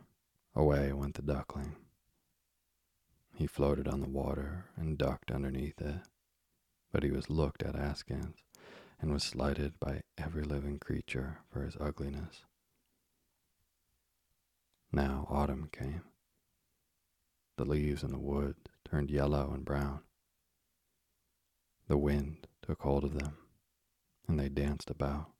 away 0.56 0.94
went 0.94 1.16
the 1.16 1.24
duckling. 1.24 1.76
He 3.34 3.48
floated 3.48 3.88
on 3.88 4.00
the 4.00 4.08
water 4.08 4.66
and 4.78 4.96
ducked 4.96 5.32
underneath 5.32 5.82
it, 5.82 6.02
but 6.94 7.02
he 7.02 7.10
was 7.10 7.28
looked 7.28 7.64
at 7.64 7.76
askance 7.76 8.38
and 9.02 9.12
was 9.12 9.24
slighted 9.24 9.80
by 9.80 10.02
every 10.20 10.44
living 10.44 10.78
creature 10.78 11.40
for 11.52 11.64
his 11.64 11.76
ugliness. 11.80 12.44
Now 14.92 15.26
autumn 15.32 15.68
came. 15.72 16.04
The 17.58 17.66
leaves 17.66 18.04
in 18.04 18.12
the 18.12 18.20
woods 18.20 18.70
turned 18.96 19.12
yellow 19.12 19.52
and 19.54 19.66
brown. 19.66 20.00
The 21.90 21.98
wind 21.98 22.48
took 22.62 22.82
hold 22.82 23.04
of 23.04 23.20
them 23.20 23.36
and 24.26 24.40
they 24.40 24.48
danced 24.48 24.90
about. 24.90 25.32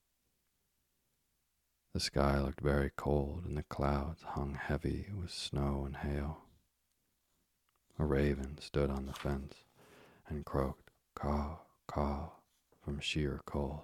The 1.94 2.02
sky 2.02 2.38
looked 2.38 2.60
very 2.60 2.92
cold, 2.98 3.46
and 3.46 3.56
the 3.56 3.64
clouds 3.64 4.24
hung 4.24 4.56
heavy 4.56 5.08
with 5.18 5.32
snow 5.32 5.84
and 5.86 5.96
hail. 5.96 6.40
A 7.98 8.04
raven 8.04 8.58
stood 8.60 8.90
on 8.90 9.06
the 9.06 9.14
fence 9.14 9.64
and 10.28 10.44
croaked 10.44 10.92
caw, 11.16 11.60
caw 11.88 12.32
from 12.84 13.00
sheer 13.00 13.40
cold. 13.46 13.84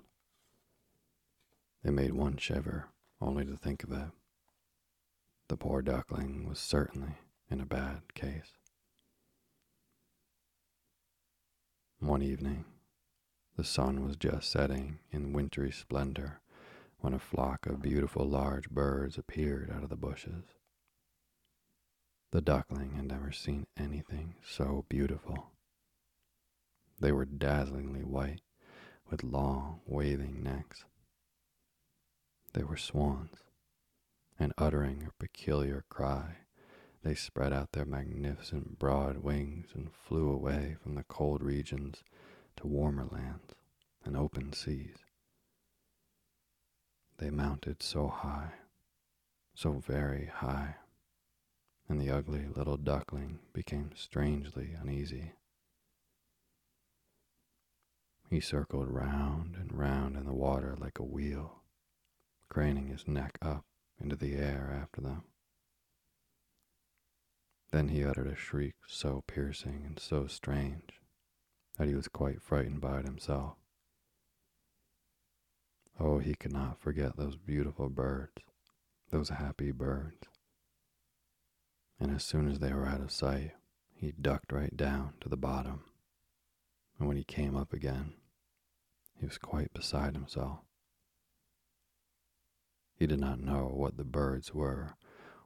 It 1.81 1.91
made 1.91 2.11
one 2.11 2.35
shiver 2.35 2.89
only 3.21 3.45
to 3.45 3.55
think 3.55 3.85
of 3.85 3.93
it. 3.93 4.09
The 5.47 5.55
poor 5.55 5.81
duckling 5.81 6.45
was 6.49 6.59
certainly 6.59 7.13
in 7.49 7.61
a 7.61 7.65
bad 7.65 8.13
case. 8.13 8.57
One 12.01 12.23
evening, 12.23 12.65
the 13.57 13.63
sun 13.63 14.03
was 14.03 14.15
just 14.15 14.49
setting 14.49 14.97
in 15.11 15.33
wintry 15.33 15.71
splendor 15.71 16.41
when 16.97 17.13
a 17.13 17.19
flock 17.19 17.67
of 17.67 17.83
beautiful 17.83 18.27
large 18.27 18.71
birds 18.71 19.19
appeared 19.19 19.69
out 19.69 19.83
of 19.83 19.89
the 19.89 19.95
bushes. 19.95 20.45
The 22.31 22.41
duckling 22.41 22.93
had 22.95 23.05
never 23.05 23.31
seen 23.31 23.67
anything 23.77 24.33
so 24.43 24.83
beautiful. 24.89 25.51
They 26.99 27.11
were 27.11 27.23
dazzlingly 27.23 28.03
white, 28.03 28.41
with 29.07 29.23
long, 29.23 29.81
waving 29.85 30.41
necks. 30.41 30.85
They 32.53 32.63
were 32.63 32.77
swans, 32.77 33.43
and 34.39 34.53
uttering 34.57 35.03
a 35.03 35.23
peculiar 35.23 35.85
cry, 35.87 36.37
they 37.03 37.15
spread 37.15 37.51
out 37.51 37.71
their 37.71 37.85
magnificent 37.85 38.77
broad 38.77 39.17
wings 39.17 39.69
and 39.73 39.91
flew 39.91 40.29
away 40.29 40.75
from 40.81 40.95
the 40.95 41.03
cold 41.03 41.41
regions 41.41 42.03
to 42.57 42.67
warmer 42.67 43.05
lands 43.05 43.53
and 44.05 44.15
open 44.15 44.53
seas. 44.53 44.97
They 47.17 47.29
mounted 47.29 47.81
so 47.81 48.07
high, 48.07 48.53
so 49.53 49.73
very 49.73 50.27
high, 50.27 50.75
and 51.87 51.99
the 51.99 52.09
ugly 52.09 52.47
little 52.47 52.77
duckling 52.77 53.39
became 53.53 53.91
strangely 53.95 54.75
uneasy. 54.79 55.33
He 58.29 58.39
circled 58.39 58.89
round 58.89 59.55
and 59.55 59.77
round 59.77 60.15
in 60.15 60.25
the 60.25 60.33
water 60.33 60.75
like 60.79 60.99
a 60.99 61.03
wheel, 61.03 61.61
craning 62.49 62.87
his 62.87 63.07
neck 63.07 63.37
up 63.41 63.65
into 63.99 64.15
the 64.15 64.35
air 64.35 64.75
after 64.81 65.01
them. 65.01 65.23
Then 67.71 67.87
he 67.87 68.03
uttered 68.03 68.27
a 68.27 68.35
shriek 68.35 68.75
so 68.87 69.23
piercing 69.27 69.83
and 69.85 69.97
so 69.97 70.27
strange 70.27 70.99
that 71.77 71.87
he 71.87 71.95
was 71.95 72.09
quite 72.09 72.41
frightened 72.41 72.81
by 72.81 72.99
it 72.99 73.05
himself. 73.05 73.55
Oh, 75.99 76.19
he 76.19 76.35
could 76.35 76.51
not 76.51 76.79
forget 76.79 77.15
those 77.15 77.37
beautiful 77.37 77.87
birds, 77.89 78.43
those 79.09 79.29
happy 79.29 79.71
birds. 79.71 80.27
And 81.99 82.13
as 82.13 82.23
soon 82.23 82.49
as 82.49 82.59
they 82.59 82.73
were 82.73 82.87
out 82.87 83.01
of 83.01 83.11
sight, 83.11 83.51
he 83.93 84.11
ducked 84.11 84.51
right 84.51 84.75
down 84.75 85.13
to 85.21 85.29
the 85.29 85.37
bottom. 85.37 85.83
And 86.97 87.07
when 87.07 87.17
he 87.17 87.23
came 87.23 87.55
up 87.55 87.71
again, 87.71 88.13
he 89.19 89.25
was 89.25 89.37
quite 89.37 89.73
beside 89.73 90.15
himself. 90.15 90.59
He 92.95 93.07
did 93.07 93.19
not 93.19 93.39
know 93.39 93.71
what 93.73 93.97
the 93.97 94.03
birds 94.03 94.53
were 94.53 94.95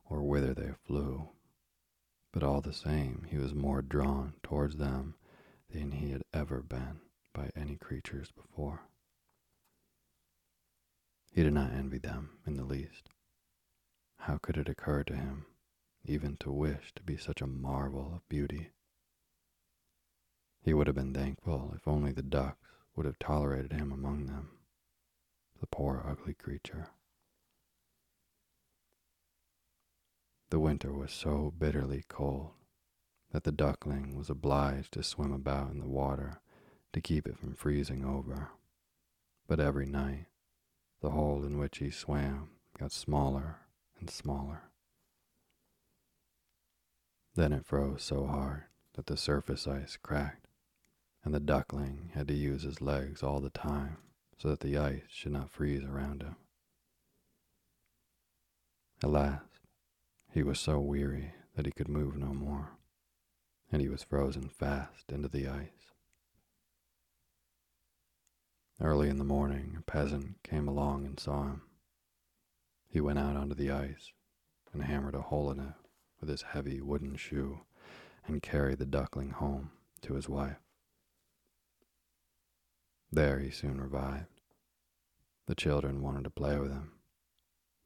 or 0.09 0.23
whither 0.23 0.53
they 0.53 0.71
flew, 0.85 1.29
but 2.35 2.43
all 2.43 2.59
the 2.59 2.73
same 2.73 3.25
he 3.31 3.37
was 3.37 3.53
more 3.53 3.81
drawn 3.81 4.33
towards 4.43 4.75
them 4.75 5.15
than 5.69 5.91
he 5.91 6.11
had 6.11 6.21
ever 6.33 6.61
been 6.61 6.99
by 7.33 7.49
any 7.55 7.77
creatures 7.77 8.29
before. 8.31 8.81
He 11.31 11.43
did 11.43 11.53
not 11.53 11.71
envy 11.71 11.97
them 11.97 12.31
in 12.45 12.57
the 12.57 12.65
least. 12.65 13.07
How 14.17 14.37
could 14.37 14.57
it 14.57 14.67
occur 14.67 15.05
to 15.05 15.15
him 15.15 15.45
even 16.03 16.35
to 16.41 16.51
wish 16.51 16.91
to 16.95 17.03
be 17.03 17.15
such 17.15 17.41
a 17.41 17.47
marvel 17.47 18.11
of 18.13 18.27
beauty? 18.27 18.71
He 20.61 20.73
would 20.73 20.87
have 20.87 20.95
been 20.95 21.13
thankful 21.13 21.71
if 21.73 21.87
only 21.87 22.11
the 22.11 22.21
ducks 22.21 22.67
would 22.97 23.05
have 23.05 23.17
tolerated 23.17 23.71
him 23.71 23.93
among 23.93 24.25
them, 24.25 24.49
the 25.61 25.67
poor 25.67 26.03
ugly 26.05 26.33
creature. 26.33 26.89
The 30.55 30.61
winter 30.61 30.93
was 30.93 31.11
so 31.11 31.51
bitterly 31.59 32.05
cold 32.07 32.51
that 33.33 33.43
the 33.43 33.51
duckling 33.51 34.15
was 34.15 34.29
obliged 34.29 34.93
to 34.93 35.03
swim 35.03 35.33
about 35.33 35.71
in 35.71 35.81
the 35.81 35.85
water 35.85 36.39
to 36.93 37.01
keep 37.01 37.27
it 37.27 37.37
from 37.37 37.55
freezing 37.55 38.05
over. 38.05 38.51
But 39.49 39.59
every 39.59 39.85
night, 39.85 40.27
the 41.01 41.09
hole 41.09 41.43
in 41.43 41.57
which 41.57 41.79
he 41.79 41.91
swam 41.91 42.51
got 42.79 42.93
smaller 42.93 43.57
and 43.99 44.09
smaller. 44.09 44.69
Then 47.35 47.51
it 47.51 47.65
froze 47.65 48.03
so 48.03 48.25
hard 48.25 48.63
that 48.93 49.07
the 49.07 49.17
surface 49.17 49.67
ice 49.67 49.97
cracked, 50.01 50.47
and 51.25 51.33
the 51.33 51.41
duckling 51.41 52.11
had 52.13 52.29
to 52.29 52.33
use 52.33 52.61
his 52.61 52.79
legs 52.79 53.21
all 53.21 53.41
the 53.41 53.49
time 53.49 53.97
so 54.37 54.47
that 54.47 54.61
the 54.61 54.77
ice 54.77 55.03
should 55.09 55.33
not 55.33 55.51
freeze 55.51 55.83
around 55.83 56.23
him. 56.23 56.37
At 59.03 59.09
last, 59.09 59.54
he 60.35 60.43
was 60.43 60.59
so 60.59 60.81
weary 60.81 61.31
that 61.55 61.65
he 61.65 61.71
could 61.71 61.87
move 61.87 62.17
no 62.17 62.33
more, 62.33 62.71
and 63.71 63.81
he 63.81 63.87
was 63.87 64.03
frozen 64.03 64.49
fast 64.49 65.09
into 65.09 65.29
the 65.29 65.47
ice. 65.47 65.93
Early 68.81 69.07
in 69.07 69.17
the 69.17 69.23
morning, 69.23 69.77
a 69.79 69.81
peasant 69.81 70.43
came 70.43 70.67
along 70.67 71.05
and 71.05 71.17
saw 71.17 71.43
him. 71.43 71.61
He 72.89 72.99
went 72.99 73.17
out 73.17 73.37
onto 73.37 73.55
the 73.55 73.71
ice 73.71 74.11
and 74.73 74.83
hammered 74.83 75.15
a 75.15 75.21
hole 75.21 75.49
in 75.51 75.59
it 75.61 75.73
with 76.19 76.29
his 76.29 76.41
heavy 76.41 76.81
wooden 76.81 77.15
shoe 77.15 77.61
and 78.27 78.41
carried 78.41 78.79
the 78.79 78.85
duckling 78.85 79.29
home 79.29 79.71
to 80.01 80.15
his 80.15 80.27
wife. 80.27 80.59
There 83.09 83.39
he 83.39 83.51
soon 83.51 83.79
revived. 83.79 84.41
The 85.45 85.55
children 85.55 86.01
wanted 86.01 86.25
to 86.25 86.29
play 86.29 86.59
with 86.59 86.73
him, 86.73 86.91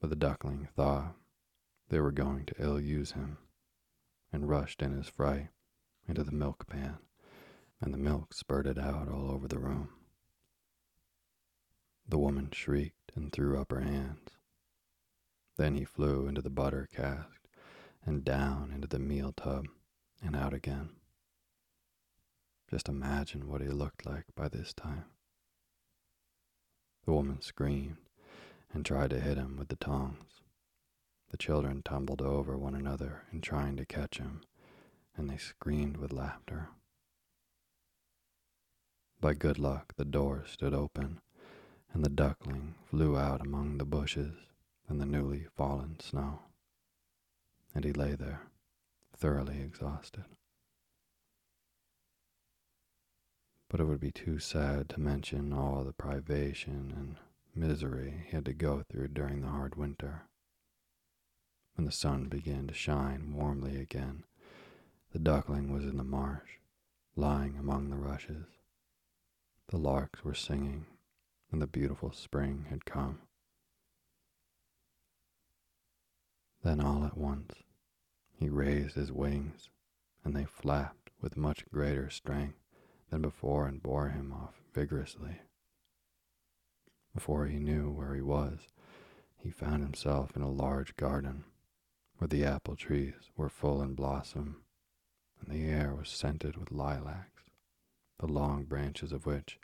but 0.01 0.09
the 0.09 0.15
duckling 0.15 0.67
thought 0.75 1.13
they 1.89 1.99
were 1.99 2.11
going 2.11 2.45
to 2.45 2.55
ill 2.59 2.79
use 2.79 3.11
him, 3.11 3.37
and 4.31 4.47
rushed 4.47 4.81
in 4.81 4.93
his 4.93 5.09
fright 5.09 5.49
into 6.07 6.23
the 6.23 6.31
milk 6.31 6.67
pan, 6.67 6.97
and 7.81 7.93
the 7.93 7.97
milk 7.97 8.33
spurted 8.33 8.79
out 8.79 9.09
all 9.09 9.29
over 9.31 9.47
the 9.47 9.59
room. 9.59 9.89
The 12.07 12.17
woman 12.17 12.49
shrieked 12.51 13.11
and 13.15 13.31
threw 13.31 13.59
up 13.59 13.71
her 13.71 13.81
hands. 13.81 14.29
Then 15.57 15.75
he 15.75 15.83
flew 15.83 16.27
into 16.27 16.41
the 16.41 16.49
butter 16.49 16.87
cask 16.95 17.41
and 18.05 18.23
down 18.23 18.71
into 18.73 18.87
the 18.87 18.97
meal 18.97 19.33
tub 19.33 19.65
and 20.23 20.35
out 20.35 20.53
again. 20.53 20.89
Just 22.69 22.87
imagine 22.87 23.47
what 23.47 23.61
he 23.61 23.67
looked 23.67 24.05
like 24.05 24.25
by 24.35 24.47
this 24.47 24.73
time. 24.73 25.05
The 27.05 27.13
woman 27.13 27.41
screamed 27.41 27.97
and 28.73 28.85
tried 28.85 29.09
to 29.09 29.19
hit 29.19 29.37
him 29.37 29.57
with 29.57 29.69
the 29.69 29.75
tongs. 29.75 30.41
The 31.29 31.37
children 31.37 31.83
tumbled 31.83 32.21
over 32.21 32.57
one 32.57 32.75
another 32.75 33.23
in 33.31 33.41
trying 33.41 33.77
to 33.77 33.85
catch 33.85 34.17
him, 34.17 34.41
and 35.15 35.29
they 35.29 35.37
screamed 35.37 35.97
with 35.97 36.11
laughter. 36.11 36.69
By 39.21 39.33
good 39.33 39.59
luck, 39.59 39.93
the 39.95 40.05
door 40.05 40.45
stood 40.47 40.73
open, 40.73 41.21
and 41.93 42.03
the 42.03 42.09
duckling 42.09 42.75
flew 42.89 43.17
out 43.17 43.41
among 43.41 43.77
the 43.77 43.85
bushes 43.85 44.35
and 44.87 44.99
the 44.99 45.05
newly 45.05 45.45
fallen 45.55 45.99
snow. 45.99 46.39
And 47.75 47.85
he 47.85 47.93
lay 47.93 48.15
there, 48.15 48.47
thoroughly 49.15 49.61
exhausted. 49.61 50.25
But 53.69 53.79
it 53.79 53.83
would 53.83 53.99
be 53.99 54.11
too 54.11 54.39
sad 54.39 54.89
to 54.89 54.99
mention 54.99 55.53
all 55.53 55.83
the 55.83 55.93
privation 55.93 56.91
and 56.95 57.17
misery 57.53 58.23
he 58.25 58.35
had 58.35 58.45
to 58.45 58.53
go 58.53 58.83
through 58.89 59.09
during 59.09 59.41
the 59.41 59.49
hard 59.49 59.75
winter. 59.75 60.23
When 61.79 61.85
the 61.85 61.93
sun 61.93 62.25
began 62.25 62.67
to 62.67 62.73
shine 62.73 63.33
warmly 63.33 63.79
again, 63.79 64.25
the 65.13 65.17
duckling 65.17 65.71
was 65.71 65.85
in 65.85 65.95
the 65.95 66.03
marsh, 66.03 66.57
lying 67.15 67.57
among 67.57 67.89
the 67.89 67.95
rushes. 67.95 68.47
The 69.69 69.77
larks 69.77 70.25
were 70.25 70.33
singing, 70.33 70.87
and 71.53 71.61
the 71.61 71.67
beautiful 71.67 72.11
spring 72.11 72.65
had 72.69 72.83
come. 72.83 73.19
Then 76.65 76.81
all 76.81 77.05
at 77.05 77.17
once 77.17 77.63
he 78.33 78.49
raised 78.49 78.95
his 78.95 79.13
wings, 79.13 79.69
and 80.25 80.35
they 80.35 80.43
flapped 80.43 81.11
with 81.21 81.37
much 81.37 81.65
greater 81.71 82.09
strength 82.09 82.59
than 83.09 83.21
before 83.21 83.67
and 83.67 83.81
bore 83.81 84.09
him 84.09 84.33
off 84.33 84.55
vigorously. 84.73 85.39
Before 87.13 87.45
he 87.45 87.57
knew 87.57 87.89
where 87.89 88.15
he 88.15 88.21
was, 88.21 88.67
he 89.37 89.49
found 89.49 89.81
himself 89.81 90.35
in 90.35 90.41
a 90.41 90.51
large 90.51 90.97
garden 90.97 91.45
where 92.19 92.27
the 92.27 92.43
apple 92.43 92.75
trees 92.75 93.31
were 93.37 93.47
full 93.47 93.81
in 93.81 93.95
blossom, 93.95 94.57
and 95.39 95.55
the 95.55 95.65
air 95.65 95.95
was 95.95 96.09
scented 96.09 96.57
with 96.57 96.69
lilacs, 96.69 97.43
the 98.19 98.27
long 98.27 98.65
branches 98.65 99.13
of 99.13 99.25
which 99.25 99.57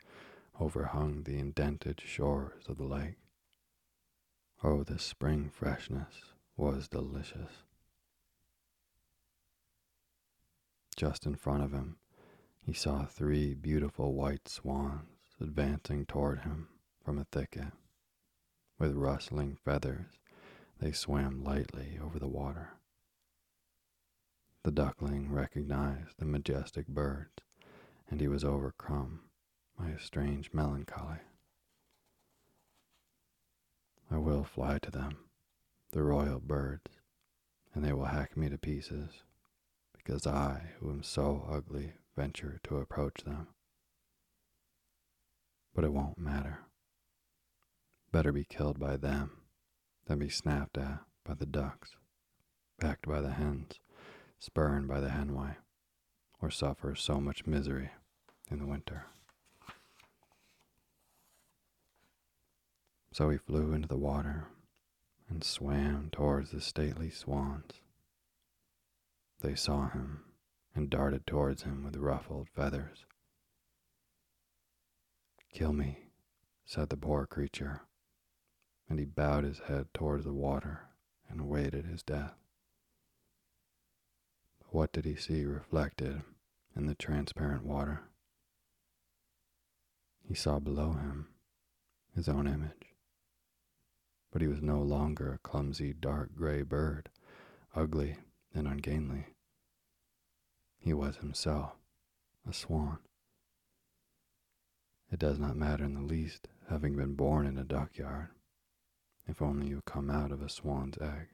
overhung 0.58 1.22
the 1.24 1.38
indented 1.38 2.00
shores 2.00 2.64
of 2.66 2.78
the 2.78 2.84
lake. 2.84 3.18
Oh, 4.64 4.82
the 4.82 4.98
spring 4.98 5.50
freshness 5.50 6.32
was 6.56 6.88
delicious. 6.88 7.62
Just 10.96 11.26
in 11.26 11.34
front 11.34 11.62
of 11.62 11.72
him, 11.72 11.98
he 12.64 12.72
saw 12.72 13.04
three 13.04 13.52
beautiful 13.52 14.14
white 14.14 14.48
swans 14.48 15.10
advancing 15.38 16.06
toward 16.06 16.40
him 16.40 16.68
from 17.04 17.18
a 17.18 17.26
thicket, 17.30 17.74
with 18.78 18.96
rustling 18.96 19.58
feathers 19.62 20.06
they 20.78 20.92
swam 20.92 21.42
lightly 21.42 21.98
over 22.02 22.18
the 22.18 22.28
water. 22.28 22.74
The 24.62 24.70
duckling 24.70 25.32
recognized 25.32 26.18
the 26.18 26.24
majestic 26.24 26.86
birds, 26.86 27.32
and 28.10 28.20
he 28.20 28.28
was 28.28 28.44
overcome 28.44 29.20
by 29.78 29.88
a 29.88 29.98
strange 29.98 30.52
melancholy. 30.52 31.20
I 34.10 34.18
will 34.18 34.44
fly 34.44 34.78
to 34.78 34.90
them, 34.90 35.18
the 35.92 36.02
royal 36.02 36.40
birds, 36.40 36.90
and 37.74 37.84
they 37.84 37.92
will 37.92 38.06
hack 38.06 38.36
me 38.36 38.48
to 38.48 38.58
pieces, 38.58 39.10
because 39.96 40.26
I, 40.26 40.72
who 40.78 40.90
am 40.90 41.02
so 41.02 41.46
ugly, 41.50 41.94
venture 42.14 42.60
to 42.64 42.78
approach 42.78 43.24
them. 43.24 43.48
But 45.74 45.84
it 45.84 45.92
won't 45.92 46.18
matter. 46.18 46.60
Better 48.12 48.32
be 48.32 48.44
killed 48.44 48.78
by 48.78 48.96
them 48.96 49.30
than 50.06 50.18
be 50.18 50.28
snapped 50.28 50.78
at 50.78 51.00
by 51.24 51.34
the 51.34 51.46
ducks, 51.46 51.96
backed 52.78 53.08
by 53.08 53.20
the 53.20 53.32
hens, 53.32 53.80
spurned 54.38 54.88
by 54.88 55.00
the 55.00 55.10
henwife, 55.10 55.62
or 56.40 56.50
suffer 56.50 56.94
so 56.94 57.20
much 57.20 57.46
misery 57.46 57.90
in 58.50 58.58
the 58.58 58.66
winter. 58.66 59.06
So 63.12 63.30
he 63.30 63.38
flew 63.38 63.72
into 63.72 63.88
the 63.88 63.96
water 63.96 64.48
and 65.28 65.42
swam 65.42 66.10
towards 66.12 66.50
the 66.50 66.60
stately 66.60 67.10
swans. 67.10 67.80
They 69.40 69.54
saw 69.54 69.88
him 69.88 70.20
and 70.74 70.90
darted 70.90 71.26
towards 71.26 71.62
him 71.62 71.82
with 71.82 71.96
ruffled 71.96 72.48
feathers. 72.54 73.06
Kill 75.52 75.72
me, 75.72 76.10
said 76.66 76.90
the 76.90 76.96
poor 76.96 77.26
creature, 77.26 77.80
and 78.88 78.98
he 78.98 79.04
bowed 79.04 79.44
his 79.44 79.60
head 79.60 79.86
towards 79.92 80.24
the 80.24 80.32
water 80.32 80.82
and 81.28 81.40
awaited 81.40 81.86
his 81.86 82.02
death. 82.02 82.34
But 84.60 84.74
what 84.74 84.92
did 84.92 85.04
he 85.04 85.16
see 85.16 85.44
reflected 85.44 86.22
in 86.76 86.86
the 86.86 86.94
transparent 86.94 87.64
water? 87.64 88.02
He 90.22 90.34
saw 90.34 90.58
below 90.58 90.92
him 90.92 91.28
his 92.14 92.28
own 92.28 92.46
image, 92.46 92.94
but 94.32 94.42
he 94.42 94.48
was 94.48 94.62
no 94.62 94.80
longer 94.80 95.32
a 95.32 95.38
clumsy 95.38 95.92
dark 95.92 96.34
gray 96.34 96.62
bird, 96.62 97.08
ugly 97.74 98.16
and 98.54 98.66
ungainly. 98.66 99.26
He 100.78 100.94
was 100.94 101.16
himself 101.16 101.72
a 102.48 102.52
swan. 102.52 102.98
It 105.10 105.18
does 105.18 105.38
not 105.38 105.56
matter 105.56 105.84
in 105.84 105.94
the 105.94 106.00
least 106.00 106.48
having 106.68 106.96
been 106.96 107.14
born 107.14 107.46
in 107.46 107.58
a 107.58 107.64
dockyard 107.64 108.30
if 109.26 109.42
only 109.42 109.66
you 109.68 109.82
come 109.84 110.10
out 110.10 110.30
of 110.30 110.42
a 110.42 110.48
swan's 110.48 110.98
egg. 110.98 111.28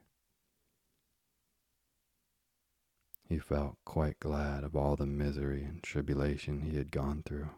He 3.28 3.38
felt 3.38 3.76
quite 3.84 4.20
glad 4.20 4.64
of 4.64 4.76
all 4.76 4.97
the 4.97 5.07
misery 5.07 5.62
and 5.62 5.82
tribulation 5.82 6.61
he 6.61 6.76
had 6.76 6.90
gone 6.90 7.22
through, 7.24 7.51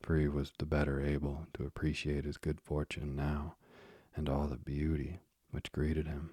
for 0.00 0.16
he 0.16 0.28
was 0.28 0.52
the 0.58 0.66
better 0.66 1.00
able 1.00 1.46
to 1.54 1.66
appreciate 1.66 2.24
his 2.24 2.38
good 2.38 2.60
fortune 2.60 3.14
now 3.14 3.56
and 4.16 4.28
all 4.28 4.46
the 4.46 4.56
beauty 4.56 5.20
which 5.50 5.72
greeted 5.72 6.06
him. 6.06 6.30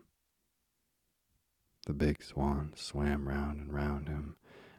The 1.86 1.94
big 1.94 2.24
swans 2.24 2.82
swam 2.82 3.28
round 3.28 3.60
and 3.60 3.74
round 3.74 4.08
him 4.08 4.38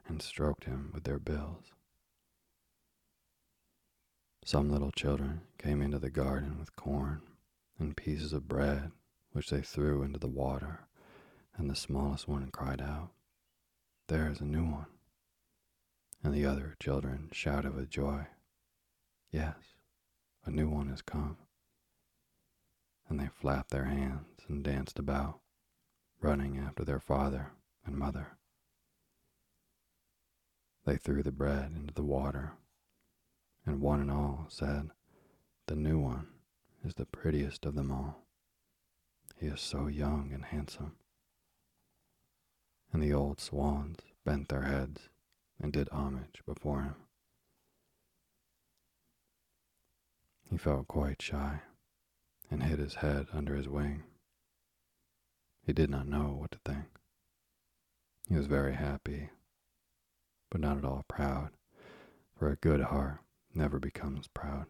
and 0.09 0.21
stroked 0.23 0.65
him 0.65 0.91
with 0.93 1.05
their 1.05 1.19
bills. 1.19 1.73
Some 4.45 4.71
little 4.71 4.93
children 4.93 5.43
came 5.59 5.83
into 5.83 5.99
the 5.99 6.11
garden 6.11 6.59
with 6.59 6.75
corn 6.77 7.23
and 7.79 7.97
pieces 7.97 8.33
of 8.33 8.49
bread, 8.49 8.93
which 9.33 9.51
they 9.51 9.61
threw 9.61 10.03
into 10.03 10.19
the 10.19 10.27
water, 10.27 10.87
and 11.57 11.69
the 11.69 11.77
smallest 11.77 12.27
one 12.29 12.51
cried 12.51 12.81
out, 12.81 13.11
There 14.09 14.31
is 14.31 14.41
a 14.41 14.45
new 14.45 14.65
one. 14.65 14.87
And 16.23 16.35
the 16.35 16.47
other 16.47 16.77
children 16.81 17.29
shouted 17.33 17.75
with 17.75 17.91
joy, 17.91 18.27
Yes, 19.31 19.57
a 20.45 20.51
new 20.51 20.69
one 20.69 20.89
has 20.89 21.03
come. 21.03 21.37
And 23.09 23.21
they 23.21 23.29
flapped 23.29 23.71
their 23.71 23.85
hands 23.85 24.43
and 24.49 24.65
danced 24.65 24.99
about, 24.99 25.41
running 26.21 26.59
after 26.59 26.85
their 26.85 27.01
father 27.01 27.53
and 27.85 27.97
mother. 27.97 28.39
They 30.85 30.97
threw 30.97 31.23
the 31.23 31.33
bread 31.33 31.73
into 31.77 31.95
the 31.95 32.03
water 32.03 32.55
and 33.67 33.81
one 33.81 34.01
and 34.01 34.11
all 34.11 34.47
said, 34.49 34.91
The 35.67 35.75
new 35.75 35.99
one 35.99 36.29
is 36.87 36.95
the 36.95 37.05
prettiest 37.05 37.67
of 37.67 37.75
them 37.75 37.91
all. 37.91 38.23
He 39.37 39.47
is 39.47 39.61
so 39.61 39.89
young 39.89 40.31
and 40.33 40.45
handsome. 40.45 40.93
And 42.93 43.03
the 43.03 43.13
old 43.13 43.41
swans 43.41 43.99
bent 44.25 44.49
their 44.49 44.63
heads 44.63 45.09
and 45.61 45.73
did 45.73 45.89
homage 45.91 46.43
before 46.47 46.83
him. 46.83 46.95
He 50.49 50.57
felt 50.57 50.87
quite 50.87 51.21
shy 51.21 51.61
and 52.51 52.63
hid 52.63 52.79
his 52.79 52.95
head 52.95 53.27
under 53.33 53.57
his 53.57 53.69
wing. 53.69 54.05
He 55.67 55.73
did 55.73 55.91
not 55.91 56.07
know 56.07 56.37
what 56.39 56.53
to 56.53 56.59
think. 56.65 56.87
He 58.29 58.37
was 58.37 58.47
very 58.47 58.75
happy, 58.75 59.31
but 60.51 60.61
not 60.61 60.79
at 60.79 60.85
all 60.85 61.05
proud, 61.09 61.51
for 62.39 62.49
a 62.49 62.57
good 62.57 62.81
heart 62.81 63.19
never 63.53 63.81
becomes 63.81 64.29
proud. 64.29 64.67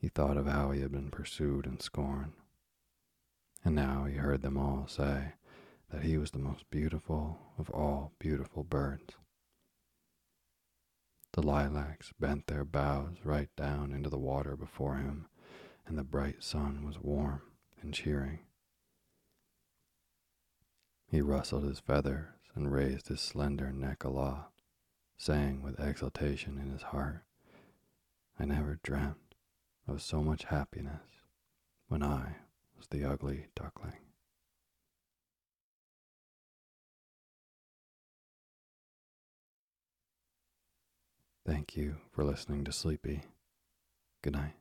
He 0.00 0.08
thought 0.08 0.38
of 0.38 0.46
how 0.46 0.70
he 0.70 0.80
had 0.80 0.92
been 0.92 1.10
pursued 1.10 1.66
and 1.66 1.82
scorned, 1.82 2.32
and 3.62 3.74
now 3.74 4.04
he 4.06 4.16
heard 4.16 4.40
them 4.40 4.56
all 4.56 4.86
say 4.88 5.34
that 5.90 6.04
he 6.04 6.16
was 6.16 6.30
the 6.30 6.38
most 6.38 6.70
beautiful 6.70 7.38
of 7.58 7.68
all 7.70 8.12
beautiful 8.18 8.64
birds. 8.64 9.14
The 11.32 11.42
lilacs 11.42 12.14
bent 12.18 12.46
their 12.46 12.64
boughs 12.64 13.18
right 13.24 13.54
down 13.56 13.92
into 13.92 14.08
the 14.08 14.18
water 14.18 14.56
before 14.56 14.96
him, 14.96 15.26
and 15.86 15.98
the 15.98 16.02
bright 16.02 16.42
sun 16.42 16.86
was 16.86 16.98
warm 16.98 17.42
and 17.82 17.92
cheering. 17.92 18.40
He 21.06 21.20
rustled 21.20 21.64
his 21.64 21.78
feathers 21.78 22.28
and 22.54 22.72
raised 22.72 23.08
his 23.08 23.20
slender 23.20 23.70
neck 23.70 24.02
aloft 24.02 24.62
saying 25.18 25.60
with 25.60 25.78
exultation 25.78 26.56
in 26.56 26.70
his 26.70 26.80
heart, 26.80 27.24
I 28.38 28.46
never 28.46 28.80
dreamt 28.82 29.29
of 29.90 30.00
so 30.00 30.22
much 30.22 30.44
happiness 30.44 31.02
when 31.88 32.02
I 32.02 32.36
was 32.76 32.86
the 32.90 33.04
ugly 33.04 33.46
duckling. 33.56 33.98
Thank 41.44 41.76
you 41.76 41.96
for 42.12 42.22
listening 42.22 42.64
to 42.64 42.72
Sleepy. 42.72 43.22
Good 44.22 44.34
night. 44.34 44.59